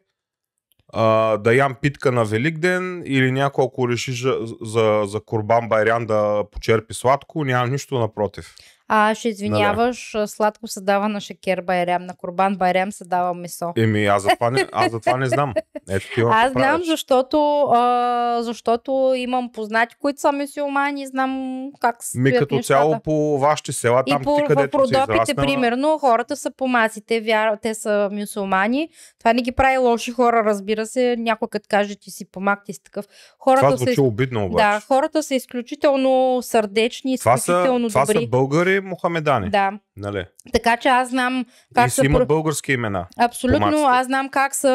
а, 0.93 1.37
да 1.37 1.53
ям 1.53 1.75
питка 1.81 2.11
на 2.11 2.25
Великден 2.25 3.03
или 3.05 3.31
някой, 3.31 3.65
ако 3.65 3.89
реши 3.89 4.11
за, 4.11 4.37
за, 4.61 5.03
за 5.05 5.19
Курбан 5.19 5.69
Байрян 5.69 6.05
да 6.05 6.43
почерпи 6.51 6.93
сладко, 6.93 7.45
нямам 7.45 7.71
нищо 7.71 7.99
напротив. 7.99 8.55
А, 8.91 9.15
ще 9.15 9.29
извиняваш, 9.29 10.15
а, 10.15 10.27
сладко 10.27 10.67
се 10.67 10.81
дава 10.81 11.09
на 11.09 11.21
шекер 11.21 11.61
байрям, 11.61 12.05
на 12.05 12.15
Курбан 12.15 12.55
байрям 12.55 12.91
се 12.91 13.05
дава 13.05 13.33
месо. 13.33 13.73
Еми, 13.77 14.05
аз 14.05 14.23
за 14.23 14.29
това 14.29 14.51
не, 14.51 14.67
аз 14.71 14.91
за 14.91 14.99
това 14.99 15.17
не 15.17 15.25
знам. 15.27 15.53
Ето 15.89 16.05
ти 16.15 16.21
Аз 16.31 16.51
знам, 16.51 16.81
защото, 16.85 17.61
а, 17.73 18.39
защото 18.41 19.13
имам 19.15 19.51
познати, 19.51 19.95
които 20.01 20.21
са 20.21 20.31
мусулмани, 20.31 21.07
знам 21.07 21.63
как 21.79 22.03
стоят 22.03 22.23
Ми 22.23 22.31
като 22.31 22.55
нещата. 22.55 22.67
цяло 22.79 22.99
по 23.03 23.39
вашите 23.39 23.73
села, 23.73 24.03
И 24.05 24.11
там 24.11 24.23
по, 24.23 24.35
ти 24.35 24.43
където 24.47 24.87
си 24.87 24.95
Родопите, 24.95 25.13
израснала, 25.13 25.47
примерно, 25.47 25.97
хората 25.99 26.35
са 26.35 26.51
по 26.57 26.67
масите, 26.67 27.21
вяр... 27.21 27.57
те 27.61 27.73
са 27.73 28.09
мюсулмани. 28.11 28.89
Това 29.19 29.33
не 29.33 29.41
ги 29.41 29.51
прави 29.51 29.77
лоши 29.77 30.11
хора, 30.11 30.43
разбира 30.45 30.85
се. 30.85 31.15
Някой 31.19 31.47
като 31.47 31.67
каже, 31.69 31.95
ти 31.95 32.11
си 32.11 32.25
помак, 32.31 32.65
ти 32.65 32.73
си 32.73 32.83
такъв. 32.83 33.05
Хората 33.39 33.65
това 33.65 33.77
са, 33.77 33.83
звучи 33.83 34.01
обидно 34.01 34.45
обаче. 34.45 34.63
да, 34.63 34.79
хората 34.79 35.23
са 35.23 35.35
изключително 35.35 36.39
сърдечни, 36.41 37.17
това, 37.17 37.37
са, 37.37 37.51
изключително 37.51 37.89
това 37.89 38.05
добри. 38.05 38.21
са 38.21 38.27
българи 38.27 38.78
мухамедани. 38.81 39.49
Да, 39.49 39.71
Нали? 39.97 40.25
така 40.53 40.77
че 40.77 40.89
аз 40.89 41.09
знам 41.09 41.45
как 41.75 41.87
и 41.87 41.89
се... 41.89 42.05
имат 42.05 42.27
български 42.27 42.71
имена. 42.71 43.07
Абсолютно. 43.19 43.85
Аз 43.85 44.05
знам 44.05 44.29
как 44.29 44.55
се 44.55 44.67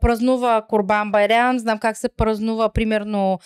празнува 0.00 0.62
Курбан 0.68 1.12
Байрам, 1.12 1.58
знам 1.58 1.78
как 1.78 1.96
се 1.96 2.08
празнува, 2.08 2.68
примерно, 2.68 3.38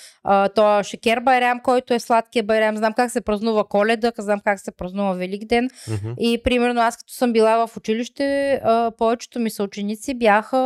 то 0.55 0.83
Шекер 0.83 1.20
Байрам, 1.20 1.61
който 1.61 1.94
е 1.94 1.99
сладкия 1.99 2.42
Байрам, 2.42 2.77
знам 2.77 2.92
как 2.92 3.11
се 3.11 3.20
празнува 3.20 3.64
Коледа, 3.64 4.12
знам 4.18 4.40
как 4.44 4.61
се 4.61 4.70
празнува 4.70 5.12
Великден. 5.12 5.70
Мгм. 5.88 6.12
И 6.18 6.40
примерно 6.44 6.81
аз 6.81 6.96
като 6.96 7.12
съм 7.12 7.33
била 7.33 7.66
в 7.66 7.77
училище, 7.77 8.61
повечето 8.99 9.40
ми 9.40 9.51
съученици 9.51 10.14
бяха 10.14 10.57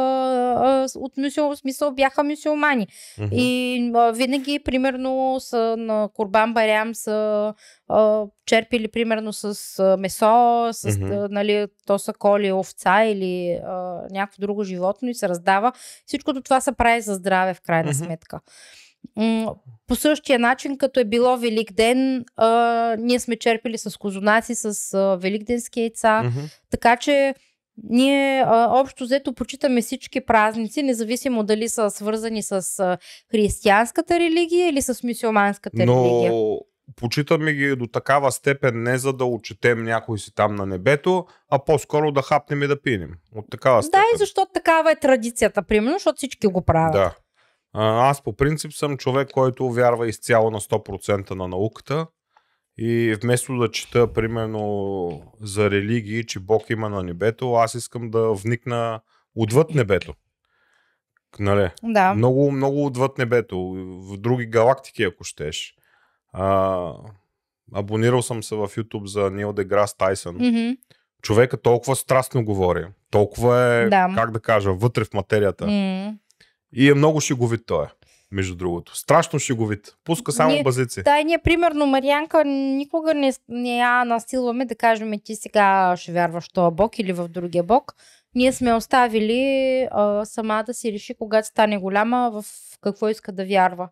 от 0.97 1.17
мюсюл, 1.17 1.57
смисъл 1.57 1.93
бяха 1.93 2.25
мюсюлмани. 2.25 2.87
Мгм. 3.19 3.29
И 3.33 3.93
винаги, 4.15 4.61
примерно, 4.65 5.37
са 5.41 5.75
на 5.79 6.09
Курбан 6.15 6.55
Барям 6.55 6.95
са 6.95 7.55
а, 7.89 8.25
черпили, 8.47 8.89
примерно, 8.89 9.33
с 9.33 9.79
а, 9.79 9.97
месо, 9.97 10.69
с, 10.73 10.99
Мгм. 10.99 11.13
а, 11.13 11.29
нали, 11.31 11.67
то 11.87 11.99
са 11.99 12.13
коли 12.13 12.53
овца 12.53 13.05
или 13.05 13.53
а, 13.53 14.03
някакво 14.11 14.41
друго 14.41 14.65
животно 14.65 15.09
и 15.09 15.15
се 15.15 15.29
раздава. 15.29 15.73
Всичкото 16.07 16.43
това 16.43 16.61
се 16.61 16.73
прави 16.73 17.01
за 17.01 17.15
здраве, 17.15 17.55
в 17.55 17.61
крайна 17.61 17.91
Мгм. 17.91 18.05
сметка. 18.05 18.41
По 19.87 19.95
същия 19.97 20.39
начин, 20.39 20.79
като 20.79 21.01
е 21.01 21.05
било 21.05 21.37
Велик 21.37 21.73
ден, 21.73 22.25
а, 22.37 22.49
ние 22.99 23.21
сме 23.21 23.37
черпили 23.37 23.79
с 23.79 23.99
козунаци, 23.99 24.55
с 24.55 24.95
а, 24.95 25.17
великденски 25.17 25.81
яйца. 25.81 26.23
Мгм. 26.23 26.41
Така 26.71 26.97
че 26.97 27.35
ние 27.83 28.41
а, 28.47 28.69
общо 28.81 29.05
взето 29.05 29.33
почитаме 29.33 29.83
всички 29.83 30.21
празници, 30.21 30.83
независимо 30.83 31.45
дали 31.45 31.69
са 31.69 31.91
свързани 31.91 32.43
с 32.43 32.79
а, 32.79 32.99
християнската 33.31 34.21
религия 34.21 34.69
или 34.69 34.83
с 34.83 35.03
мюсюлманската 35.03 35.77
религия. 35.79 36.33
Почитаме 36.97 37.53
ги 37.53 37.77
до 37.77 37.87
такава 37.87 38.33
степен 38.33 38.83
не 38.83 38.99
за 38.99 39.13
да 39.13 39.25
отчетем 39.25 39.85
някой 39.85 40.19
си 40.19 40.35
там 40.35 40.55
на 40.55 40.67
небето, 40.67 41.27
а 41.51 41.65
по-скоро 41.65 42.13
да 42.13 42.23
хапнем 42.23 42.63
и 42.63 42.67
да 42.67 42.83
пинем. 42.83 43.11
От 43.35 43.51
такава 43.51 43.77
Да, 43.79 43.83
степен. 43.83 44.05
и 44.15 44.19
защото 44.19 44.53
такава 44.55 44.93
е 44.93 45.01
традицията, 45.01 45.63
примерно, 45.63 45.93
защото 45.97 46.17
всички 46.17 46.47
го 46.47 46.63
правят. 46.65 46.93
Да. 46.93 47.15
Аз 47.83 48.23
по 48.23 48.37
принцип 48.37 48.73
съм 48.73 48.97
човек, 48.97 49.31
който 49.31 49.71
вярва 49.71 50.09
изцяло 50.09 50.51
на 50.51 50.61
100% 50.61 51.31
на 51.31 51.49
науката 51.49 52.07
и 52.79 53.17
вместо 53.23 53.57
да 53.59 53.71
чета 53.71 54.13
примерно 54.13 55.23
за 55.41 55.71
религии, 55.71 56.27
че 56.27 56.41
Бог 56.41 56.71
има 56.71 56.89
на 56.89 57.03
небето, 57.03 57.53
аз 57.55 57.75
искам 57.75 58.11
да 58.11 58.33
вникна 58.33 59.01
отвъд 59.37 59.71
небето. 59.75 60.15
Нали? 61.39 61.71
Да. 61.83 62.15
Много, 62.15 62.51
много 62.51 62.87
отвъд 62.87 63.19
небето, 63.19 63.59
в 63.87 64.17
други 64.17 64.47
галактики, 64.47 65.03
ако 65.03 65.25
щеш. 65.25 65.75
А, 66.35 66.93
абонирал 67.75 68.23
съм 68.23 68.43
се 68.43 68.55
в 68.55 68.69
YouTube 68.69 69.05
за 69.05 69.31
Нил 69.31 69.53
Деграс 69.53 69.97
Тайсън. 69.97 70.35
Мгм. 70.35 70.71
Човека 71.23 71.57
толкова 71.57 71.97
страстно 71.97 72.45
говори, 72.45 72.87
толкова 73.11 73.65
е, 73.65 73.89
Да. 73.89 74.13
как 74.15 74.31
да 74.31 74.41
кажа, 74.41 74.73
вътре 74.73 75.05
в 75.05 75.13
материята. 75.15 75.67
М. 75.67 76.15
И 76.73 76.91
е 76.91 76.95
много 76.95 77.21
шеговит 77.21 77.61
той, 77.67 77.87
между 78.33 78.57
другото. 78.57 78.97
Страшно 78.97 79.39
шеговит. 79.39 79.95
Пуска 80.05 80.33
само 80.33 80.51
Ние- 80.53 80.63
базици. 80.63 81.03
Да, 81.03 81.23
ние, 81.23 81.39
примерно, 81.39 81.87
Марианка, 81.87 82.45
никога 82.45 83.15
не, 83.15 83.33
не 83.49 83.77
я 83.79 84.05
насилваме 84.05 84.65
да 84.65 84.75
кажем 84.75 85.13
ти 85.25 85.37
сега 85.37 85.95
ще 85.97 86.13
вярваш 86.13 86.45
в 86.45 86.53
този 86.53 86.75
бог 86.75 86.99
или 86.99 87.13
в 87.13 87.29
другия 87.29 87.63
бог. 87.65 87.95
Ние 88.35 88.53
сме 88.53 88.75
оставили 88.75 89.43
а, 89.91 90.25
сама 90.25 90.63
да 90.67 90.75
си 90.75 90.93
реши, 90.93 91.15
когато 91.15 91.49
стане 91.49 91.79
голяма, 91.79 92.31
в 92.33 92.45
какво 92.81 93.09
иска 93.09 93.33
да 93.33 93.45
вярва. 93.47 93.89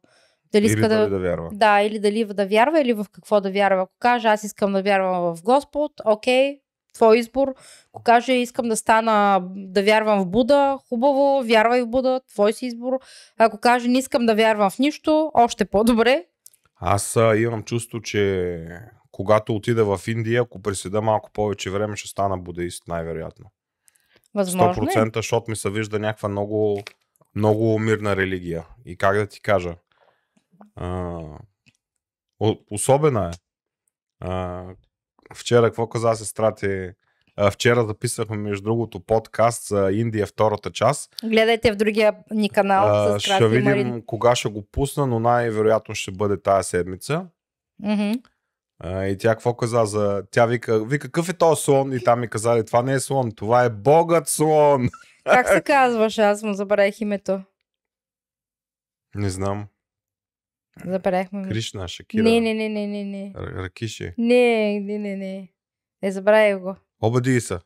Дали 0.52 0.66
Или 0.66 0.72
иска 0.72 0.88
да, 0.88 1.08
да 1.08 1.18
вярва. 1.18 1.50
да, 1.52 1.82
или 1.82 1.98
дали 1.98 2.24
да 2.24 2.46
вярва, 2.46 2.80
или 2.80 2.92
в 2.92 3.06
какво 3.12 3.40
да 3.40 3.50
вярва. 3.50 3.82
Ако 3.82 3.92
каже, 3.98 4.28
аз 4.28 4.44
искам 4.44 4.72
да 4.72 4.82
вярвам 4.82 5.34
в 5.34 5.42
Господ, 5.42 5.92
окей, 6.04 6.60
твой 6.94 7.18
избор. 7.18 7.54
Ако 7.94 8.02
каже, 8.02 8.32
искам 8.32 8.68
да 8.68 8.76
стана, 8.76 9.40
да 9.56 9.82
вярвам 9.82 10.20
в 10.20 10.26
Буда, 10.26 10.78
хубаво, 10.88 11.42
вярвай 11.44 11.82
в 11.82 11.86
Буда, 11.86 12.20
твой 12.32 12.52
си 12.52 12.66
избор. 12.66 12.98
Ако 13.38 13.58
каже, 13.58 13.88
не 13.88 13.98
искам 13.98 14.26
да 14.26 14.34
вярвам 14.34 14.70
в 14.70 14.78
нищо, 14.78 15.30
още 15.34 15.64
по-добре. 15.64 16.24
Аз 16.76 17.16
а, 17.16 17.36
имам 17.36 17.62
чувство, 17.62 18.00
че 18.00 18.66
когато 19.12 19.54
отида 19.54 19.96
в 19.96 20.08
Индия, 20.08 20.42
ако 20.42 20.62
преседа 20.62 21.02
малко 21.02 21.30
повече 21.32 21.70
време, 21.70 21.96
ще 21.96 22.08
стана 22.08 22.38
будеист, 22.38 22.88
най-вероятно. 22.88 23.50
Възможно 24.34 24.82
е. 24.84 24.86
100%, 24.86 25.16
защото 25.16 25.50
ми 25.50 25.56
се 25.56 25.70
вижда 25.70 25.98
някаква 25.98 26.28
много, 26.28 26.82
много 27.34 27.78
мирна 27.78 28.16
религия. 28.16 28.66
И 28.84 28.96
как 28.96 29.16
да 29.16 29.26
ти 29.26 29.42
кажа? 29.42 29.74
А, 30.76 31.20
особена 32.70 33.28
е. 33.28 33.32
А, 34.20 34.64
вчера, 35.34 35.66
какво 35.66 35.88
каза 35.88 36.14
сестра 36.14 36.54
ти? 36.54 36.90
А, 37.36 37.50
вчера 37.50 37.86
записахме, 37.86 38.36
между 38.36 38.62
другото, 38.64 39.00
подкаст 39.00 39.68
за 39.68 39.90
Индия, 39.92 40.26
втората 40.26 40.70
част. 40.70 41.16
Гледайте 41.24 41.72
в 41.72 41.76
другия 41.76 42.14
ни 42.30 42.50
канал 42.50 42.88
А, 42.88 43.20
с 43.20 43.22
ще 43.22 43.48
видим 43.48 43.64
Марин. 43.70 44.02
кога 44.06 44.34
ще 44.34 44.48
го 44.48 44.62
пусна, 44.62 45.06
но 45.06 45.20
най-вероятно 45.20 45.94
ще 45.94 46.10
бъде 46.10 46.42
тая 46.42 46.64
седмица. 46.64 47.26
Мгм. 47.82 48.12
А, 48.78 49.06
и 49.06 49.18
тя 49.18 49.28
какво 49.34 49.54
каза 49.54 49.84
за... 49.84 50.24
Тя 50.30 50.46
вика, 50.46 50.84
вика, 50.84 51.06
какъв 51.08 51.28
е 51.28 51.32
този 51.32 51.62
слон? 51.62 51.92
И 51.92 52.04
там 52.04 52.20
ми 52.20 52.28
казали, 52.28 52.64
това 52.66 52.82
не 52.82 52.92
е 52.92 53.00
слон, 53.00 53.32
това 53.32 53.64
е 53.64 53.70
богът 53.70 54.28
слон. 54.28 54.88
Как 55.24 55.48
се 55.48 55.60
казваш? 55.66 56.18
Аз 56.18 56.42
му 56.42 56.54
забравих 56.54 57.00
името. 57.00 57.40
Не 59.14 59.30
знам. 59.30 59.66
Забравихме. 60.86 61.48
Кришна, 61.48 61.88
Шакира. 61.88 62.22
Не, 62.22 62.40
не, 62.40 62.54
не, 62.54 62.68
не, 62.68 62.86
не, 62.86 63.04
не. 63.04 63.32
Р- 63.36 63.54
Ракиши. 63.56 64.14
Не, 64.18 64.80
не, 64.80 64.98
не, 64.98 65.16
не. 65.16 65.48
Не 66.02 66.12
забравих 66.12 66.58
го. 66.58 66.76
Обади 67.00 67.40
се. 67.40 67.58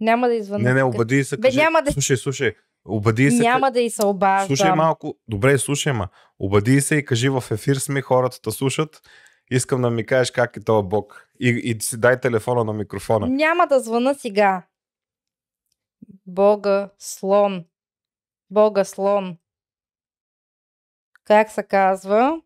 Няма 0.00 0.28
да 0.28 0.34
извън. 0.34 0.62
Не, 0.62 0.74
не, 0.74 0.82
обади 0.82 1.24
се. 1.24 1.36
Бе, 1.36 1.42
Кажи, 1.42 1.58
няма 1.58 1.82
да- 1.82 1.92
Слушай, 1.92 2.16
слушай. 2.16 2.54
Обади 2.84 3.30
се. 3.30 3.42
Няма 3.42 3.70
да 3.70 3.80
и 3.80 3.90
се 3.90 4.06
обаждам. 4.06 4.46
Слушай 4.46 4.72
малко. 4.72 5.18
Добре, 5.28 5.58
слушай, 5.58 5.92
ма. 5.92 6.08
Обади 6.38 6.80
се 6.80 6.96
и 6.96 7.04
кажи 7.04 7.28
в 7.28 7.44
ефир 7.50 7.76
сме, 7.76 8.02
хората 8.02 8.40
те 8.40 8.50
слушат. 8.50 9.02
Искам 9.50 9.82
да 9.82 9.90
ми 9.90 10.06
кажеш 10.06 10.30
как 10.30 10.56
е 10.56 10.60
този 10.60 10.88
бог. 10.88 11.28
И, 11.40 11.48
и 11.48 11.80
си 11.80 12.00
дай 12.00 12.20
телефона 12.20 12.64
на 12.64 12.72
микрофона. 12.72 13.26
Няма 13.26 13.66
да 13.66 13.80
звъна 13.80 14.14
сега. 14.14 14.66
Бога 16.26 16.90
слон. 16.98 17.64
Бога 18.50 18.84
слон. 18.84 19.36
Как 21.24 21.50
се 21.50 21.62
казва? 21.62 22.40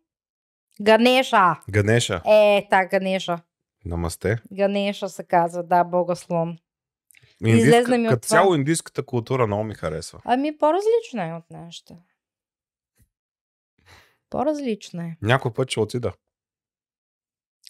Ганеша. 0.81 1.61
Ганеша. 1.69 2.21
Е, 2.25 2.67
та 2.69 2.85
Ганеша. 2.85 3.39
Намасте. 3.85 4.37
Ганеша 4.53 5.09
се 5.09 5.23
казва, 5.23 5.63
да, 5.63 5.83
богослон. 5.83 6.57
Индийска, 7.41 7.67
Излезна 7.67 7.97
ми 7.97 8.07
от 8.07 8.13
като 8.13 8.27
това. 8.27 8.37
цяло 8.37 8.55
индийската 8.55 9.05
култура 9.05 9.47
много 9.47 9.63
ми 9.63 9.73
харесва. 9.75 10.21
Ами 10.25 10.57
по-различна 10.57 11.25
е 11.29 11.33
от 11.33 11.49
нашата. 11.51 11.95
По-различна 14.29 15.05
е. 15.05 15.17
Някой 15.21 15.53
път 15.53 15.69
ще 15.71 15.79
отида. 15.79 16.13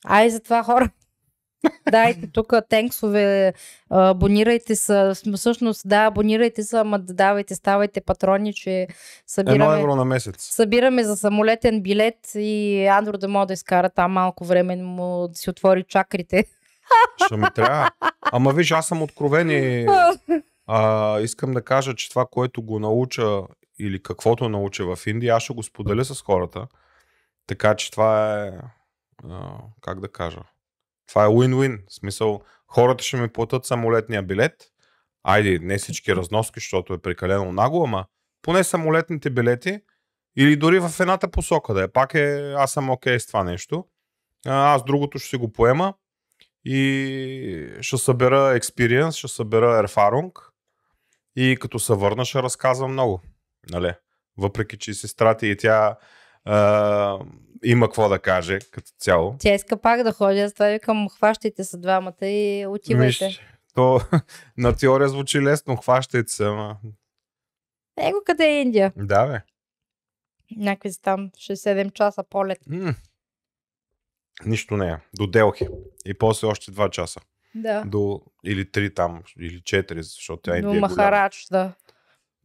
Ай, 0.05 0.29
затова 0.29 0.63
хора. 0.63 0.89
Дайте 1.91 2.27
тук 2.27 2.53
тенксове, 2.69 3.53
абонирайте 3.89 4.75
се. 4.75 5.11
Всъщност, 5.35 5.81
да, 5.85 6.05
абонирайте 6.05 6.63
се, 6.63 6.77
ама 6.77 6.99
да 6.99 7.13
давайте, 7.13 7.55
ставайте 7.55 8.01
патрони, 8.01 8.53
че 8.53 8.71
Едно 8.71 8.93
събираме, 9.27 9.79
евро 9.79 9.95
на 9.95 10.05
месец. 10.05 10.35
събираме 10.39 11.03
за 11.03 11.17
самолетен 11.17 11.81
билет 11.81 12.31
и 12.35 12.85
Андро 12.87 13.17
да 13.17 13.27
може 13.27 13.47
да 13.47 13.53
изкара 13.53 13.89
там 13.89 14.11
малко 14.11 14.45
време, 14.45 14.75
му 14.75 15.27
да 15.27 15.35
си 15.35 15.49
отвори 15.49 15.83
чакрите. 15.83 16.45
Ще 17.25 17.37
ми 17.37 17.45
трябва. 17.55 17.89
Ама 18.31 18.53
виж, 18.53 18.71
аз 18.71 18.87
съм 18.87 19.01
откровен 19.01 19.49
и 19.49 19.87
а, 20.67 21.19
искам 21.19 21.51
да 21.51 21.61
кажа, 21.61 21.95
че 21.95 22.09
това, 22.09 22.25
което 22.25 22.61
го 22.63 22.79
науча 22.79 23.41
или 23.79 24.03
каквото 24.03 24.49
науча 24.49 24.95
в 24.95 25.07
Индия, 25.07 25.35
аз 25.35 25.43
ще 25.43 25.53
го 25.53 25.63
споделя 25.63 26.05
с 26.05 26.21
хората. 26.21 26.67
Така 27.47 27.75
че 27.75 27.91
това 27.91 28.43
е, 28.43 28.51
а, 29.29 29.49
как 29.81 29.99
да 29.99 30.07
кажа, 30.07 30.39
това 31.07 31.23
е 31.23 31.27
win-win. 31.27 31.79
В 31.89 31.93
смисъл, 31.93 32.41
хората 32.67 33.03
ще 33.03 33.17
ми 33.17 33.27
платят 33.27 33.65
самолетния 33.65 34.23
билет. 34.23 34.53
Айде, 35.23 35.59
не 35.61 35.77
всички 35.77 36.15
разноски, 36.15 36.59
защото 36.59 36.93
е 36.93 37.01
прекалено 37.01 37.51
нагло, 37.51 37.83
ама 37.83 38.05
поне 38.41 38.63
самолетните 38.63 39.29
билети 39.29 39.79
или 40.37 40.55
дори 40.55 40.79
в 40.79 40.91
едната 40.99 41.31
посока 41.31 41.73
да 41.73 41.83
е. 41.83 41.87
Пак 41.87 42.13
е, 42.13 42.53
аз 42.57 42.71
съм 42.71 42.89
окей 42.89 43.19
с 43.19 43.27
това 43.27 43.43
нещо. 43.43 43.85
Аз 44.45 44.83
другото 44.83 45.19
ще 45.19 45.29
си 45.29 45.37
го 45.37 45.51
поема 45.51 45.93
и 46.65 47.77
ще 47.81 47.97
събера 47.97 48.55
експириенс, 48.55 49.15
ще 49.15 49.27
събера 49.27 49.79
ерфарунг 49.79 50.39
и 51.35 51.57
като 51.61 51.79
се 51.79 51.93
върна 51.93 52.25
ще 52.25 52.43
разказвам 52.43 52.91
много. 52.91 53.21
Нали? 53.69 53.93
Въпреки, 54.37 54.77
че 54.77 54.93
сестрата 54.93 55.47
и 55.47 55.57
тя 55.57 55.97
има 57.65 57.87
какво 57.87 58.09
да 58.09 58.19
каже 58.19 58.59
като 58.71 58.91
цяло. 58.99 59.35
Тя 59.39 59.53
иска 59.53 59.77
пак 59.77 60.03
да 60.03 60.11
ходи, 60.11 60.39
аз 60.39 60.53
това 60.53 60.67
викам, 60.67 61.09
хващайте 61.09 61.63
се 61.63 61.77
двамата 61.77 62.25
и 62.25 62.65
отивайте. 62.67 63.25
Виж, 63.25 63.41
то 63.75 63.99
на 64.57 64.75
теория 64.75 65.09
звучи 65.09 65.41
лесно, 65.41 65.75
хващайте 65.75 66.31
се, 66.31 66.45
ама... 66.45 66.77
Его 67.97 68.17
къде 68.25 68.45
е 68.45 68.61
Индия? 68.61 68.93
Да, 68.97 69.27
бе. 69.27 69.41
Някакви 70.57 70.91
са 70.91 71.01
там 71.01 71.29
6-7 71.29 71.93
часа 71.93 72.23
полет. 72.23 72.59
М. 72.69 72.95
Нищо 74.45 74.77
не 74.77 74.89
е. 74.89 74.97
До 75.17 75.27
Делхи. 75.27 75.67
И 76.05 76.13
после 76.13 76.47
още 76.47 76.71
2 76.71 76.89
часа. 76.89 77.19
Да. 77.55 77.83
До, 77.85 78.21
или 78.45 78.65
3 78.65 78.95
там, 78.95 79.23
или 79.39 79.61
4, 79.61 80.01
защото 80.01 80.41
тя 80.41 80.51
До 80.51 80.57
Индия 80.57 80.69
е 80.69 80.71
голяма. 80.71 80.87
Махарадж, 80.87 81.47
да. 81.51 81.73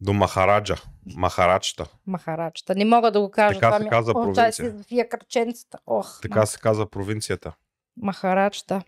До 0.01 0.13
Махараджа. 0.13 0.75
Махараджата. 1.15 1.85
Махарачта. 2.07 2.75
Не 2.75 2.85
мога 2.85 3.11
да 3.11 3.21
го 3.21 3.31
кажа. 3.31 3.53
Така 3.59 3.67
това 3.67 3.77
се 3.77 3.83
ми... 3.83 3.89
казва 3.89 4.13
О, 4.15 4.33
чай 4.33 4.51
провинция. 4.57 5.09
кръченцата. 5.09 5.77
Ох, 5.87 6.21
Така 6.21 6.45
се 6.45 6.59
казва 6.59 6.89
провинцията. 6.89 7.53
Махарачта. 7.97 8.83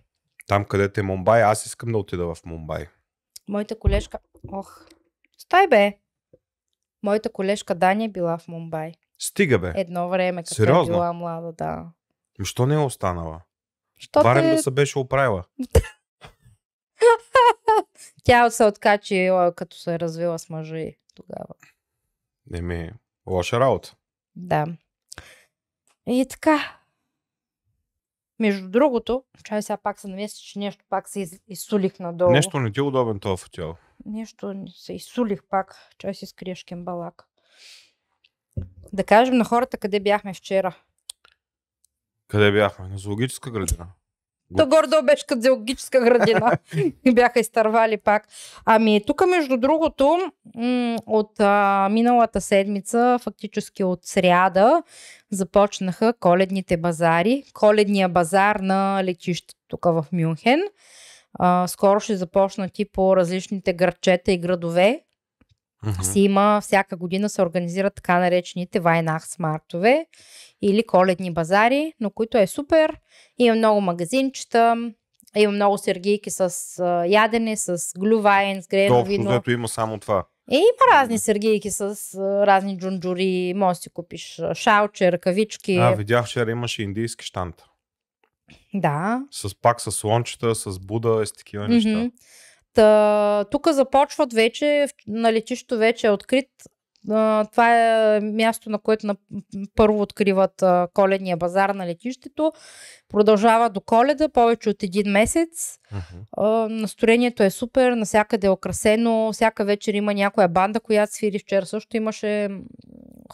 Там, 0.47 0.65
където 0.65 0.99
е 0.99 1.03
Мумбай, 1.03 1.43
аз 1.43 1.65
искам 1.65 1.91
да 1.91 1.97
отида 1.97 2.35
в 2.35 2.45
Мумбай. 2.45 2.87
Моята 3.49 3.79
колежка... 3.79 4.19
Ох. 4.51 4.85
Стай 5.37 5.67
бе. 5.67 5.97
Моята 7.03 7.31
колежка 7.31 7.75
Дани 7.75 8.05
е 8.05 8.09
била 8.09 8.37
в 8.37 8.47
Мумбай. 8.47 8.91
Стига 9.19 9.59
бе. 9.59 9.73
Едно 9.75 10.09
време, 10.09 10.43
като 10.43 10.55
Сериозно? 10.55 10.93
е 10.93 10.97
била 10.97 11.13
млада, 11.13 11.53
да. 11.53 11.85
Ами, 12.39 12.45
Що 12.45 12.65
не 12.65 12.75
е 12.75 12.77
останала? 12.77 13.41
Що 13.97 14.23
Барем 14.23 14.43
те... 14.43 14.51
да 14.55 14.63
се 14.63 14.71
беше 14.71 14.99
оправила. 14.99 15.43
Тя 18.23 18.49
се 18.49 18.65
откачи, 18.65 19.29
като 19.55 19.77
се 19.77 19.93
е 19.93 19.99
развила 19.99 20.39
с 20.39 20.49
мъжа 20.49 20.77
и 20.77 20.97
тогава. 21.13 21.53
Не 22.45 22.61
ми 22.61 22.91
лоша 23.27 23.59
работа. 23.59 23.95
Да. 24.35 24.67
И 26.07 26.25
така. 26.29 26.79
Между 28.39 28.69
другото, 28.69 29.23
чай 29.43 29.61
сега 29.61 29.77
пак 29.77 29.99
се 29.99 30.07
намеси, 30.07 30.43
че 30.43 30.59
нещо 30.59 30.85
пак 30.89 31.09
се 31.09 31.19
из, 31.19 31.41
изсулих 31.47 31.99
надолу. 31.99 32.31
Нещо 32.31 32.59
не 32.59 32.71
ти 32.71 32.79
е 32.79 32.83
удобен 32.83 33.19
този 33.19 33.43
футел. 33.43 33.75
Нещо 34.05 34.53
се 34.67 34.93
изсулих 34.93 35.43
пак. 35.49 35.75
Чай 35.97 36.13
си 36.13 36.25
скриеш 36.25 36.63
кембалак. 36.63 37.27
Да 38.93 39.03
кажем 39.03 39.37
на 39.37 39.45
хората 39.45 39.77
къде 39.77 39.99
бяхме 39.99 40.33
вчера. 40.33 40.75
Къде 42.27 42.51
бяхме? 42.51 42.87
На 42.87 42.97
зоологическа 42.97 43.51
градина. 43.51 43.87
То 44.57 44.67
гордо 44.67 45.03
беше 45.03 45.25
като 45.25 45.41
зоологическа 45.41 45.99
градина. 45.99 46.57
Бяха 47.13 47.39
изтървали 47.39 47.97
пак. 47.97 48.27
Ами, 48.65 49.01
тук 49.07 49.27
между 49.27 49.57
другото, 49.57 50.17
от 51.05 51.39
а, 51.39 51.87
миналата 51.91 52.41
седмица, 52.41 53.19
фактически 53.23 53.83
от 53.83 53.99
сряда, 54.05 54.83
започнаха 55.31 56.13
коледните 56.19 56.77
базари. 56.77 57.43
Коледния 57.53 58.09
базар 58.09 58.55
на 58.55 59.03
летището 59.03 59.55
тук 59.67 59.85
в 59.85 60.05
Мюнхен. 60.11 60.61
А, 61.39 61.67
скоро 61.67 61.99
ще 61.99 62.15
започнат 62.15 62.79
и 62.79 62.85
по 62.85 63.17
различните 63.17 63.73
градчета 63.73 64.31
и 64.31 64.37
градове. 64.37 65.01
Мгм. 65.83 66.03
си 66.03 66.19
има 66.19 66.61
всяка 66.61 66.97
година 66.97 67.29
се 67.29 67.41
организират 67.41 67.95
така 67.95 68.19
наречените 68.19 68.79
Вайнах 68.79 69.27
смартове 69.27 70.05
или 70.61 70.83
коледни 70.83 71.33
базари, 71.33 71.93
но 71.99 72.09
които 72.09 72.37
е 72.37 72.47
супер. 72.47 72.97
Има 73.37 73.55
много 73.55 73.81
магазинчета, 73.81 74.91
има 75.35 75.51
много 75.51 75.77
сергийки 75.77 76.29
с 76.29 76.49
ядене, 77.07 77.57
с 77.57 77.77
глювайн, 77.97 78.63
с 78.63 78.67
грено 78.67 79.03
вино. 79.03 79.29
взето 79.29 79.51
има 79.51 79.67
само 79.67 79.99
това. 79.99 80.25
Е, 80.51 80.55
има 80.55 80.93
разни 80.93 81.19
сергийки 81.19 81.71
с 81.71 81.97
разни 82.47 82.77
джунджури, 82.77 83.53
може 83.55 83.77
да 83.77 83.81
си 83.81 83.89
купиш 83.89 84.41
шалче, 84.53 85.11
ръкавички. 85.11 85.75
А, 85.75 85.91
видях 85.91 86.25
вчера 86.25 86.51
имаше 86.51 86.83
индийски 86.83 87.25
штант. 87.25 87.63
Да. 88.73 89.21
С 89.31 89.55
пак 89.61 89.81
с 89.81 89.91
слончета, 89.91 90.55
с 90.55 90.79
Буда, 90.79 91.19
и 91.23 91.25
с 91.25 91.33
такива 91.33 91.67
неща. 91.67 92.09
Та, 92.73 93.45
тук 93.51 93.67
започват 93.71 94.33
вече, 94.33 94.87
на 95.07 95.33
летището 95.33 95.77
вече 95.77 96.07
е 96.07 96.11
открит. 96.11 96.49
Това 97.51 97.77
е 97.77 98.19
място, 98.21 98.69
на 98.69 98.79
което 98.79 99.07
на, 99.07 99.15
първо 99.75 100.01
откриват 100.01 100.63
коледния 100.93 101.37
базар 101.37 101.69
на 101.69 101.87
летището. 101.87 102.51
Продължава 103.09 103.69
до 103.69 103.81
коледа, 103.81 104.29
повече 104.29 104.69
от 104.69 104.83
един 104.83 105.11
месец. 105.11 105.79
А, 106.37 106.67
настроението 106.69 107.43
е 107.43 107.49
супер, 107.49 107.91
навсякъде 107.91 108.47
е 108.47 108.49
украсено. 108.49 109.29
Всяка 109.33 109.65
вечер 109.65 109.93
има 109.93 110.13
някоя 110.13 110.47
банда, 110.47 110.79
която 110.79 111.13
свири. 111.13 111.39
Вчера 111.39 111.65
също 111.65 111.97
имаше 111.97 112.49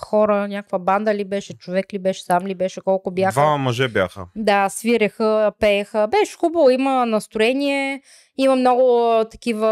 хора, 0.02 0.48
някаква 0.48 0.80
банда 0.80 1.16
ли 1.16 1.26
беше, 1.26 1.58
човек 1.58 1.94
ли 1.94 2.00
беше, 2.00 2.24
сам 2.24 2.48
ли 2.48 2.56
беше, 2.56 2.82
колко 2.82 3.12
бяха. 3.12 3.32
Двама 3.32 3.58
мъже 3.58 3.88
бяха. 3.88 4.26
Да, 4.36 4.70
свиреха, 4.70 5.52
пееха. 5.60 6.08
Беше 6.08 6.38
хубаво, 6.38 6.70
има 6.70 7.06
настроение. 7.06 8.02
Има 8.38 8.56
много 8.56 9.12
такива 9.32 9.68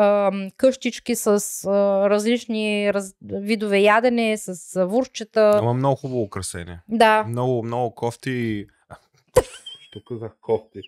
а, 0.00 0.32
къщички 0.56 1.14
с 1.14 1.26
а, 1.66 1.70
различни 2.10 2.94
раз, 2.94 3.14
видове 3.22 3.78
ядене, 3.78 4.36
с 4.38 4.76
а, 4.76 4.86
вурчета. 4.86 5.58
Има 5.62 5.74
много 5.74 5.96
хубаво 5.96 6.22
украсение. 6.22 6.80
Да, 6.88 7.24
Много, 7.28 7.62
много 7.62 7.94
кофти. 7.94 8.66
Тук 9.92 10.02
казах 10.08 10.32
кофти. 10.40 10.80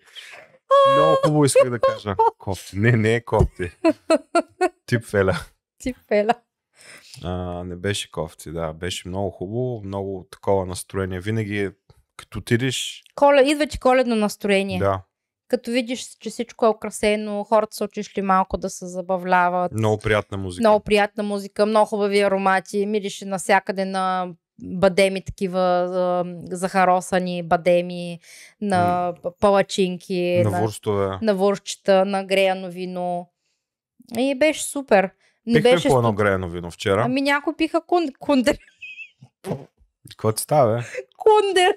Много 0.95 1.17
хубаво 1.25 1.45
исках 1.45 1.71
да 1.71 1.79
кажа 1.79 2.17
кофти. 2.39 2.79
Не, 2.79 2.93
не 2.93 3.15
е 3.15 3.21
кофти. 3.21 3.71
Тип 4.87 5.05
феля. 5.05 5.37
ти 5.79 5.95
пеля. 6.09 6.35
А, 7.25 7.31
не 7.65 7.77
беше 7.77 8.11
кофти, 8.11 8.51
да. 8.51 8.73
Беше 8.73 9.09
много 9.09 9.31
хубаво, 9.31 9.81
много 9.85 10.27
такова 10.31 10.67
настроение. 10.67 11.21
Винаги, 11.21 11.71
като 12.17 12.39
отидеш, 12.39 13.03
Коле, 13.15 13.43
идва 13.43 13.67
ти 13.67 13.79
коледно 13.79 14.17
настроение. 14.17 14.79
да, 14.79 15.03
Като 15.49 15.71
видиш, 15.71 16.17
че 16.21 16.31
всичко 16.31 16.67
е 16.67 16.71
украсено, 16.71 17.45
хората 17.45 17.77
са 17.77 17.85
отишли 17.85 18.23
малко 18.23 18.57
да 18.59 18.71
се 18.71 18.87
забавляват. 18.87 19.73
много 19.73 19.99
приятна 19.99 20.37
музика. 20.39 20.61
Много 20.61 20.85
приятна 20.85 21.23
музика, 21.23 21.67
много 21.67 21.87
хубави 21.87 22.21
аромати. 22.21 22.87
Мирише 22.87 23.25
навсякъде 23.25 23.85
на 23.85 24.29
бадеми, 24.63 25.25
такива 25.25 26.25
захаросани 26.51 27.43
бадеми, 27.43 28.21
на 28.61 29.15
палачинки, 29.41 30.43
на 30.45 30.51
на, 30.51 30.61
вурстове. 30.61 31.19
на 31.23 31.35
вурчета, 31.35 32.05
на 32.05 32.25
греяно 32.25 32.71
вино. 32.71 33.31
И 34.19 34.35
беше 34.35 34.65
супер. 34.65 35.11
Не 35.47 35.55
Пихме 35.55 35.71
беше 35.71 35.89
по 35.89 35.97
едно 35.97 36.13
греено 36.13 36.49
вино 36.49 36.71
вчера. 36.71 37.03
Ами 37.05 37.21
някой 37.23 37.57
пиха 37.57 37.81
кун... 37.87 38.09
кундер. 38.19 38.59
Какво 40.11 40.33
ти 40.33 40.43
става, 40.43 40.77
бе? 40.77 40.83
Кундер. 41.17 41.75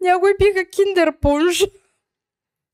някой 0.00 0.34
пиха 0.38 0.64
киндер 0.70 1.12
пунш. 1.20 1.64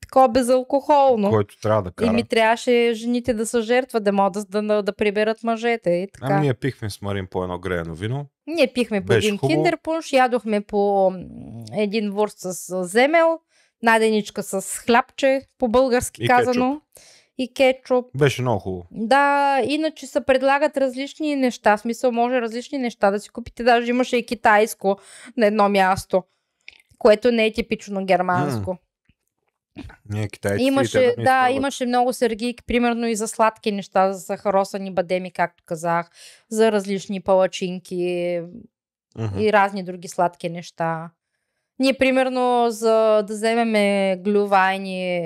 такова 0.02 0.28
безалкохолно. 0.28 1.30
който 1.30 1.60
трябва 1.60 1.82
да 1.82 1.88
И 1.88 1.92
кара. 1.92 2.12
ми 2.12 2.24
трябваше 2.28 2.92
жените 2.94 3.34
да 3.34 3.46
са 3.46 3.62
жертва, 3.62 4.00
да 4.00 4.12
могат 4.12 4.50
да, 4.50 4.62
да, 4.62 4.82
да 4.82 4.92
приберат 4.92 5.42
мъжете. 5.42 5.90
И 5.90 6.08
така. 6.12 6.26
Ами 6.30 6.40
ние 6.40 6.54
пихме 6.54 6.90
с 6.90 7.02
Марин 7.02 7.26
по 7.30 7.42
едно 7.42 7.58
греено 7.58 7.94
вино. 7.94 8.26
Ние 8.46 8.72
пихме 8.72 9.00
по 9.00 9.06
Беше 9.06 9.26
един 9.26 9.38
хубаво. 9.38 9.54
киндер 9.54 9.78
пунш, 9.82 10.12
ядохме 10.12 10.60
по 10.60 11.12
един 11.76 12.10
вурст 12.10 12.38
с 12.38 12.84
земел, 12.84 13.38
наденичка 13.82 14.42
с 14.42 14.78
хлябче, 14.78 15.42
по-български 15.58 16.24
И 16.24 16.28
казано. 16.28 16.80
И 17.42 17.54
кетчуп. 17.54 18.06
Беше 18.16 18.42
много 18.42 18.60
хубаво. 18.60 18.86
Да, 18.90 19.60
иначе 19.64 20.06
се 20.06 20.20
предлагат 20.20 20.76
различни 20.76 21.36
неща. 21.36 21.76
В 21.76 21.80
смисъл, 21.80 22.12
може 22.12 22.40
различни 22.40 22.78
неща 22.78 23.10
да 23.10 23.20
си 23.20 23.28
купите. 23.28 23.64
Даже 23.64 23.90
имаше 23.90 24.16
и 24.16 24.26
китайско 24.26 24.98
на 25.36 25.46
едно 25.46 25.68
място, 25.68 26.22
което 26.98 27.32
не 27.32 27.46
е 27.46 27.52
типично 27.52 28.04
германско. 28.04 28.76
Ние 30.10 30.28
китайците 30.28 30.64
Имаше, 30.64 30.98
да, 30.98 31.08
изпробват. 31.10 31.56
имаше 31.56 31.86
много 31.86 32.12
сергийки, 32.12 32.64
примерно 32.64 33.06
и 33.06 33.16
за 33.16 33.28
сладки 33.28 33.72
неща, 33.72 34.12
за 34.12 34.18
захаросани 34.18 34.94
бадеми, 34.94 35.30
както 35.30 35.62
казах, 35.66 36.10
за 36.48 36.72
различни 36.72 37.20
палачинки 37.20 38.40
Мгм. 39.18 39.38
и 39.40 39.52
разни 39.52 39.82
други 39.84 40.08
сладки 40.08 40.48
неща. 40.50 41.10
Ние, 41.78 41.98
примерно, 41.98 42.66
за 42.70 43.22
да 43.26 43.34
вземеме 43.34 44.16
глювайни 44.24 45.16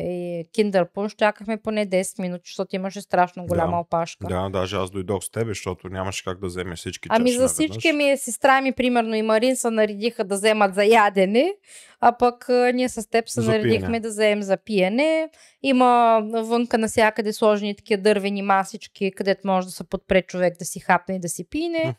и 0.40 0.44
киндер 0.52 0.86
пунш, 0.94 1.14
чакахме 1.14 1.56
поне 1.56 1.86
10 1.86 2.20
минути, 2.22 2.42
защото 2.46 2.76
имаше 2.76 3.00
страшно 3.00 3.46
голяма 3.46 3.72
Да. 3.72 3.78
опашка. 3.78 4.26
Да, 4.26 4.48
даже 4.48 4.76
аз 4.76 4.90
дойдох 4.90 5.24
с 5.24 5.30
тебе, 5.30 5.50
защото 5.50 5.88
нямаше 5.88 6.24
как 6.24 6.40
да 6.40 6.46
вземеш 6.46 6.78
всички 6.78 7.08
Ами 7.12 7.32
за 7.32 7.48
всички 7.48 7.92
наведнъж. 7.92 8.10
ми 8.12 8.16
сестра 8.16 8.60
ми, 8.60 8.72
примерно 8.72 9.14
и 9.14 9.22
Марин, 9.22 9.56
се 9.56 9.70
наредиха 9.70 10.24
да 10.24 10.34
вземат 10.34 10.74
за 10.74 10.84
ядене, 10.84 11.54
а 12.00 12.12
пък 12.12 12.46
ние 12.74 12.88
с 12.88 13.10
теб 13.10 13.28
се 13.28 13.40
наредихме 13.40 14.00
да 14.00 14.08
вземем 14.08 14.42
за 14.42 14.56
пиене. 14.56 15.28
Има 15.62 16.20
вънка 16.32 16.78
навсякъде 16.78 17.32
сложени 17.32 17.76
такива 17.76 18.02
дървени 18.02 18.42
масички, 18.42 19.12
където 19.16 19.40
може 19.44 19.66
да 19.66 19.72
се 19.72 19.84
подпре 19.88 20.22
човек 20.22 20.54
да 20.58 20.64
си 20.64 20.80
хапне 20.80 21.14
и 21.16 21.20
да 21.20 21.28
си 21.28 21.48
пине. 21.50 21.94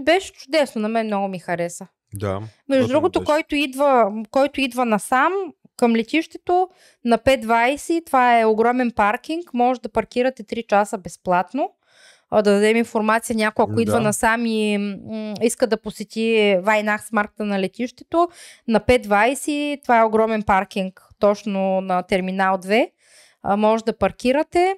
Беше 0.00 0.32
чудесно, 0.32 0.80
на 0.82 0.88
мен 0.88 1.06
много 1.06 1.28
ми 1.28 1.38
хареса. 1.38 1.86
Да. 2.14 2.40
Между 2.68 2.88
другото, 2.88 3.20
беше. 3.20 3.26
който 3.26 3.56
идва, 3.56 4.12
който 4.30 4.60
идва 4.60 4.84
насам 4.84 5.32
към 5.76 5.96
летището 5.96 6.68
на 7.04 7.18
5.20, 7.18 8.06
това 8.06 8.40
е 8.40 8.44
огромен 8.44 8.90
паркинг, 8.90 9.54
може 9.54 9.80
да 9.80 9.88
паркирате 9.88 10.44
3 10.44 10.66
часа 10.66 10.98
безплатно. 10.98 11.70
Да 12.32 12.42
дадем 12.42 12.76
информация 12.76 13.36
някой, 13.36 13.62
ако 13.68 13.80
идва 13.80 13.96
Да. 13.96 14.00
насам 14.00 14.46
и 14.46 14.78
м- 14.78 15.34
иска 15.42 15.66
да 15.66 15.76
посети 15.76 16.56
Вайнах 16.62 17.12
марката 17.12 17.44
на 17.44 17.60
летището, 17.60 18.28
на 18.68 18.80
5.20, 18.80 19.82
това 19.82 20.00
е 20.00 20.04
огромен 20.04 20.42
паркинг 20.42 21.02
точно 21.18 21.80
на 21.80 22.02
терминал 22.02 22.58
2. 22.58 22.90
А, 23.42 23.56
може 23.56 23.84
да 23.84 23.98
паркирате 23.98 24.76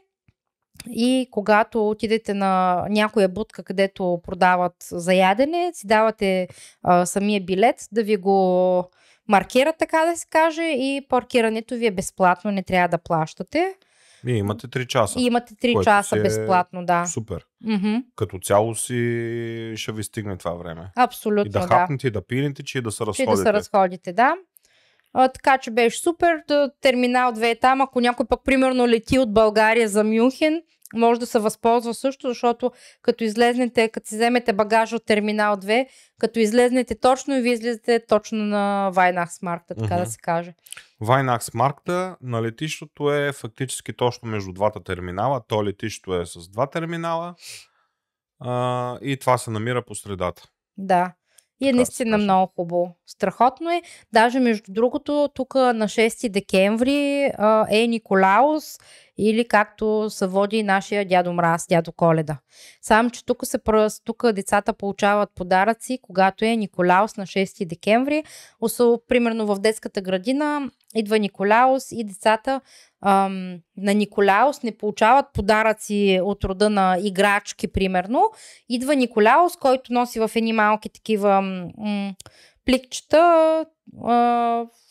и 0.91 1.29
когато 1.31 1.89
отидете 1.89 2.35
на 2.35 2.85
някоя 2.91 3.29
будка, 3.29 3.63
където 3.65 4.21
продават 4.25 4.75
за 4.91 5.15
ядене, 5.15 5.71
си 5.75 5.87
давате 5.87 6.49
а, 6.83 7.07
самия 7.07 7.41
билет, 7.41 7.77
да 7.93 8.03
ви 8.03 8.17
го 8.17 8.91
маркират, 9.29 9.75
така 9.79 10.05
да 10.05 10.17
се 10.17 10.27
каже, 10.31 10.63
и 10.63 11.07
паркирането 11.09 11.75
ви 11.75 11.87
е 11.87 11.91
безплатно, 11.91 12.51
не 12.51 12.63
трябва 12.63 12.89
да 12.89 12.99
плащате. 12.99 13.75
И 14.27 14.33
имате 14.33 14.69
3 14.69 14.87
часа. 14.87 15.21
И 15.21 15.25
имате 15.25 15.55
3 15.55 15.73
Което 15.73 15.85
часа 15.85 16.19
е 16.19 16.23
безплатно, 16.23 16.87
да. 16.87 17.07
Супер. 17.07 17.47
Мгм. 17.65 17.97
Като 18.17 18.39
цяло 18.39 18.75
си 18.75 19.73
ще 19.77 19.93
ви 19.93 20.05
стигне 20.05 20.37
това 20.37 20.55
време. 20.55 20.91
Абсолютно, 20.97 21.47
И 21.47 21.51
да 21.51 21.61
да. 21.61 21.67
хапнете, 21.67 22.07
и 22.07 22.11
да 22.11 22.27
пинете, 22.27 22.63
че 22.63 22.79
и 22.79 22.83
да 22.83 22.93
се 22.93 23.07
разходите. 23.07 23.31
да 23.31 23.37
се 23.37 23.53
разходите, 23.53 24.13
да. 24.13 24.35
А, 25.13 25.29
така 25.29 25.59
че 25.59 25.71
беше 25.71 26.01
супер. 26.01 26.43
Терминал 26.81 27.33
2 27.33 27.51
е 27.51 27.55
там. 27.55 27.81
Ако 27.81 28.01
някой 28.01 28.27
пък 28.27 28.41
примерно 28.45 28.89
лети 28.89 29.19
от 29.19 29.35
България 29.35 29.89
за 29.89 30.05
Мюнхен, 30.05 30.63
може 30.95 31.21
да 31.21 31.27
се 31.27 31.39
възползва 31.39 31.95
също, 31.95 32.29
защото 32.29 32.73
като 33.03 33.25
излезнете, 33.25 33.89
като 33.89 34.09
си 34.09 34.15
вземете 34.15 34.53
багажа 34.53 34.97
от 34.97 35.05
терминал 35.07 35.57
2, 35.57 35.87
като 36.19 36.39
излезнете 36.39 37.01
точно 37.01 37.37
и 37.37 37.41
вие 37.41 37.53
излизате 37.53 38.01
точно 38.09 38.39
на 38.39 38.91
Вайнахсмаркта, 38.91 39.75
така 39.75 39.95
Мгм. 39.95 40.05
да 40.05 40.11
се 40.11 40.19
каже. 40.19 40.55
Вайнакс 41.01 41.55
Маркта 41.55 42.17
на 42.23 42.43
летището 42.43 43.13
е 43.13 43.33
фактически 43.33 43.93
точно 43.93 44.29
между 44.29 44.53
двата 44.53 44.85
терминала. 44.85 45.41
То 45.49 45.65
летището 45.65 46.15
е 46.21 46.27
с 46.27 46.49
два 46.49 46.67
терминала 46.67 47.35
а, 48.41 48.99
и 49.03 49.17
това 49.17 49.39
се 49.39 49.51
намира 49.51 49.83
по 49.85 49.95
средата. 49.95 50.43
Да. 50.77 51.13
И 51.61 51.65
е 51.67 51.69
Така 51.69 51.77
наистина 51.77 52.19
много 52.19 52.53
хубаво. 52.57 52.97
Страхотно 53.07 53.71
е. 53.71 53.83
Даже 54.13 54.41
между 54.41 54.73
другото, 54.73 55.29
тук 55.35 55.55
на 55.55 55.89
6 55.89 56.29
декември 56.29 57.31
а, 57.39 57.67
е 57.71 57.87
Николаус 57.87 58.79
или 59.19 59.49
както 59.49 60.07
се 60.11 60.27
води 60.27 60.63
нашия 60.63 61.05
дядо 61.05 61.33
Мраз, 61.33 61.67
дядо 61.67 61.93
Коледа. 61.93 62.39
Само, 62.83 63.11
че 63.11 63.25
тук, 63.25 63.47
се, 63.47 63.59
тук 64.05 64.33
децата 64.33 64.73
получават 64.73 65.31
подаръци, 65.35 65.99
когато 66.03 66.45
е 66.45 66.57
Николаус 66.57 67.17
на 67.17 67.27
6 67.27 67.67
декември. 67.67 68.25
Осо, 68.61 69.01
примерно 69.09 69.47
в 69.47 69.59
детската 69.59 70.01
градина 70.01 70.71
идва 70.97 71.19
Николаус 71.19 71.93
и 71.93 72.05
децата 72.05 72.61
ам, 73.05 73.59
на 73.77 73.95
Николаус 73.95 74.63
не 74.63 74.77
получават 74.77 75.27
подаръци 75.35 76.21
от 76.25 76.45
рода 76.45 76.71
на 76.71 76.99
играчки, 77.03 77.69
примерно. 77.69 78.31
Идва 78.69 78.97
Николаус, 78.97 79.57
който 79.57 79.93
носи 79.93 80.21
в 80.21 80.31
едни 80.35 80.53
малки 80.53 80.89
такива 80.89 81.41
м- 81.43 82.15
пликчета 82.65 83.65
а, 84.05 84.15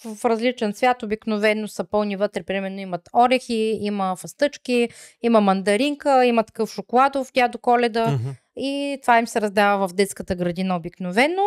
в 0.06 0.26
различен 0.26 0.74
цвят. 0.74 1.04
Обикновено 1.04 1.68
са 1.68 1.84
пълни 1.84 2.16
вътре, 2.16 2.44
примерно 2.44 2.80
имат 2.80 3.10
орехи, 3.16 3.78
има 3.82 4.16
фъстъчки, 4.16 4.90
има 5.22 5.42
мандаринка, 5.42 6.26
има 6.26 6.44
такъв 6.44 6.74
шоколадов 6.74 7.32
дядо 7.34 7.58
Коледа 7.58 8.08
Мгм. 8.12 8.30
и 8.56 8.98
това 9.02 9.20
им 9.20 9.28
се 9.28 9.42
раздава 9.42 9.88
в 9.88 9.94
детската 9.94 10.36
градина 10.36 10.76
обикновено. 10.76 11.42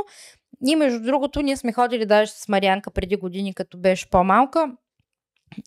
И 0.67 0.77
между 0.77 1.01
другото, 1.03 1.43
ние 1.43 1.57
сме 1.57 1.73
ходили 1.73 2.07
даже 2.07 2.33
с 2.33 2.49
Марианка 2.49 2.91
преди 2.91 3.17
години, 3.17 3.55
като 3.55 3.79
беше 3.79 4.11
по-малка. 4.11 4.73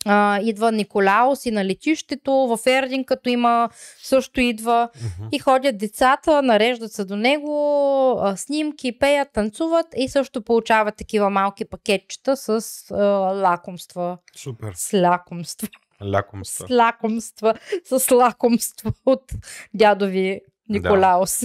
А, 0.05 0.39
идва 0.43 0.71
Николаус 0.71 1.45
и 1.45 1.51
на 1.51 1.65
летището, 1.65 2.31
в 2.31 2.59
Ердин, 2.67 3.03
като 3.03 3.29
има, 3.29 3.69
също 4.03 4.41
идва. 4.41 4.89
И 5.31 5.39
ходят 5.39 5.77
децата, 5.77 6.41
нареждат 6.41 6.91
се 6.91 7.05
до 7.05 7.15
него, 7.15 8.19
а, 8.21 8.37
снимки, 8.37 8.99
пеят, 8.99 9.29
танцуват 9.33 9.87
и 9.97 10.09
също 10.09 10.41
получават 10.41 10.95
такива 10.95 11.29
малки 11.29 11.65
пакетчета 11.65 12.37
с 12.37 12.61
а, 12.91 12.95
лакомства. 13.33 14.17
Супер. 14.35 14.71
С 14.75 14.93
лакомства. 14.93 15.67
Лякомства. 16.03 16.67
С 16.67 16.71
лакомства. 16.71 17.53
С 17.83 18.11
лакомства 18.11 18.93
от 19.05 19.31
дядови 19.73 20.41
Николаус. 20.69 21.43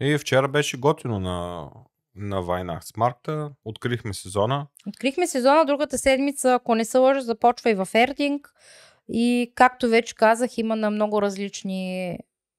И 0.00 0.18
вчера 0.18 0.48
беше 0.48 0.76
готино 0.76 1.20
на, 1.20 1.68
на 2.16 2.42
Вайнакс 2.42 2.96
Маркта. 2.96 3.50
Открихме 3.64 4.14
сезона. 4.14 4.66
Открихме 4.88 5.26
сезона 5.26 5.64
другата 5.64 5.98
седмица, 5.98 6.52
ако 6.54 6.74
не 6.74 6.84
се 6.84 6.98
лъжа, 6.98 7.20
започва 7.20 7.70
и 7.70 7.74
в 7.74 7.88
Ердинг. 7.94 8.52
И 9.08 9.52
както 9.54 9.88
вече 9.88 10.14
казах, 10.14 10.58
има 10.58 10.76
на 10.76 10.90
много 10.90 11.22
различни 11.22 12.18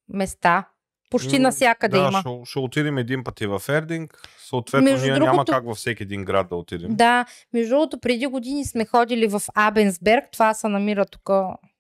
места. 0.10 0.68
Почти 1.10 1.40
навсякъде 1.40 1.98
да, 1.98 2.08
има. 2.08 2.20
Ще, 2.20 2.30
ще 2.52 2.60
отидем 2.60 2.98
един 2.98 3.24
път 3.24 3.42
и 3.42 3.48
в 3.48 3.62
Ердинг. 3.70 4.22
Съответно, 4.50 4.92
Между 4.92 5.06
ние 5.06 5.20
няма 5.20 5.26
другото- 5.26 5.52
как 5.52 5.66
във 5.66 5.78
всеки 5.78 6.04
един 6.04 6.26
град 6.26 6.50
да 6.50 6.56
отидем. 6.56 6.96
Да, 6.96 7.26
между 7.54 7.70
другото, 7.70 8.00
преди 8.00 8.26
години 8.26 8.66
сме 8.66 8.86
ходили 8.86 9.28
в 9.28 9.42
Абенсберг. 9.56 10.24
Това 10.32 10.54
се 10.54 10.68
намира 10.68 11.06
тук, 11.06 11.30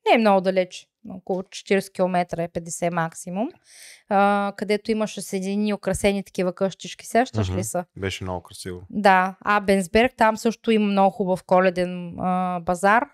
не 0.08 0.16
е 0.16 0.18
много 0.18 0.42
далеч, 0.42 0.88
около 1.10 1.41
40 1.43 1.93
км 1.93 2.43
е 2.43 2.50
50 2.50 2.89
максимум, 2.89 3.50
а, 4.10 4.54
където 4.58 4.91
имаше 4.91 5.22
с 5.22 5.34
едини 5.34 5.74
украсени 5.74 6.24
такива 6.24 6.54
къщички. 6.56 7.08
Сещаш 7.08 7.50
Мгм. 7.50 7.58
ли 7.58 7.63
са? 7.63 7.86
Беше 7.98 8.24
много 8.24 8.41
красиво. 8.41 8.82
Да, 8.89 9.36
Абенсберг, 9.46 10.13
там 10.17 10.38
също 10.38 10.72
има 10.72 10.86
много 10.86 11.12
хубав 11.12 11.43
коледен 11.43 12.20
а, 12.20 12.60
базар. 12.60 13.06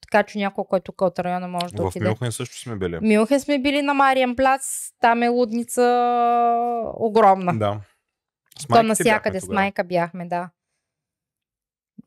Така 0.00 0.22
че 0.22 0.38
някой, 0.38 0.64
който 0.64 0.84
тук 0.84 1.00
от 1.00 1.18
района 1.18 1.48
може 1.48 1.74
да 1.74 1.82
в 1.82 1.86
отиде. 1.86 2.08
Мюнхен 2.08 2.32
също 2.32 2.58
сме 2.58 2.76
били. 2.76 2.98
Мюнхен 3.02 3.40
сме 3.40 3.58
били 3.58 3.82
на 3.82 3.94
Мариен 3.94 4.36
плац, 4.36 4.62
там 5.00 5.22
е 5.22 5.28
лудница 5.28 5.82
огромна. 6.94 7.58
Да. 7.58 7.80
С 8.58 8.66
То 8.66 8.82
навсякъде 8.82 9.40
с 9.40 9.48
майка 9.48 9.84
бяхме, 9.84 10.26
да. 10.26 10.50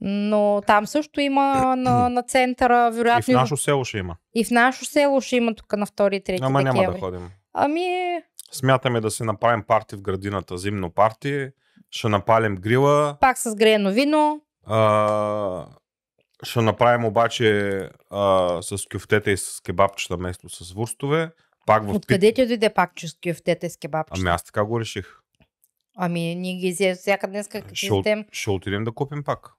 Но 0.02 0.62
там 0.68 0.88
също 0.88 1.22
има 1.22 1.76
на, 1.76 2.10
на 2.10 2.24
центъра, 2.24 2.90
И 2.94 2.96
вероятно. 2.98 3.34
в 3.34 3.38
нашо 3.38 3.58
село 3.58 3.86
ще 3.86 3.98
има. 3.98 4.16
и 4.36 4.46
в 4.46 4.52
нашо 4.52 4.86
село 4.86 5.22
ще 5.22 5.36
има 5.36 5.56
тук 5.56 5.74
на 5.74 5.88
2 5.88 6.14
и 6.14 6.22
3 6.22 6.40
Ама 6.42 6.62
няма 6.62 6.92
да 6.92 7.00
ходим. 7.00 7.30
Ами, 7.54 8.22
Смятаме 8.52 9.02
да 9.02 9.12
си 9.12 9.24
направим 9.24 9.64
парти 9.64 9.96
в 9.96 10.02
градината, 10.02 10.58
зимно 10.58 10.90
парти. 10.92 11.50
Ще 11.92 12.10
напалим 12.10 12.56
грила. 12.56 13.18
пак 13.22 13.38
с 13.38 13.56
греено 13.56 13.92
вино. 13.92 14.42
А, 14.68 15.66
ще 16.44 16.62
направим 16.62 17.06
обаче 17.06 17.80
а, 18.10 18.58
с 18.62 18.78
кюфтета 18.92 19.32
и 19.32 19.38
с 19.38 19.62
кебабчета 19.66 20.16
вместо 20.18 20.50
с 20.50 20.74
вурстове. 20.74 21.30
Пак 21.66 21.84
в. 21.84 21.96
Откъде 21.96 22.34
ти 22.34 22.48
дойде 22.48 22.70
пак 22.70 22.96
че 22.96 23.08
с 23.08 23.16
кюфтете 23.28 23.70
с 23.70 23.78
кебабчета? 23.78 24.20
Ами 24.22 24.30
аз 24.30 24.44
така 24.44 24.64
го 24.66 24.80
реших. 24.80 25.06
Ами, 25.98 26.36
ние 26.36 26.56
ги 26.56 26.68
изядем 26.68 26.96
всяка 26.96 27.28
днес, 27.28 27.48
как 27.48 27.66
Ще, 27.74 28.26
ще 28.32 28.50
отидем 28.50 28.84
да 28.84 28.92
купим 28.92 29.24
пак. 29.24 29.52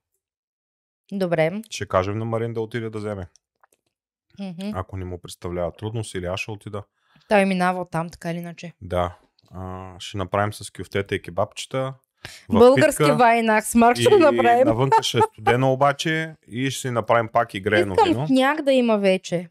Добре. 1.12 1.62
Ще 1.70 1.86
кажем 1.86 2.18
на 2.18 2.24
Марин 2.24 2.52
да 2.52 2.60
отиде 2.60 2.90
да 2.90 2.98
вземе. 2.98 3.28
Мгм. 4.40 4.70
Ако 4.74 4.96
не 4.96 5.04
му 5.04 5.20
представлява 5.20 5.72
трудност 5.72 6.14
или 6.14 6.26
аз 6.26 6.40
ще 6.40 6.50
отида. 6.50 6.82
Той 7.28 7.40
е 7.40 7.44
минавал 7.44 7.88
там, 7.92 8.10
така 8.10 8.30
или 8.30 8.38
иначе. 8.38 8.72
Да. 8.82 9.18
А, 9.50 9.94
ще 9.98 10.18
направим 10.18 10.52
с 10.52 10.70
кюфтета 10.70 11.14
и 11.14 11.22
кебабчета. 11.22 11.94
Български 12.52 12.98
питка 12.98 13.16
вайнак 13.16 13.64
с 13.64 13.74
Марк 13.74 13.96
ще 13.96 14.16
направим. 14.16 14.66
навънка 14.66 15.02
ще 15.02 15.18
е 15.18 15.22
студено 15.32 15.72
обаче 15.72 16.34
и 16.48 16.70
ще 16.70 16.80
си 16.80 16.90
направим 16.90 17.28
пак 17.32 17.54
и 17.54 17.60
греено 17.60 17.94
Искам 17.94 18.08
вино. 18.08 18.26
сняг 18.26 18.62
да 18.62 18.72
има 18.72 18.98
вече. 18.98 19.48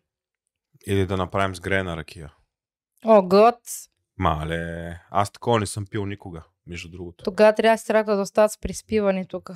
Или 0.87 1.05
да 1.05 1.17
направим 1.17 1.55
с 1.55 1.59
греена 1.59 1.97
ракия. 1.97 2.33
О, 3.05 3.21
год. 3.21 3.55
Мале, 4.17 4.99
аз 5.11 5.31
такова 5.31 5.59
не 5.59 5.65
съм 5.65 5.85
пил 5.91 6.05
никога, 6.05 6.43
между 6.67 6.89
другото. 6.89 7.23
Тогава 7.23 7.53
трябва 7.55 7.73
да 7.73 7.77
се 7.77 8.03
да 8.03 8.21
остават 8.21 8.51
с 8.51 8.57
приспиване 8.57 9.25
тук. 9.25 9.51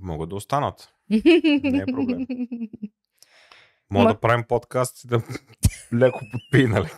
Могат 0.00 0.28
да 0.28 0.36
останат. 0.36 0.94
Не 1.10 1.18
е 1.78 1.86
проблем. 1.86 2.26
Мога 3.90 4.04
Ма- 4.04 4.12
да 4.12 4.20
правим 4.20 4.44
подкаст 4.48 5.04
и 5.04 5.08
да 5.08 5.22
леко 5.94 6.20
подпи, 6.32 6.66
нали? 6.66 6.88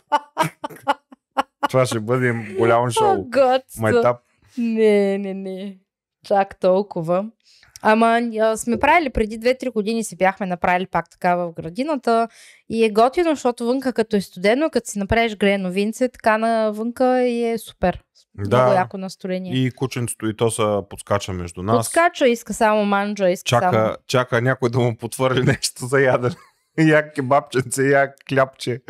Това 1.68 1.86
ще 1.86 2.00
бъде 2.00 2.54
голямо 2.58 2.86
О, 2.86 2.90
шоу. 2.90 3.22
год. 3.24 3.62
Майтап. 3.78 4.20
Не, 4.58 5.18
не, 5.18 5.34
не. 5.34 5.78
Чак 6.26 6.60
толкова. 6.60 7.30
Ама 7.82 8.20
а, 8.40 8.56
сме 8.56 8.78
правили 8.78 9.10
преди 9.10 9.40
2-3 9.40 9.72
години 9.72 10.04
си 10.04 10.16
бяхме 10.16 10.46
направили 10.46 10.86
пак 10.86 11.10
така 11.10 11.36
в 11.36 11.52
градината 11.52 12.28
и 12.68 12.84
е 12.84 12.90
готино, 12.90 13.30
защото 13.30 13.66
вънка 13.66 13.92
като 13.92 14.16
е 14.16 14.20
студено, 14.20 14.70
като 14.70 14.90
си 14.90 14.98
направиш 14.98 15.36
грено 15.36 15.70
винце, 15.70 16.08
така 16.08 16.38
навънка 16.38 17.22
и 17.22 17.44
е 17.44 17.58
супер. 17.58 18.02
Да. 18.34 18.56
Много 18.62 18.74
яко 18.74 18.98
настроение. 18.98 19.54
И 19.54 19.70
кученцето 19.70 20.28
и 20.28 20.36
то 20.36 20.50
са 20.50 20.82
подскача 20.90 21.32
между 21.32 21.62
нас. 21.62 21.76
Подскача, 21.76 22.28
иска 22.28 22.54
само 22.54 22.84
манджа, 22.84 23.30
иска 23.30 23.48
само... 23.48 23.72
Чака, 23.72 23.96
чака 24.06 24.42
някой 24.42 24.70
да 24.70 24.78
му 24.78 24.96
потвърли 24.96 25.42
нещо 25.42 25.86
за 25.86 26.00
ядене. 26.00 26.34
Я 26.78 27.12
кебабченце, 27.12 27.82
я 27.82 28.14
хлябче. 28.28 28.80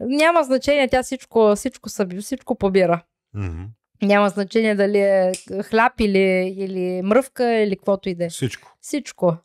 Няма 0.00 0.42
значение, 0.42 0.88
тя 0.88 1.02
всичко, 1.02 1.52
всичко, 1.56 1.88
съби, 1.88 2.20
всичко 2.20 2.58
побира. 2.58 3.02
Мгм. 3.34 3.62
Няма 4.02 4.28
значение 4.28 4.74
дали 4.74 4.98
е 4.98 5.32
хляб 5.64 5.92
или, 6.00 6.54
или 6.58 7.02
мръвка 7.02 7.54
или 7.54 7.76
каквото 7.76 8.08
и 8.08 8.14
да 8.14 8.24
е. 8.24 8.28
Всичко. 8.28 8.76
Всичко. 8.80 9.36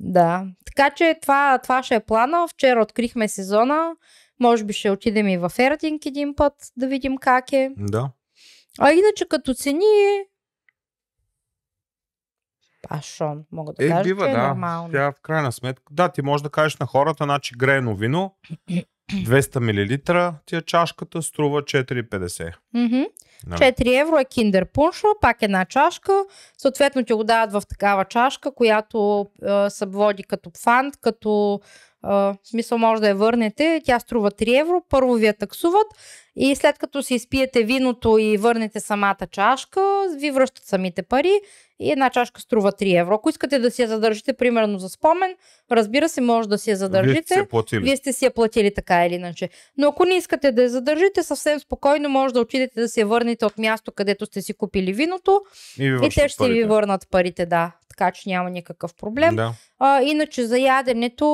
Да. 0.00 0.46
Така 0.66 0.90
че 0.90 1.18
това, 1.22 1.58
това 1.62 1.82
ще 1.82 1.94
е 1.94 2.00
плана. 2.00 2.48
Вчера 2.48 2.82
открихме 2.82 3.28
сезона. 3.28 3.96
Може 4.40 4.64
би 4.64 4.72
ще 4.72 4.90
отидем 4.90 5.28
и 5.28 5.38
в 5.38 5.52
Ердинг 5.58 6.06
един 6.06 6.34
път 6.34 6.54
да 6.76 6.86
видим 6.86 7.16
как 7.16 7.52
е. 7.52 7.70
Да. 7.76 8.10
А 8.78 8.92
иначе 8.92 9.24
като 9.28 9.54
цени 9.54 9.84
Пашон, 12.88 13.44
мога 13.52 13.72
да 13.72 13.84
Е, 13.84 13.88
кажа, 13.88 14.02
бива, 14.02 14.24
че 14.26 14.30
е 14.30 14.34
да. 14.34 14.48
нормално. 14.48 14.92
Тя 14.92 15.12
в 15.12 15.20
крайна 15.22 15.52
сметка. 15.52 15.84
Да, 15.90 16.08
ти 16.08 16.22
можеш 16.22 16.42
да 16.42 16.50
кажеш 16.50 16.76
на 16.76 16.86
хората, 16.86 17.24
значи 17.24 17.54
греено 17.58 17.96
вино, 17.96 18.34
200 19.12 19.58
мл, 20.30 20.38
тия 20.46 20.62
чашката 20.62 21.22
струва 21.22 21.62
4,50. 21.62 22.54
Мгм. 22.74 23.02
Нали? 23.46 23.60
4 23.60 24.00
евро 24.00 24.16
е 24.16 24.24
киндер 24.24 24.66
пуншо, 24.66 25.06
пак 25.20 25.42
една 25.42 25.64
чашка. 25.64 26.24
Съответно 26.58 27.04
ти 27.04 27.12
го 27.12 27.24
дават 27.24 27.52
в 27.52 27.62
такава 27.68 28.04
чашка, 28.04 28.54
която 28.54 29.26
е, 29.46 29.70
се 29.70 29.86
води 29.86 30.24
като 30.24 30.50
фант, 30.62 30.96
като 31.00 31.60
е, 32.06 32.32
смисъл 32.44 32.78
може 32.78 33.00
да 33.00 33.08
я 33.08 33.14
върнете. 33.14 33.80
Тя 33.84 34.00
струва 34.00 34.30
3 34.30 34.60
евро. 34.60 34.82
Първо 34.88 35.14
ви 35.14 35.26
я 35.26 35.34
таксуват 35.34 35.86
и 36.36 36.56
след 36.56 36.78
като 36.78 37.02
си 37.02 37.14
изпиете 37.14 37.62
виното 37.62 38.18
и 38.18 38.36
върнете 38.36 38.80
самата 38.80 39.26
чашка, 39.30 40.06
ви 40.16 40.30
връщат 40.30 40.64
самите 40.64 41.02
пари 41.02 41.40
и 41.80 41.92
една 41.92 42.10
чашка 42.10 42.40
струва 42.40 42.72
3 42.72 43.00
евро. 43.00 43.14
Ако 43.14 43.28
искате 43.28 43.58
да 43.58 43.70
си 43.70 43.82
я 43.82 43.88
задържите, 43.88 44.32
примерно 44.32 44.78
за 44.78 44.88
спомен, 44.88 45.34
разбира 45.70 46.08
се, 46.08 46.20
може 46.20 46.48
да 46.48 46.58
си 46.58 46.70
я 46.70 46.74
Вие 46.74 46.78
задържите. 46.78 47.22
сте 47.22 47.34
се 47.34 47.48
платили. 47.48 47.80
Вие 47.82 47.96
сте 47.96 48.12
си 48.12 48.24
я 48.24 48.30
платили 48.30 48.74
така 48.74 49.06
или 49.06 49.14
иначе. 49.14 49.48
Но 49.78 49.88
ако 49.88 50.04
не 50.04 50.14
искате 50.14 50.52
да 50.52 50.62
я 50.62 50.68
задържите, 50.68 51.22
съвсем 51.22 51.60
спокойно 51.60 52.08
може 52.08 52.34
да 52.34 52.40
отидете 52.40 52.80
да 52.80 52.88
си 52.88 53.00
я 53.00 53.06
върнете 53.06 53.46
от 53.46 53.58
място, 53.58 53.92
където 53.92 54.26
сте 54.26 54.42
си 54.42 54.54
купили 54.54 54.92
виното 54.92 55.40
И, 55.78 55.90
ви 55.90 56.06
и 56.06 56.10
те 56.10 56.28
ще 56.28 56.44
ви 56.44 56.50
парите. 56.50 56.66
върнат 56.66 57.10
парите, 57.10 57.46
да. 57.46 57.72
Така 57.88 58.10
че 58.10 58.28
няма 58.28 58.50
никакъв 58.50 58.94
проблем. 58.94 59.36
Да. 59.36 59.52
А, 59.78 60.02
иначе 60.02 60.46
за 60.46 60.58
яденето 60.58 61.26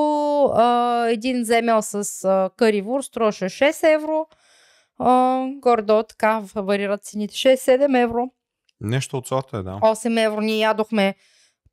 а, 0.45 1.05
един 1.09 1.43
земел 1.43 1.81
с 1.81 2.23
а, 2.25 2.49
къривур 2.57 3.01
струваше 3.01 3.45
6 3.45 3.93
евро. 3.93 4.25
Гордо 5.59 6.03
така 6.03 6.41
варират 6.55 7.03
цените. 7.03 7.33
6-7 7.33 8.03
евро. 8.03 8.27
Нещо 8.81 9.17
от 9.17 9.27
сорта 9.27 9.57
е, 9.57 9.61
да. 9.63 9.79
8 9.81 10.25
евро 10.25 10.41
ние 10.41 10.57
ядохме. 10.57 11.15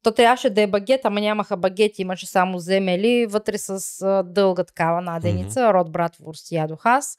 То 0.02 0.12
трябваше 0.12 0.50
да 0.50 0.60
е 0.62 0.66
багет, 0.66 1.00
ама 1.04 1.20
нямаха 1.20 1.56
багети, 1.56 2.02
имаше 2.02 2.26
само 2.26 2.58
земели, 2.58 3.26
вътре 3.26 3.58
с 3.58 4.02
а, 4.02 4.22
дълга 4.22 4.64
такава 4.64 5.00
наденица. 5.00 5.60
Mm-hmm. 5.60 5.72
Род 5.74 5.92
Братворст 5.92 6.52
ядох 6.52 6.86
аз. 6.86 7.16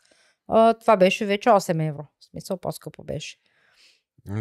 А, 0.47 0.73
това 0.73 0.97
беше 0.97 1.25
вече 1.25 1.49
8 1.49 1.89
евро. 1.89 2.03
В 2.19 2.25
смисъл 2.25 2.57
по-скъпо 2.57 3.03
беше. 3.03 3.37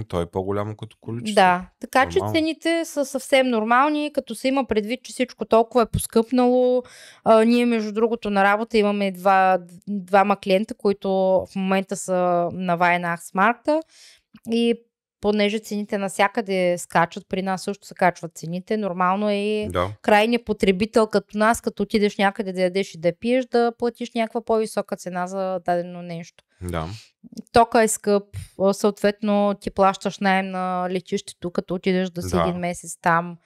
Той 0.08 0.22
е 0.22 0.26
по-голямо 0.26 0.76
като 0.76 0.96
количество. 1.00 1.34
Да, 1.34 1.66
така 1.80 2.08
че 2.08 2.18
Нормално. 2.18 2.34
цените 2.34 2.84
са 2.84 3.04
съвсем 3.04 3.48
нормални, 3.48 4.12
като 4.14 4.34
се 4.34 4.48
има 4.48 4.64
предвид, 4.64 5.02
че 5.02 5.12
всичко 5.12 5.44
толкова 5.44 5.82
е 5.82 5.86
поскъпнало. 5.86 6.82
А, 7.24 7.44
ние, 7.44 7.66
между 7.66 7.92
другото, 7.92 8.30
на 8.30 8.44
работа 8.44 8.78
имаме 8.78 9.12
два, 9.12 9.58
двама 9.88 10.36
клиента, 10.36 10.74
които 10.74 11.10
в 11.10 11.48
момента 11.56 11.96
са 11.96 12.48
на 12.52 12.76
Вайнах 12.76 13.24
с 13.24 13.34
Маркта 13.34 13.80
и 14.50 14.74
понеже 15.20 15.58
цените 15.58 15.98
навсякъде 15.98 16.78
скачат, 16.78 17.24
при 17.28 17.42
нас 17.42 17.62
също 17.62 17.86
се 17.86 17.94
качват 17.94 18.38
цените, 18.38 18.76
нормално 18.76 19.28
е 19.30 19.34
и 19.34 19.68
Да. 19.68 19.90
крайният 20.02 20.44
потребител 20.44 21.06
като 21.06 21.38
нас, 21.38 21.60
като 21.60 21.82
отидеш 21.82 22.16
някъде 22.16 22.52
да 22.52 22.60
ядеш 22.60 22.94
и 22.94 22.98
да 22.98 23.12
пиеш, 23.20 23.46
да 23.46 23.72
платиш 23.78 24.10
някаква 24.14 24.44
по-висока 24.44 24.96
цена 24.96 25.26
за 25.26 25.60
дадено 25.64 26.02
нещо. 26.02 26.44
Да. 26.62 26.86
Тока 27.52 27.82
е 27.82 27.88
скъп, 27.88 28.22
съответно 28.72 29.54
ти 29.60 29.70
плащаш 29.70 30.18
найем 30.18 30.50
на 30.50 30.86
летището, 30.90 31.50
като 31.50 31.74
отидеш 31.74 32.10
да 32.10 32.22
си 32.22 32.36
Да. 32.36 32.42
един 32.42 32.60
месец 32.60 32.98
там. 33.02 33.36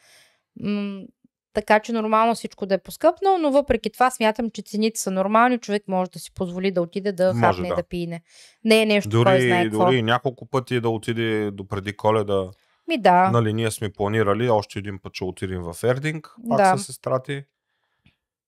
Така 1.54 1.80
че 1.80 1.92
нормално 1.92 2.34
всичко 2.34 2.66
да 2.66 2.74
е 2.74 2.78
поскъпнало, 2.78 3.38
но 3.38 3.50
въпреки 3.50 3.90
това 3.92 4.10
смятам, 4.10 4.50
че 4.50 4.62
цените 4.62 5.00
са 5.00 5.10
нормални. 5.10 5.58
Човек 5.58 5.82
може 5.88 6.10
да 6.10 6.18
си 6.18 6.34
позволи 6.34 6.70
да 6.70 6.82
отиде 6.82 7.12
да 7.12 7.34
Може, 7.34 7.40
хапне 7.40 7.68
да. 7.68 7.74
да 7.74 7.82
пине. 7.82 8.22
Не 8.64 8.82
е 8.82 8.86
нещо, 8.86 9.10
кой 9.24 9.40
знае 9.40 9.58
Дори, 9.58 9.70
какво. 9.70 9.84
дори 9.84 10.02
няколко 10.02 10.46
пъти 10.46 10.80
да 10.80 10.88
отиде 10.88 11.50
до 11.50 11.66
преди 11.66 11.96
коледа. 11.96 12.50
Ми 12.88 12.98
да. 12.98 13.30
Нали, 13.30 13.52
ние 13.52 13.70
сме 13.70 13.90
планирали, 13.92 14.50
още 14.50 14.78
един 14.78 14.98
път 15.02 15.14
ще 15.14 15.24
отидем 15.24 15.62
в 15.62 15.76
Ердинг, 15.84 16.34
пак 16.48 16.58
Да. 16.58 16.78
с 16.78 16.84
сестра 16.84 17.22
ти. 17.22 17.44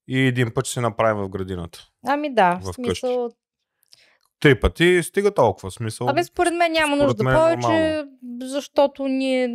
И 0.09 0.20
един 0.20 0.50
път 0.55 0.64
ще 0.66 0.74
се 0.74 0.80
направим 0.80 1.22
в 1.22 1.28
градината. 1.28 1.88
Ами 2.07 2.34
да, 2.34 2.59
в 2.62 2.72
в 2.72 2.74
смисъл. 2.74 3.30
Три 4.40 4.61
пъти 4.61 5.00
стига 5.02 5.34
толкова 5.34 5.70
смисъл. 5.70 6.09
Абе, 6.09 6.24
според 6.24 6.55
мен 6.55 6.72
няма 6.72 6.96
Според 6.96 7.07
нужда 7.09 7.24
мен 7.24 7.34
е 7.34 7.38
повече, 7.38 7.68
нормално. 7.68 8.11
защото 8.40 9.09
ние. 9.09 9.48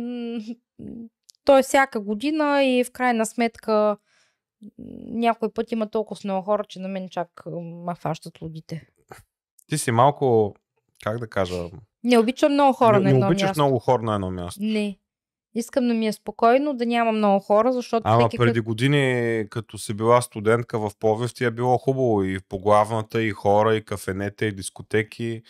То 1.44 1.58
е 1.58 1.62
всяка 1.62 2.00
година 2.00 2.64
и 2.64 2.84
в 2.84 2.90
крайна 2.90 3.26
сметка 3.26 3.96
някой 5.06 5.52
път 5.52 5.72
има 5.72 5.90
толкова 5.90 6.20
много 6.24 6.44
хора, 6.44 6.64
че 6.68 6.78
на 6.78 6.88
мен 6.88 7.08
чак 7.08 7.28
ма 7.62 7.94
фащат 7.94 8.40
лудите. 8.42 8.86
Ти 9.68 9.78
си 9.78 9.90
малко, 9.90 10.54
как 11.02 11.18
да 11.18 11.28
кажа, 11.28 11.64
Не 12.04 12.18
обичам 12.18 12.52
много 12.52 12.72
хора 12.72 12.98
не, 12.98 13.04
на 13.04 13.10
едно 13.10 13.20
не 13.20 13.26
обичаш 13.26 13.48
място. 13.48 13.62
много 13.62 13.78
хора 13.78 14.02
на 14.02 14.14
едно 14.14 14.30
място. 14.30 14.60
Не. 14.62 14.98
Искам 15.54 15.88
да 15.88 15.94
ми 15.94 16.06
е 16.06 16.12
спокойно, 16.12 16.74
да 16.74 16.86
няма 16.86 17.12
много 17.12 17.40
хора, 17.40 17.72
защото 17.72 18.02
Ама 18.06 18.20
всеки 18.20 18.38
преди 18.38 18.60
като... 18.60 18.64
години, 18.64 19.44
като 19.50 19.78
си 19.78 19.94
била 19.94 20.22
студентка 20.22 20.78
в 20.78 20.90
Пловдив, 21.00 21.34
ти 21.34 21.44
е 21.44 21.50
било 21.50 21.78
хубаво 21.78 22.22
и 22.24 22.38
по 22.48 22.58
главната, 22.58 23.22
и 23.22 23.30
хора, 23.30 23.76
и 23.76 23.84
кафенета, 23.84 24.46
и 24.46 24.52
дискотеки. 24.52 25.42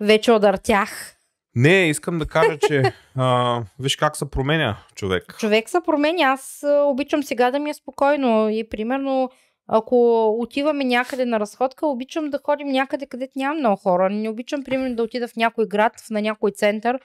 вече 0.00 0.32
одъртях. 0.32 1.17
Не, 1.58 1.88
искам 1.88 2.18
да 2.18 2.26
кажа, 2.26 2.58
че 2.58 2.82
а, 3.16 3.62
виж 3.78 3.96
как 3.96 4.16
се 4.16 4.30
променя 4.30 4.76
човек. 4.94 5.36
Човек 5.38 5.68
се 5.68 5.78
променя. 5.86 6.22
Аз 6.22 6.64
обичам 6.84 7.22
сега 7.22 7.50
да 7.50 7.58
ми 7.58 7.70
е 7.70 7.74
спокойно. 7.74 8.48
И 8.48 8.68
примерно, 8.68 9.30
ако 9.66 10.26
отиваме 10.40 10.84
някъде 10.84 11.24
на 11.24 11.40
разходка, 11.40 11.86
обичам 11.86 12.30
да 12.30 12.38
ходим 12.44 12.68
някъде, 12.68 13.06
където 13.06 13.32
няма 13.36 13.54
много 13.54 13.76
хора. 13.76 14.10
Не 14.10 14.28
обичам, 14.28 14.64
примерно, 14.64 14.96
да 14.96 15.02
отида 15.02 15.28
в 15.28 15.36
някой 15.36 15.66
град, 15.66 15.92
на 16.10 16.22
някой 16.22 16.50
център, 16.50 17.00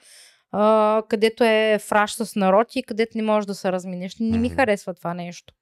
а, 0.52 1.02
където 1.08 1.44
е 1.44 1.78
фраш 1.78 2.14
с 2.14 2.36
народ 2.36 2.76
и 2.76 2.82
където 2.82 3.18
не 3.18 3.22
можеш 3.22 3.46
да 3.46 3.54
се 3.54 3.72
разминеш. 3.72 4.16
Не 4.20 4.38
ми 4.38 4.48
харесва 4.48 4.94
това 4.94 5.14
нещо. 5.14 5.54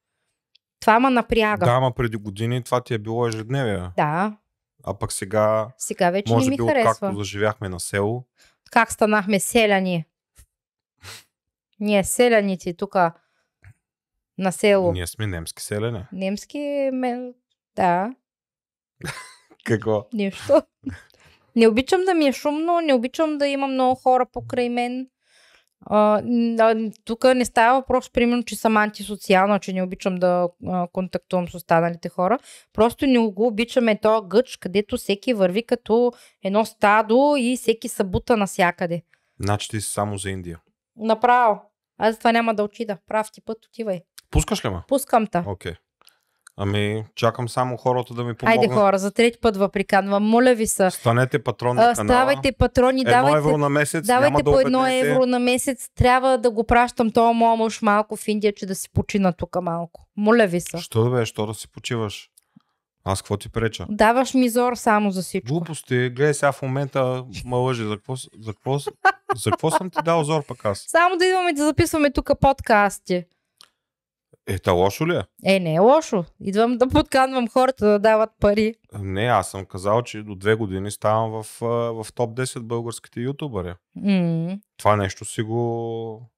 Това 0.80 1.01
ма 1.01 1.11
напряга. 1.11 1.66
Да, 1.66 1.72
ама 1.72 1.93
преди 1.93 2.16
години 2.16 2.62
това 2.62 2.80
ти 2.80 2.95
е 2.95 2.99
било 2.99 3.28
ежедневие. 3.28 3.82
да. 3.97 4.36
А 4.84 4.99
пък 4.99 5.12
сега, 5.12 5.68
Сега 5.78 6.11
вече 6.11 6.32
може 6.32 6.45
не 6.45 6.51
ми 6.51 6.57
би 6.57 6.62
харесва. 6.68 6.90
откакто 6.90 7.16
заживяхме 7.18 7.68
на 7.68 7.80
село, 7.80 8.24
Как 8.73 8.93
станахме 8.93 9.41
селяни? 9.41 10.05
Ние 11.81 12.05
селяните 12.05 12.77
тук 12.77 12.97
на 14.39 14.53
село. 14.53 14.93
ние 14.93 15.07
сме 15.07 15.27
немски 15.27 15.62
селени. 15.62 16.05
Немски, 16.12 16.91
ме... 16.93 17.33
да, 17.77 18.14
Какво? 19.64 20.07
нищо. 20.12 20.62
Не 21.57 21.68
обичам 21.68 22.01
да 22.05 22.14
ми 22.14 22.27
е 22.27 22.33
шумно, 22.33 22.81
не 22.81 22.95
обичам 22.95 23.39
да 23.39 23.47
има 23.47 23.66
много 23.66 23.95
хора 23.95 24.27
покрай 24.33 24.68
мен. 24.68 25.09
Тук 27.05 27.24
не 27.24 27.45
става 27.45 27.80
въпрос, 27.80 28.11
примерно, 28.11 28.43
че 28.43 28.57
съм 28.57 28.76
антисоциална, 28.76 29.59
че 29.59 29.72
не 29.72 29.83
обичам 29.83 30.14
да 30.14 30.49
а, 30.66 30.89
контактувам 30.93 31.49
с 31.49 31.55
останалите 31.55 32.09
хора. 32.09 32.39
Просто 32.72 33.07
не 33.07 33.18
го 33.18 33.47
обичаме 33.47 34.01
този 34.01 34.28
гъч, 34.28 34.57
където 34.57 34.97
всеки 34.97 35.35
върви 35.35 35.66
като 35.66 36.12
едно 36.45 36.64
стадо 36.64 37.35
и 37.39 37.57
всеки 37.57 37.89
събута 37.89 38.37
навсякъде. 38.37 39.03
Значи 39.41 39.68
ти 39.68 39.80
си 39.80 39.93
само 39.93 40.18
за 40.18 40.30
Индия. 40.30 40.61
Направо. 40.97 41.61
Аз 41.99 42.18
това 42.18 42.33
няма 42.33 42.55
да 42.55 42.62
отида. 42.62 42.97
Прав 43.07 43.26
ти 43.33 43.41
път, 43.41 43.66
отивай. 43.66 44.01
Пускаш 44.30 44.64
ли 44.64 44.68
ме? 44.68 44.80
Пускам 44.89 45.26
те. 45.26 45.43
Окей. 45.47 45.72
Ами, 46.57 47.05
чакам 47.14 47.48
само 47.48 47.76
хората 47.76 48.14
да 48.14 48.24
ми 48.24 48.34
помогнат. 48.34 48.62
Айде 48.62 48.74
хора, 48.74 48.98
за 48.98 49.11
трети 49.11 49.38
път 49.40 49.57
ви 49.57 49.64
приканвам. 49.72 50.22
Моля 50.24 50.55
ви 50.55 50.66
се. 50.66 50.90
Станете 50.90 51.42
патрон 51.42 51.76
на 51.76 51.94
канала. 51.94 51.94
ставайте 51.94 52.53
патрони, 52.53 53.00
Едно 53.00 53.11
давайте, 53.11 53.38
евро 53.38 53.59
на 53.59 53.68
месец. 53.68 54.07
давайте 54.07 54.42
да 54.42 54.53
по 54.53 54.61
едно 54.61 54.78
обеднете. 54.80 55.11
евро 55.11 55.26
на 55.26 55.38
месец. 55.38 55.88
Трябва 55.94 56.38
да 56.38 56.50
го 56.50 56.64
пращам 56.64 57.11
този 57.11 57.34
моя 57.34 57.57
мъж 57.57 57.82
малко 57.82 58.16
в 58.16 58.28
Индия, 58.28 58.53
че 58.55 58.66
да 58.66 58.74
си 58.74 58.88
почина 58.92 59.32
тук 59.32 59.57
малко. 59.62 60.07
Моля 60.16 60.46
ви 60.46 60.61
се. 60.61 60.78
Що 60.78 61.05
да 61.05 61.11
бе, 61.11 61.26
що 61.26 61.46
да 61.46 61.55
си 61.55 61.68
почиваш? 61.72 62.28
Аз 63.05 63.22
какво 63.22 63.36
ти 63.36 63.48
преча? 63.48 63.86
Даваш 63.90 64.34
ми 64.34 64.48
зор 64.48 64.74
само 64.74 65.11
за 65.11 65.22
всичко. 65.22 65.48
Глупости, 65.48 65.94
гледай 66.09 66.34
сега 66.34 66.53
в 66.53 66.62
момента 66.62 67.24
ма 67.44 67.57
лъжи. 67.57 67.84
За 67.84 67.96
какво, 67.96 68.16
за, 68.16 68.20
какво, 68.53 68.78
за 69.36 69.50
какво 69.50 69.70
съм 69.70 69.90
ти 69.90 69.98
дал 70.05 70.24
зор 70.24 70.46
пък 70.46 70.64
аз? 70.64 70.84
Само 70.88 71.16
да 71.16 71.26
идваме 71.26 71.53
да 71.53 71.64
записваме 71.64 72.12
тук 72.12 72.30
подкасти. 72.40 73.24
Е, 74.47 74.59
та 74.59 74.72
лошо 74.72 75.07
ли 75.07 75.16
е? 75.16 75.22
Е, 75.57 75.61
не 75.61 75.74
е 75.74 75.78
лошо. 75.78 76.24
Идвам 76.40 76.78
да 76.78 76.88
подканвам 76.88 77.49
хората 77.49 77.86
да 77.86 77.99
дават 77.99 78.30
пари. 78.40 78.74
Не, 78.93 79.22
аз 79.22 79.51
съм 79.51 79.66
казал, 79.66 80.03
че 80.03 80.22
до 80.22 80.34
две 80.34 80.55
години 80.55 80.90
ставам 80.90 81.30
в, 81.32 81.47
в 81.95 82.12
топ 82.14 82.30
10 82.30 82.61
българските 82.61 83.20
ютубъри. 83.20 83.74
М, 83.97 84.59
Това 84.76 84.97
нещо 84.97 85.24
си 85.24 85.43
го... 85.43 86.30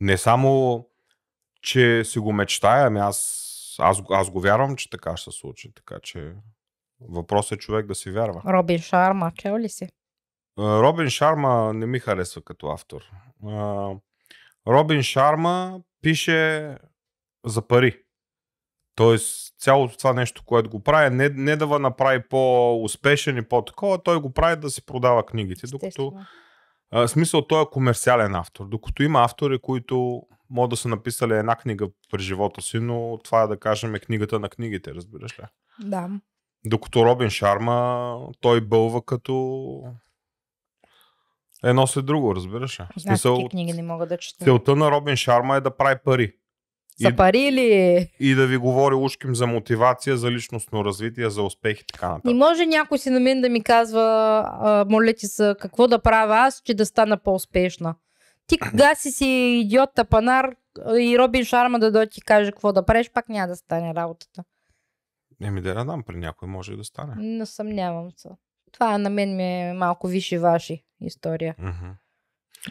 Не 0.00 0.16
само, 0.16 0.84
че 1.62 2.04
си 2.04 2.18
го 2.18 2.32
мечтая, 2.32 2.86
ами 2.86 2.98
аз, 3.00 3.46
аз, 3.78 4.02
го- 4.02 4.14
аз 4.14 4.30
го 4.30 4.40
вярвам, 4.40 4.76
че 4.76 4.90
така 4.90 5.16
ще 5.16 5.30
се 5.30 5.38
случи. 5.38 5.72
Така 5.74 5.96
че 6.02 6.32
въпросът 7.00 7.52
е 7.52 7.58
човек 7.58 7.86
да 7.86 7.94
си 7.94 8.10
вярва. 8.10 8.42
Робин 8.46 8.78
Шарма, 8.78 9.32
чел 9.32 9.58
ли 9.58 9.68
си? 9.68 9.88
А, 10.58 10.82
Робин 10.82 11.08
Шарма 11.08 11.72
не 11.74 11.86
ми 11.86 11.98
харесва 11.98 12.42
като 12.42 12.66
автор. 12.68 13.00
А, 13.46 13.88
Робин 14.66 15.02
Шарма 15.02 15.80
пише 16.02 16.76
за 17.46 17.62
пари. 17.66 18.02
Тоест, 18.94 19.54
цялото 19.58 19.96
това 19.96 20.12
нещо, 20.12 20.42
което 20.46 20.70
го 20.70 20.82
прави, 20.82 21.16
не, 21.16 21.28
не 21.28 21.56
да 21.56 21.66
го 21.66 21.78
направи 21.78 22.22
по-успешен 22.28 23.36
и 23.36 23.42
по-такова, 23.42 24.02
той 24.02 24.20
го 24.20 24.32
прави 24.32 24.60
да 24.60 24.70
си 24.70 24.86
продава 24.86 25.26
книгите. 25.26 25.66
Докато, 25.66 26.12
а, 26.90 27.08
смисъл, 27.08 27.46
той 27.46 27.62
е 27.62 27.70
комерциален 27.72 28.34
автор. 28.34 28.66
Докато 28.68 29.02
има 29.02 29.24
автори, 29.24 29.58
които 29.58 30.22
могат 30.50 30.70
да 30.70 30.76
са 30.76 30.88
написали 30.88 31.34
една 31.34 31.56
книга 31.56 31.88
през 32.10 32.22
живота 32.22 32.62
си, 32.62 32.78
но 32.78 33.18
това 33.24 33.42
е 33.42 33.46
да 33.46 33.56
кажем 33.58 33.94
е 33.94 33.98
книгата 33.98 34.40
на 34.40 34.48
книгите, 34.48 34.94
разбираш 34.94 35.38
ли? 35.38 35.44
Да. 35.80 36.10
Докато 36.64 37.04
Робин 37.04 37.30
Шарма, 37.30 38.16
той 38.40 38.60
бълва 38.60 39.04
като 39.04 39.82
едно 41.64 41.86
след 41.86 42.06
друго, 42.06 42.36
разбираш 42.36 42.80
ли? 42.80 42.84
Смисъл, 42.98 43.48
книги 43.48 43.72
не 43.72 43.82
мога 43.82 44.06
да 44.06 44.18
чета. 44.18 44.44
целта 44.44 44.76
на 44.76 44.90
Робин 44.90 45.16
Шарма 45.16 45.56
е 45.56 45.60
да 45.60 45.76
прави 45.76 45.96
пари. 46.04 46.32
За 46.96 47.08
И, 47.08 47.16
пари 47.16 47.52
ли? 47.52 48.08
и 48.20 48.34
да 48.34 48.46
ви 48.46 48.56
говори 48.56 48.94
ушким 48.94 49.34
за 49.34 49.46
мотивация, 49.46 50.16
за 50.16 50.30
личностно 50.30 50.84
развитие, 50.84 51.30
за 51.30 51.42
успех 51.42 51.80
и 51.80 51.86
така 51.86 52.08
Не 52.08 52.12
нататък. 52.12 52.36
може 52.36 52.66
някой 52.66 52.98
си 52.98 53.10
на 53.10 53.20
мен 53.20 53.40
да 53.40 53.48
ми 53.48 53.62
казва, 53.62 54.02
а, 54.54 54.84
моля 54.84 55.12
ти 55.12 55.26
се, 55.26 55.54
какво 55.60 55.88
да 55.88 55.98
правя 55.98 56.36
аз, 56.36 56.60
че 56.60 56.74
да 56.74 56.86
стана 56.86 57.16
по-успешна. 57.18 57.94
Ти 58.46 58.58
кога 58.70 58.94
си 58.94 59.10
си 59.10 59.26
идиот 59.64 59.90
тапанар 59.94 60.50
и 60.90 61.18
Робин 61.18 61.44
Шарма 61.44 61.78
да 61.78 61.92
дойде 61.92 62.10
ти 62.10 62.20
каже 62.20 62.52
какво 62.52 62.72
да 62.72 62.86
правиш, 62.86 63.10
пак 63.10 63.28
няма 63.28 63.48
да 63.48 63.56
стане 63.56 63.94
работата. 63.94 64.44
Еми 65.42 65.60
да 65.60 65.74
не 65.74 65.84
дам 65.84 66.02
при 66.02 66.16
някой, 66.16 66.48
може 66.48 66.72
и 66.72 66.76
да 66.76 66.84
стане. 66.84 67.14
Не 67.18 67.46
съмнявам 67.46 68.08
се. 68.16 68.28
Това 68.72 68.98
на 68.98 69.10
мен 69.10 69.36
ми 69.36 69.42
е 69.60 69.72
малко 69.72 70.08
виши-ваши 70.08 70.84
история. 71.00 71.54
Мгм. 71.58 71.90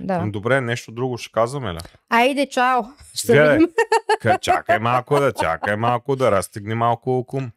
Да. 0.02 0.26
Добре, 0.28 0.62
нещо 0.62 0.92
друго 0.92 1.18
ще 1.18 1.32
казваме 1.32 1.74
ли? 1.74 1.78
Айде, 2.10 2.46
чао! 2.50 2.82
Ще 3.14 3.34
Гледай. 3.34 3.58
видим. 3.58 3.74
Ка- 4.22 4.38
Чакай 4.42 4.80
малко 4.80 5.20
да, 5.20 5.34
чакай 5.34 5.76
малко 5.76 6.16
да 6.16 6.32
разтегни 6.32 6.76
малко 6.76 7.18
окум. 7.18 7.52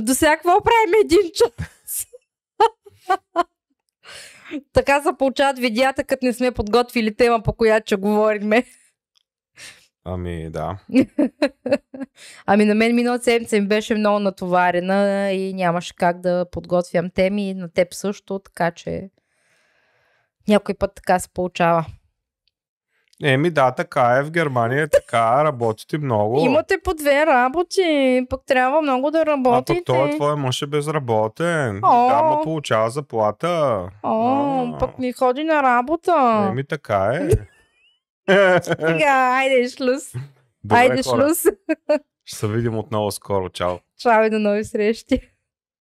До 0.00 0.14
сега 0.14 0.36
какво 0.36 0.50
правим 0.62 0.94
един 1.04 1.30
час? 1.34 2.06
така 4.72 5.02
се 5.02 5.08
получават 5.18 5.58
видеята, 5.58 6.04
като 6.04 6.26
не 6.26 6.32
сме 6.32 6.50
подготвили 6.52 7.16
тема, 7.16 7.42
по 7.42 7.52
която 7.52 7.86
ще 7.86 7.96
говориме. 7.96 8.64
Ами 10.04 10.50
да. 10.50 10.78
ами 12.46 12.64
на 12.64 12.74
мен 12.74 12.94
миналата 12.94 13.24
седмица 13.24 13.60
ми 13.60 13.66
беше 13.66 13.94
много 13.94 14.18
натоварена 14.18 15.30
и 15.32 15.54
нямаше 15.54 15.96
как 15.96 16.20
да 16.20 16.46
подготвям 16.50 17.10
теми, 17.10 17.54
на 17.54 17.72
теб 17.72 17.94
също, 17.94 18.38
така 18.38 18.70
че 18.70 19.10
някой 20.50 20.74
път 20.74 20.90
така 20.94 21.18
се 21.18 21.28
получава. 21.28 21.84
Еми 23.22 23.50
да, 23.50 23.70
така 23.70 24.16
е 24.16 24.22
в 24.22 24.30
Германия, 24.30 24.88
така 24.92 25.44
работите 25.44 25.98
много. 25.98 26.40
Имате 26.40 26.78
по 26.84 26.94
две 26.94 27.26
работи, 27.26 28.26
пък 28.30 28.40
трябва 28.46 28.82
много 28.82 29.10
да 29.10 29.18
а 29.18 29.26
работите. 29.26 29.74
пък 29.78 29.84
той 29.86 30.10
твой 30.10 30.36
мъж 30.36 30.62
е 30.62 30.66
безработен. 30.66 31.80
О. 31.84 32.08
Да, 32.08 32.22
му 32.22 32.42
получава 32.42 32.90
заплата. 32.90 33.48
О, 34.02 34.72
А. 34.74 34.78
пък 34.78 34.98
не 34.98 35.12
ходи 35.12 35.44
на 35.44 35.62
работа. 35.62 36.46
Еми 36.50 36.64
така 36.64 37.12
е. 37.14 37.28
Сега, 38.62 39.30
айде 39.34 39.68
шлюз. 39.68 40.12
Добре, 40.64 40.76
айде 40.78 41.02
хора. 41.02 41.22
шлюз. 41.22 41.44
Ще 42.24 42.36
се 42.38 42.48
видим 42.48 42.78
отново 42.78 43.10
скоро. 43.10 43.48
Чао. 43.48 43.76
Чао 43.98 44.24
и 44.24 44.30
до 44.30 44.38
нови 44.38 44.64
срещи. 44.64 45.29